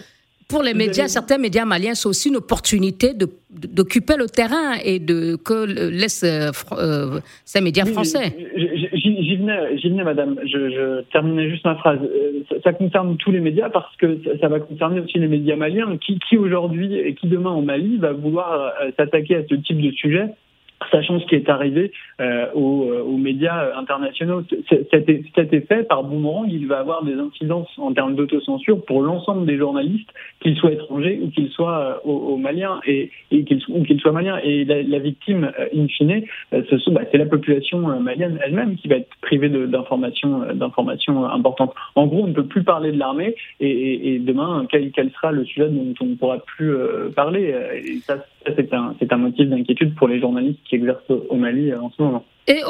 pour 0.49 0.63
les 0.63 0.75
médias, 0.75 1.09
certains 1.09 1.39
médias 1.39 1.65
maliens, 1.65 1.95
c'est 1.95 2.09
aussi 2.09 2.29
une 2.29 2.37
opportunité 2.37 3.15
d'occuper 3.15 4.17
le 4.19 4.27
terrain 4.27 4.75
et 4.85 4.99
de 4.99 5.37
que 5.37 5.65
laissent 5.91 6.25
euh, 6.25 6.51
euh, 6.73 7.21
ces 7.47 7.63
médias 7.63 7.87
français. 7.87 8.37
J'y 8.93 9.37
venais, 9.37 9.77
venais, 9.83 10.05
madame. 10.05 10.39
Je, 10.45 11.01
terminais 11.13 11.49
juste 11.49 11.65
ma 11.65 11.77
phrase. 11.77 12.01
Ça, 12.63 12.75
concerne 12.75 13.17
tous 13.17 13.31
les 13.31 13.41
médias 13.41 13.71
parce 13.71 13.97
que 13.97 14.19
ça, 14.41 14.49
va 14.49 14.61
concerner 14.61 15.01
aussi 15.01 15.19
les 15.19 15.29
médias 15.29 15.57
maliens. 15.57 15.97
Qui, 15.97 16.19
qui 16.29 16.37
aujourd'hui 16.37 16.95
et 16.97 17.15
qui 17.15 17.29
demain 17.29 17.53
au 17.53 17.63
Mali 17.63 17.97
va 17.97 18.13
vouloir 18.13 18.75
s'attaquer 18.99 19.37
à 19.37 19.43
ce 19.49 19.55
type 19.55 19.81
de 19.81 19.91
sujet 19.93 20.29
sachant 20.91 21.21
ce 21.21 21.27
qui 21.27 21.35
est 21.35 21.49
arrivé 21.49 21.93
euh, 22.21 22.47
aux, 22.55 22.91
euh, 22.91 23.03
aux, 23.03 23.17
médias 23.17 23.77
internationaux. 23.77 24.43
Cet, 24.69 25.53
effet, 25.53 25.83
par 25.85 26.05
boomerang, 26.05 26.49
il 26.51 26.67
va 26.67 26.79
avoir 26.79 27.05
des 27.05 27.15
incidences 27.15 27.71
en 27.79 27.93
termes 27.93 28.15
d'autocensure 28.15 28.85
pour 28.85 29.03
l'ensemble 29.03 29.47
des 29.47 29.57
journalistes, 29.57 30.11
qu'ils 30.41 30.57
soient 30.57 30.73
étrangers 30.73 31.21
ou 31.23 31.31
qu'ils 31.31 31.51
soient 31.51 32.01
euh, 32.07 32.37
Maliens 32.37 32.81
et, 32.87 33.11
qu'ils 33.31 33.63
ou 33.69 33.83
qu'ils 33.83 34.01
soient 34.01 34.13
maliens. 34.13 34.39
Et 34.43 34.65
la, 34.65 34.99
victime, 34.99 35.53
euh, 35.59 35.67
in 35.75 35.87
fine, 35.89 36.23
ce 36.53 36.91
bah, 36.91 37.03
c'est 37.11 37.19
la 37.19 37.27
population 37.27 37.79
malienne 38.01 38.39
elle-même 38.45 38.77
qui 38.77 38.89
va 38.89 38.97
être 38.97 39.11
privée 39.21 39.49
d'informations 39.49 40.53
d'informations 40.55 41.25
importantes. 41.25 41.75
En 41.95 42.07
gros, 42.07 42.25
on 42.25 42.29
ne 42.29 42.33
peut 42.33 42.47
plus 42.47 42.63
parler 42.65 42.93
de 42.93 42.99
l'armée 42.99 43.35
et, 43.61 44.19
demain, 44.19 44.67
quel, 44.71 44.93
sera 45.13 45.33
le 45.33 45.45
sujet 45.45 45.69
dont 45.69 45.95
on 46.01 46.07
ne 46.07 46.15
pourra 46.15 46.39
plus 46.39 46.75
parler 47.15 47.55
c'est 48.57 49.13
un, 49.13 49.17
motif 49.17 49.49
d'inquiétude 49.49 49.95
pour 49.95 50.09
les 50.09 50.21
journalistes 50.21 50.59
qui 50.69 50.77
exercent 50.77 51.11
au 51.29 51.37
Mali 51.37 51.71
euh, 51.71 51.81
en 51.81 51.91
ce 51.97 52.03
moment. 52.03 52.25
Et 52.49 52.61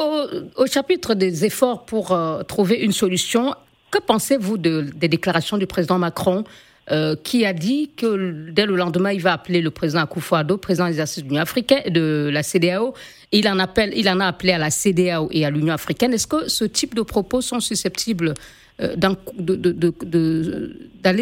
au, 0.57 0.67
chapitre 0.67 1.15
des 1.15 1.45
efforts 1.45 1.85
pour 1.85 2.11
euh, 2.11 2.43
trouver 2.43 2.81
une 2.81 2.91
solution, 2.91 3.53
que 3.91 3.99
pensez-vous 3.99 4.57
de, 4.57 4.85
des 4.95 5.07
déclarations 5.07 5.57
du 5.57 5.67
président 5.67 5.97
Macron 5.97 6.43
euh, 6.91 7.15
qui 7.23 7.45
a 7.45 7.53
dit 7.53 7.91
que 7.95 8.51
dès 8.51 8.65
le 8.65 8.75
lendemain, 8.75 9.11
il 9.11 9.21
va 9.21 9.33
appeler 9.33 9.61
le 9.61 9.71
président 9.71 10.01
Akufo-Addo, 10.01 10.57
président 10.57 10.89
des 10.89 10.95
de 10.95 11.27
l'Union 11.27 11.41
africaine, 11.41 11.91
de 11.91 12.29
la 12.31 12.43
CDAO. 12.43 12.93
Il 13.31 13.47
en, 13.47 13.57
appelle, 13.57 13.93
il 13.95 14.07
en 14.09 14.19
a 14.19 14.27
appelé 14.27 14.51
à 14.51 14.57
la 14.57 14.69
CDAO 14.69 15.29
et 15.31 15.45
à 15.45 15.49
l'Union 15.49 15.73
africaine. 15.73 16.13
Est-ce 16.13 16.27
que 16.27 16.49
ce 16.49 16.65
type 16.65 16.93
de 16.93 17.01
propos 17.01 17.41
sont 17.41 17.59
susceptibles 17.59 18.33
d'aller 18.79 19.15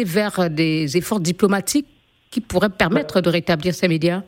vers 0.04 0.50
des 0.50 0.96
efforts 0.96 1.20
diplomatiques 1.20 1.86
qui 2.30 2.40
pourraient 2.40 2.70
permettre 2.70 3.20
de 3.20 3.28
rétablir 3.28 3.74
ces 3.74 3.88
médias? 3.88 4.22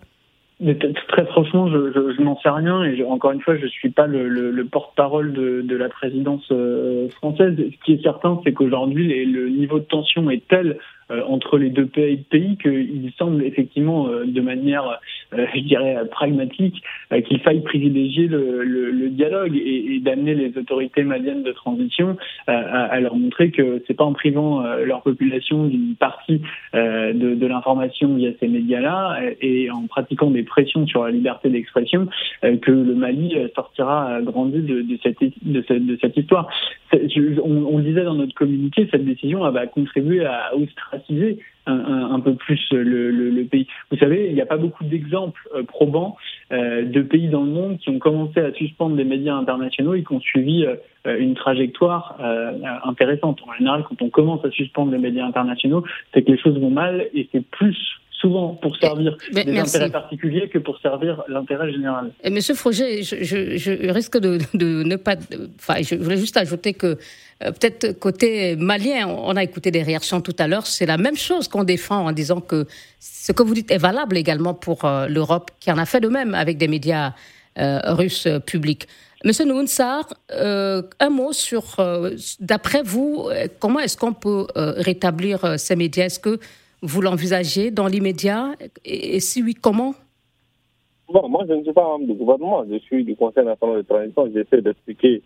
Très 1.09 1.27
franchement, 1.27 1.69
je, 1.69 1.93
je, 1.93 2.23
n'en 2.23 2.39
sais 2.41 2.49
rien 2.49 2.85
et 2.85 3.05
encore 3.05 3.33
une 3.33 3.41
fois, 3.41 3.57
je 3.57 3.67
suis 3.67 3.91
pas 3.91 4.07
le, 4.07 4.29
le, 4.29 4.65
porte-parole 4.65 5.33
de, 5.33 5.61
de, 5.61 5.77
la 5.77 5.91
présidence 5.91 6.47
euh, 6.53 7.09
française. 7.11 7.55
Ce 7.57 7.85
qui 7.85 7.95
est 7.95 8.03
certain, 8.03 8.41
c'est 8.45 8.53
qu'aujourd'hui, 8.53 9.27
le 9.27 9.51
niveau 9.51 9.79
de 9.79 9.85
tension 9.85 10.31
est 10.31 10.47
tel 10.49 10.79
entre 11.27 11.59
les 11.59 11.71
deux 11.71 11.87
pays, 11.87 12.57
qu'il 12.61 13.13
semble 13.19 13.45
effectivement 13.45 14.09
euh, 14.09 14.25
de 14.27 14.41
manière, 14.41 15.01
euh, 15.33 15.47
je 15.55 15.61
dirais, 15.61 15.97
pragmatique, 16.11 16.83
qu'il 17.27 17.41
faille 17.41 17.63
privilégier 17.63 18.27
le, 18.29 19.09
dialogue 19.11 19.57
et, 19.57 20.01
d'amener 20.01 20.35
les 20.35 20.57
autorités 20.59 21.05
maliennes 21.05 21.43
de 21.43 21.53
transition 21.53 22.17
à, 22.47 22.99
leur 23.01 23.17
montrer 23.17 23.51
que 23.51 23.83
c'est 23.87 23.95
pas 23.95 24.05
en 24.05 24.13
privant 24.13 24.63
leur 24.85 25.03
population 25.03 25.67
d'une 25.67 25.95
partie 25.95 26.41
de, 26.73 27.47
l'information 27.47 28.17
via 28.17 28.31
ces 28.41 28.49
médias-là 28.49 29.21
et 29.41 29.71
en 29.71 29.87
pratiquant 29.87 30.31
des 30.31 30.43
pressions 30.43 30.87
sur 30.87 31.05
la 31.05 31.11
liberté 31.11 31.49
d'expression 31.51 32.09
que 32.43 32.71
le 32.71 32.95
Mali 32.95 33.37
sortira 33.55 34.21
grandi 34.23 34.61
de, 34.61 34.99
cette, 35.03 36.17
histoire. 36.17 36.49
On, 37.45 37.79
disait 37.79 38.05
dans 38.05 38.15
notre 38.15 38.35
communiqué, 38.35 38.89
cette 38.91 39.05
décision 39.05 39.49
va 39.51 39.67
contribuer 39.67 40.25
à 40.25 40.51
un, 41.67 42.11
un, 42.13 42.21
peu 42.21 42.35
plus 42.35 42.61
le, 42.71 42.83
le, 42.83 43.31
le, 43.31 43.45
pays. 43.45 43.67
Vous 43.91 43.97
savez, 43.99 44.27
il 44.29 44.35
n'y 44.35 44.41
a 44.41 44.47
pas 44.47 44.57
beaucoup 44.57 44.85
d'exemples 44.85 45.41
euh, 45.55 45.63
probants 45.63 46.17
euh, 46.53 46.85
de 46.85 47.03
pays 47.03 47.29
dans 47.29 47.43
le 47.43 47.51
monde 47.51 47.79
qui 47.79 47.89
ont 47.89 47.99
commencé 47.99 48.41
à 48.41 48.53
suspendre 48.53 48.97
des 48.97 49.05
médias 49.05 49.35
internationaux 49.35 49.95
et 49.95 50.05
qui 50.05 50.13
ont 50.13 50.21
suivi 50.21 50.67
euh, 50.67 50.77
une 51.19 51.35
trajectoire 51.35 52.17
intéressante. 52.85 53.41
En 53.47 53.53
général, 53.55 53.85
quand 53.89 54.01
on 54.01 54.09
commence 54.09 54.45
à 54.45 54.51
suspendre 54.51 54.93
les 54.93 54.99
médias 54.99 55.27
internationaux, 55.27 55.85
c'est 56.13 56.23
que 56.23 56.33
les 56.33 56.39
choses 56.39 56.59
vont 56.59 56.71
mal 56.71 57.09
et 57.15 57.29
c'est 57.33 57.45
plus 57.45 57.77
souvent 58.25 58.55
pour 58.55 58.77
servir 58.77 59.17
des 59.33 59.59
intérêts 59.59 59.91
particuliers 59.91 60.49
que 60.49 60.59
pour 60.59 60.79
servir 60.81 61.23
l'intérêt 61.29 61.71
général. 61.71 62.11
Et 62.23 62.31
Monsieur 62.31 62.55
Froger, 62.55 63.03
je, 63.03 63.17
je, 63.23 63.57
je 63.59 63.91
risque 63.91 64.19
de, 64.19 64.39
de, 64.55 64.83
ne 64.83 64.97
pas. 64.97 65.17
Enfin, 65.59 65.83
je 65.83 65.97
voulais 65.97 66.17
juste 66.17 66.37
ajouter 66.37 66.73
que 66.73 66.97
euh, 67.43 67.51
peut-être 67.51 67.99
côté 67.99 68.57
malien, 68.57 69.09
on 69.09 69.37
a 69.37 69.43
écouté 69.43 69.71
des 69.71 69.83
réactions 69.83 70.21
tout 70.21 70.37
à 70.39 70.47
l'heure, 70.47 70.67
c'est 70.67 70.87
la 70.87 70.97
même 70.97 71.17
chose 71.17 71.49
qu'on 71.49 71.65
défend 71.65 72.07
en 72.07 72.13
disant 72.13 72.41
que 72.41 72.67
ce 73.01 73.33
que 73.33 73.43
vous 73.43 73.55
dites 73.55 73.71
est 73.71 73.79
valable 73.79 74.17
également 74.17 74.55
pour 74.55 74.85
euh, 74.85 75.09
l'Europe, 75.09 75.51
qui 75.61 75.71
en 75.73 75.79
a 75.79 75.87
fait 75.87 76.01
de 76.01 76.09
même 76.09 76.35
avec 76.35 76.59
des 76.59 76.69
médias 76.69 77.13
euh, 77.59 77.81
russes 77.85 78.29
publics. 78.47 78.87
Monsieur 79.25 79.47
Nounsar, 79.47 80.13
un 80.29 81.09
mot 81.09 81.33
sur, 81.33 81.77
d'après 82.41 82.83
vous, 82.83 83.31
comment 83.59 83.81
est-ce 83.81 83.97
qu'on 83.97 84.13
peut 84.13 84.47
rétablir 84.55 85.59
ces 85.59 85.77
médias? 85.77 86.05
Est-ce 86.05 86.19
que 86.19 86.39
vous 86.83 87.01
l'envisagez 87.01 87.71
dans 87.71 87.87
l'immédiat? 87.87 88.53
Et, 88.85 89.21
si 89.21 89.43
oui, 89.43 89.55
comment? 89.55 89.95
Bon, 91.09 91.27
moi, 91.27 91.47
je 91.49 91.55
ne 91.55 91.63
suis 91.63 91.73
pas 91.73 91.85
membre 91.85 92.07
du 92.07 92.13
gouvernement, 92.13 92.67
je 92.71 92.79
suis 92.81 93.03
du 93.03 93.17
Conseil 93.17 93.47
national 93.47 93.79
de 93.79 93.83
transition. 93.83 94.31
J'essaie 94.35 94.61
d'expliquer 94.61 95.23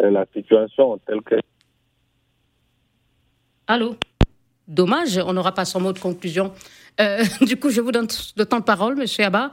la 0.00 0.26
situation 0.34 0.98
telle 1.06 1.22
que. 1.22 1.36
Allô? 3.66 3.96
Dommage, 4.66 5.18
on 5.18 5.32
n'aura 5.32 5.52
pas 5.52 5.64
son 5.64 5.80
mot 5.80 5.92
de 5.92 5.98
conclusion. 5.98 6.52
Euh, 7.00 7.22
du 7.40 7.56
coup, 7.56 7.70
je 7.70 7.80
vous 7.80 7.92
donne 7.92 8.08
le 8.36 8.44
temps 8.44 8.58
de 8.58 8.64
parole, 8.64 8.96
Monsieur 8.96 9.24
Abba, 9.24 9.52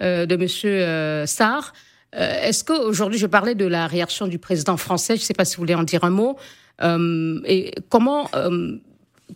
euh, 0.00 0.26
de 0.26 0.36
Monsieur 0.36 0.70
euh, 0.70 1.26
Sarr. 1.26 1.72
Est-ce 2.12 2.64
qu'aujourd'hui, 2.64 3.18
je 3.18 3.26
parlais 3.26 3.54
de 3.54 3.66
la 3.66 3.86
réaction 3.86 4.26
du 4.26 4.38
président 4.38 4.78
français, 4.78 5.16
je 5.16 5.20
ne 5.20 5.24
sais 5.24 5.34
pas 5.34 5.44
si 5.44 5.56
vous 5.56 5.62
voulez 5.62 5.74
en 5.74 5.82
dire 5.82 6.02
un 6.02 6.10
mot, 6.10 6.38
et 6.80 7.72
comment 7.90 8.30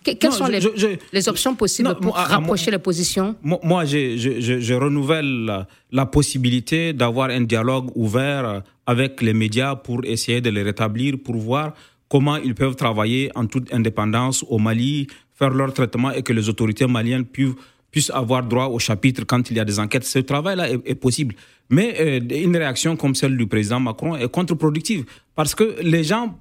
quelles 0.02 0.32
sont 0.32 0.46
les, 0.46 1.28
options 1.28 1.54
possibles 1.54 1.94
pour 2.00 2.14
rapprocher 2.14 2.70
les 2.70 2.78
positions 2.78 3.34
Moi, 3.42 3.84
je, 3.84 4.74
renouvelle 4.74 5.66
la, 5.90 6.06
possibilité 6.06 6.92
d'avoir 6.92 7.30
un 7.30 7.42
dialogue 7.42 7.90
ouvert 7.94 8.62
avec 8.86 9.20
les 9.20 9.34
médias 9.34 9.76
pour 9.76 10.04
essayer 10.04 10.40
de 10.40 10.50
les 10.50 10.62
rétablir, 10.62 11.16
pour 11.22 11.36
voir 11.36 11.74
comment 12.08 12.36
ils 12.36 12.54
peuvent 12.54 12.76
travailler 12.76 13.30
en 13.34 13.46
toute 13.46 13.72
indépendance 13.72 14.44
au 14.48 14.58
Mali, 14.58 15.06
faire 15.34 15.50
leur 15.50 15.72
traitement 15.72 16.12
et 16.12 16.22
que 16.22 16.32
les 16.32 16.48
autorités 16.48 16.86
maliennes 16.86 17.24
puissent, 17.24 18.10
avoir 18.10 18.42
droit 18.44 18.66
au 18.66 18.78
chapitre 18.78 19.24
quand 19.24 19.50
il 19.50 19.56
y 19.56 19.60
a 19.60 19.64
des 19.64 19.78
enquêtes. 19.78 20.04
Ce 20.04 20.20
travail-là 20.20 20.70
est, 20.70 20.94
possible. 20.94 21.34
Mais 21.68 21.96
euh, 22.00 22.20
une 22.30 22.56
réaction 22.56 22.96
comme 22.96 23.14
celle 23.14 23.36
du 23.36 23.46
président 23.46 23.80
Macron 23.80 24.16
est 24.16 24.28
contre-productive 24.28 25.04
parce 25.34 25.54
que 25.54 25.76
les 25.82 26.04
gens 26.04 26.38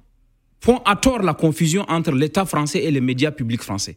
font 0.60 0.78
à 0.84 0.96
tort 0.96 1.22
la 1.22 1.34
confusion 1.34 1.84
entre 1.88 2.12
l'État 2.12 2.44
français 2.44 2.82
et 2.82 2.90
les 2.90 3.00
médias 3.00 3.30
publics 3.30 3.62
français. 3.62 3.96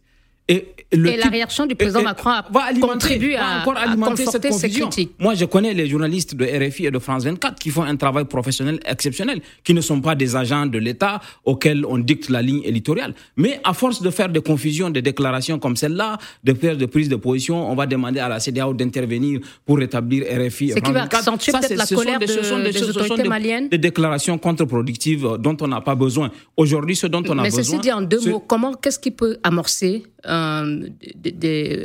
Et, 0.49 0.73
la 0.91 1.29
réaction 1.29 1.65
du 1.65 1.73
président 1.73 2.03
Macron 2.03 2.29
a 2.29 2.43
contribué 2.79 3.35
à, 3.35 3.61
encore 3.61 3.77
alimenter 3.77 4.25
cette 4.25 4.47
confusion. 4.47 4.89
Moi, 5.17 5.35
je 5.35 5.45
connais 5.45 5.73
les 5.73 5.87
journalistes 5.87 6.35
de 6.35 6.45
RFI 6.45 6.87
et 6.87 6.91
de 6.91 6.99
France 6.99 7.23
24 7.23 7.57
qui 7.57 7.69
font 7.69 7.83
un 7.83 7.95
travail 7.95 8.25
professionnel 8.25 8.79
exceptionnel, 8.85 9.41
qui 9.63 9.73
ne 9.73 9.81
sont 9.81 10.01
pas 10.01 10.15
des 10.15 10.35
agents 10.35 10.65
de 10.65 10.77
l'État 10.77 11.21
auxquels 11.45 11.85
on 11.85 11.97
dicte 11.97 12.29
la 12.29 12.41
ligne 12.41 12.61
éditoriale. 12.63 13.15
Mais 13.37 13.59
à 13.63 13.73
force 13.73 14.01
de 14.01 14.09
faire 14.09 14.29
des 14.29 14.41
confusions, 14.41 14.89
des 14.89 15.01
déclarations 15.01 15.57
comme 15.59 15.75
celle-là, 15.75 16.17
de 16.43 16.53
faire 16.53 16.77
des 16.77 16.87
prises 16.87 17.09
de 17.09 17.15
position, 17.15 17.71
on 17.71 17.75
va 17.75 17.85
demander 17.85 18.19
à 18.19 18.27
la 18.27 18.39
CDAO 18.39 18.73
d'intervenir 18.73 19.39
pour 19.65 19.77
rétablir 19.77 20.25
RFI 20.25 20.71
et 20.71 20.71
France 20.71 20.93
24. 20.93 21.15
accentuer 21.15 21.51
peut-être 21.53 21.75
la 21.75 21.85
colère 21.87 22.19
de, 22.19 22.27
ce 22.27 22.43
sont 22.43 22.59
des, 22.59 22.71
des 22.71 22.83
autorités 22.83 23.23
maliennes 23.23 23.69
Des 23.69 23.77
déclarations 23.77 24.37
contre-productives 24.37 25.37
dont 25.39 25.57
on 25.61 25.67
n'a 25.67 25.81
pas 25.81 25.95
besoin. 25.95 26.29
Aujourd'hui, 26.57 26.95
ce 26.95 27.07
dont 27.07 27.23
on 27.27 27.39
a 27.39 27.43
besoin... 27.43 27.43
Mais 27.43 27.49
ceci 27.51 27.79
dit 27.79 27.91
en 27.91 28.01
deux 28.01 28.29
mots, 28.29 28.39
comment, 28.39 28.73
qu'est-ce 28.73 28.99
qui 28.99 29.11
peut 29.11 29.37
amorcer 29.43 30.03
euh, 30.27 30.89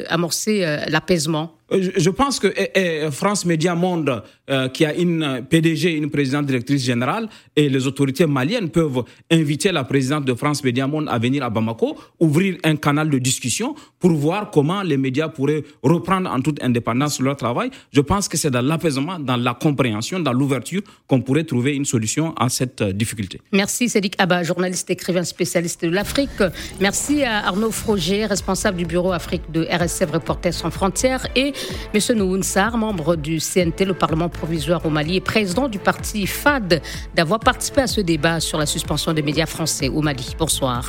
amorcer 0.08 0.64
euh, 0.64 0.84
l'apaisement 0.88 1.57
je 1.70 2.10
pense 2.10 2.40
que 2.40 2.48
eh, 2.56 2.70
eh, 2.74 3.10
France 3.10 3.44
Média 3.44 3.74
Monde, 3.74 4.22
euh, 4.48 4.68
qui 4.68 4.84
a 4.84 4.94
une 4.94 5.44
PDG, 5.48 5.92
une 5.92 6.10
présidente 6.10 6.46
directrice 6.46 6.82
générale, 6.82 7.28
et 7.54 7.68
les 7.68 7.86
autorités 7.86 8.26
maliennes 8.26 8.70
peuvent 8.70 9.02
inviter 9.30 9.70
la 9.70 9.84
présidente 9.84 10.24
de 10.24 10.34
France 10.34 10.64
Média 10.64 10.86
Monde 10.86 11.08
à 11.10 11.18
venir 11.18 11.44
à 11.44 11.50
Bamako, 11.50 11.98
ouvrir 12.20 12.56
un 12.64 12.76
canal 12.76 13.10
de 13.10 13.18
discussion 13.18 13.74
pour 13.98 14.12
voir 14.12 14.50
comment 14.50 14.82
les 14.82 14.96
médias 14.96 15.28
pourraient 15.28 15.62
reprendre 15.82 16.30
en 16.30 16.40
toute 16.40 16.62
indépendance 16.62 17.20
leur 17.20 17.36
travail. 17.36 17.70
Je 17.92 18.00
pense 18.00 18.28
que 18.28 18.36
c'est 18.36 18.50
dans 18.50 18.62
l'apaisement, 18.62 19.18
dans 19.18 19.36
la 19.36 19.54
compréhension, 19.54 20.20
dans 20.20 20.32
l'ouverture 20.32 20.80
qu'on 21.06 21.20
pourrait 21.20 21.44
trouver 21.44 21.74
une 21.74 21.84
solution 21.84 22.34
à 22.36 22.48
cette 22.48 22.80
euh, 22.80 22.92
difficulté. 22.92 23.40
Merci 23.52 23.88
Cédric 23.88 24.14
Abba, 24.18 24.42
journaliste, 24.42 24.88
écrivain 24.90 25.24
spécialiste 25.24 25.84
de 25.84 25.90
l'Afrique. 25.90 26.42
Merci 26.80 27.24
à 27.24 27.46
Arnaud 27.46 27.70
Froger, 27.70 28.24
responsable 28.24 28.78
du 28.78 28.86
bureau 28.86 29.12
Afrique 29.12 29.42
de 29.52 29.66
RSF 29.70 30.10
Reporters 30.12 30.54
sans 30.54 30.70
frontières 30.70 31.26
et 31.36 31.52
M. 31.94 32.16
Nouhoun 32.16 32.42
membre 32.74 33.16
du 33.16 33.38
CNT, 33.38 33.84
le 33.84 33.94
Parlement 33.94 34.28
provisoire 34.28 34.84
au 34.84 34.90
Mali, 34.90 35.16
et 35.16 35.20
président 35.20 35.68
du 35.68 35.78
parti 35.78 36.26
FAD, 36.26 36.82
d'avoir 37.14 37.40
participé 37.40 37.82
à 37.82 37.86
ce 37.86 38.00
débat 38.00 38.40
sur 38.40 38.58
la 38.58 38.66
suspension 38.66 39.12
des 39.12 39.22
médias 39.22 39.46
français 39.46 39.88
au 39.88 40.02
Mali. 40.02 40.34
Bonsoir. 40.38 40.88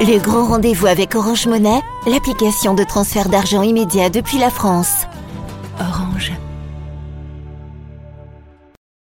Le 0.00 0.18
grand 0.18 0.46
rendez-vous 0.46 0.86
avec 0.86 1.14
Orange 1.14 1.46
Monnaie, 1.46 1.80
l'application 2.06 2.74
de 2.74 2.84
transfert 2.84 3.28
d'argent 3.28 3.62
immédiat 3.62 4.10
depuis 4.10 4.38
la 4.38 4.50
France. 4.50 5.06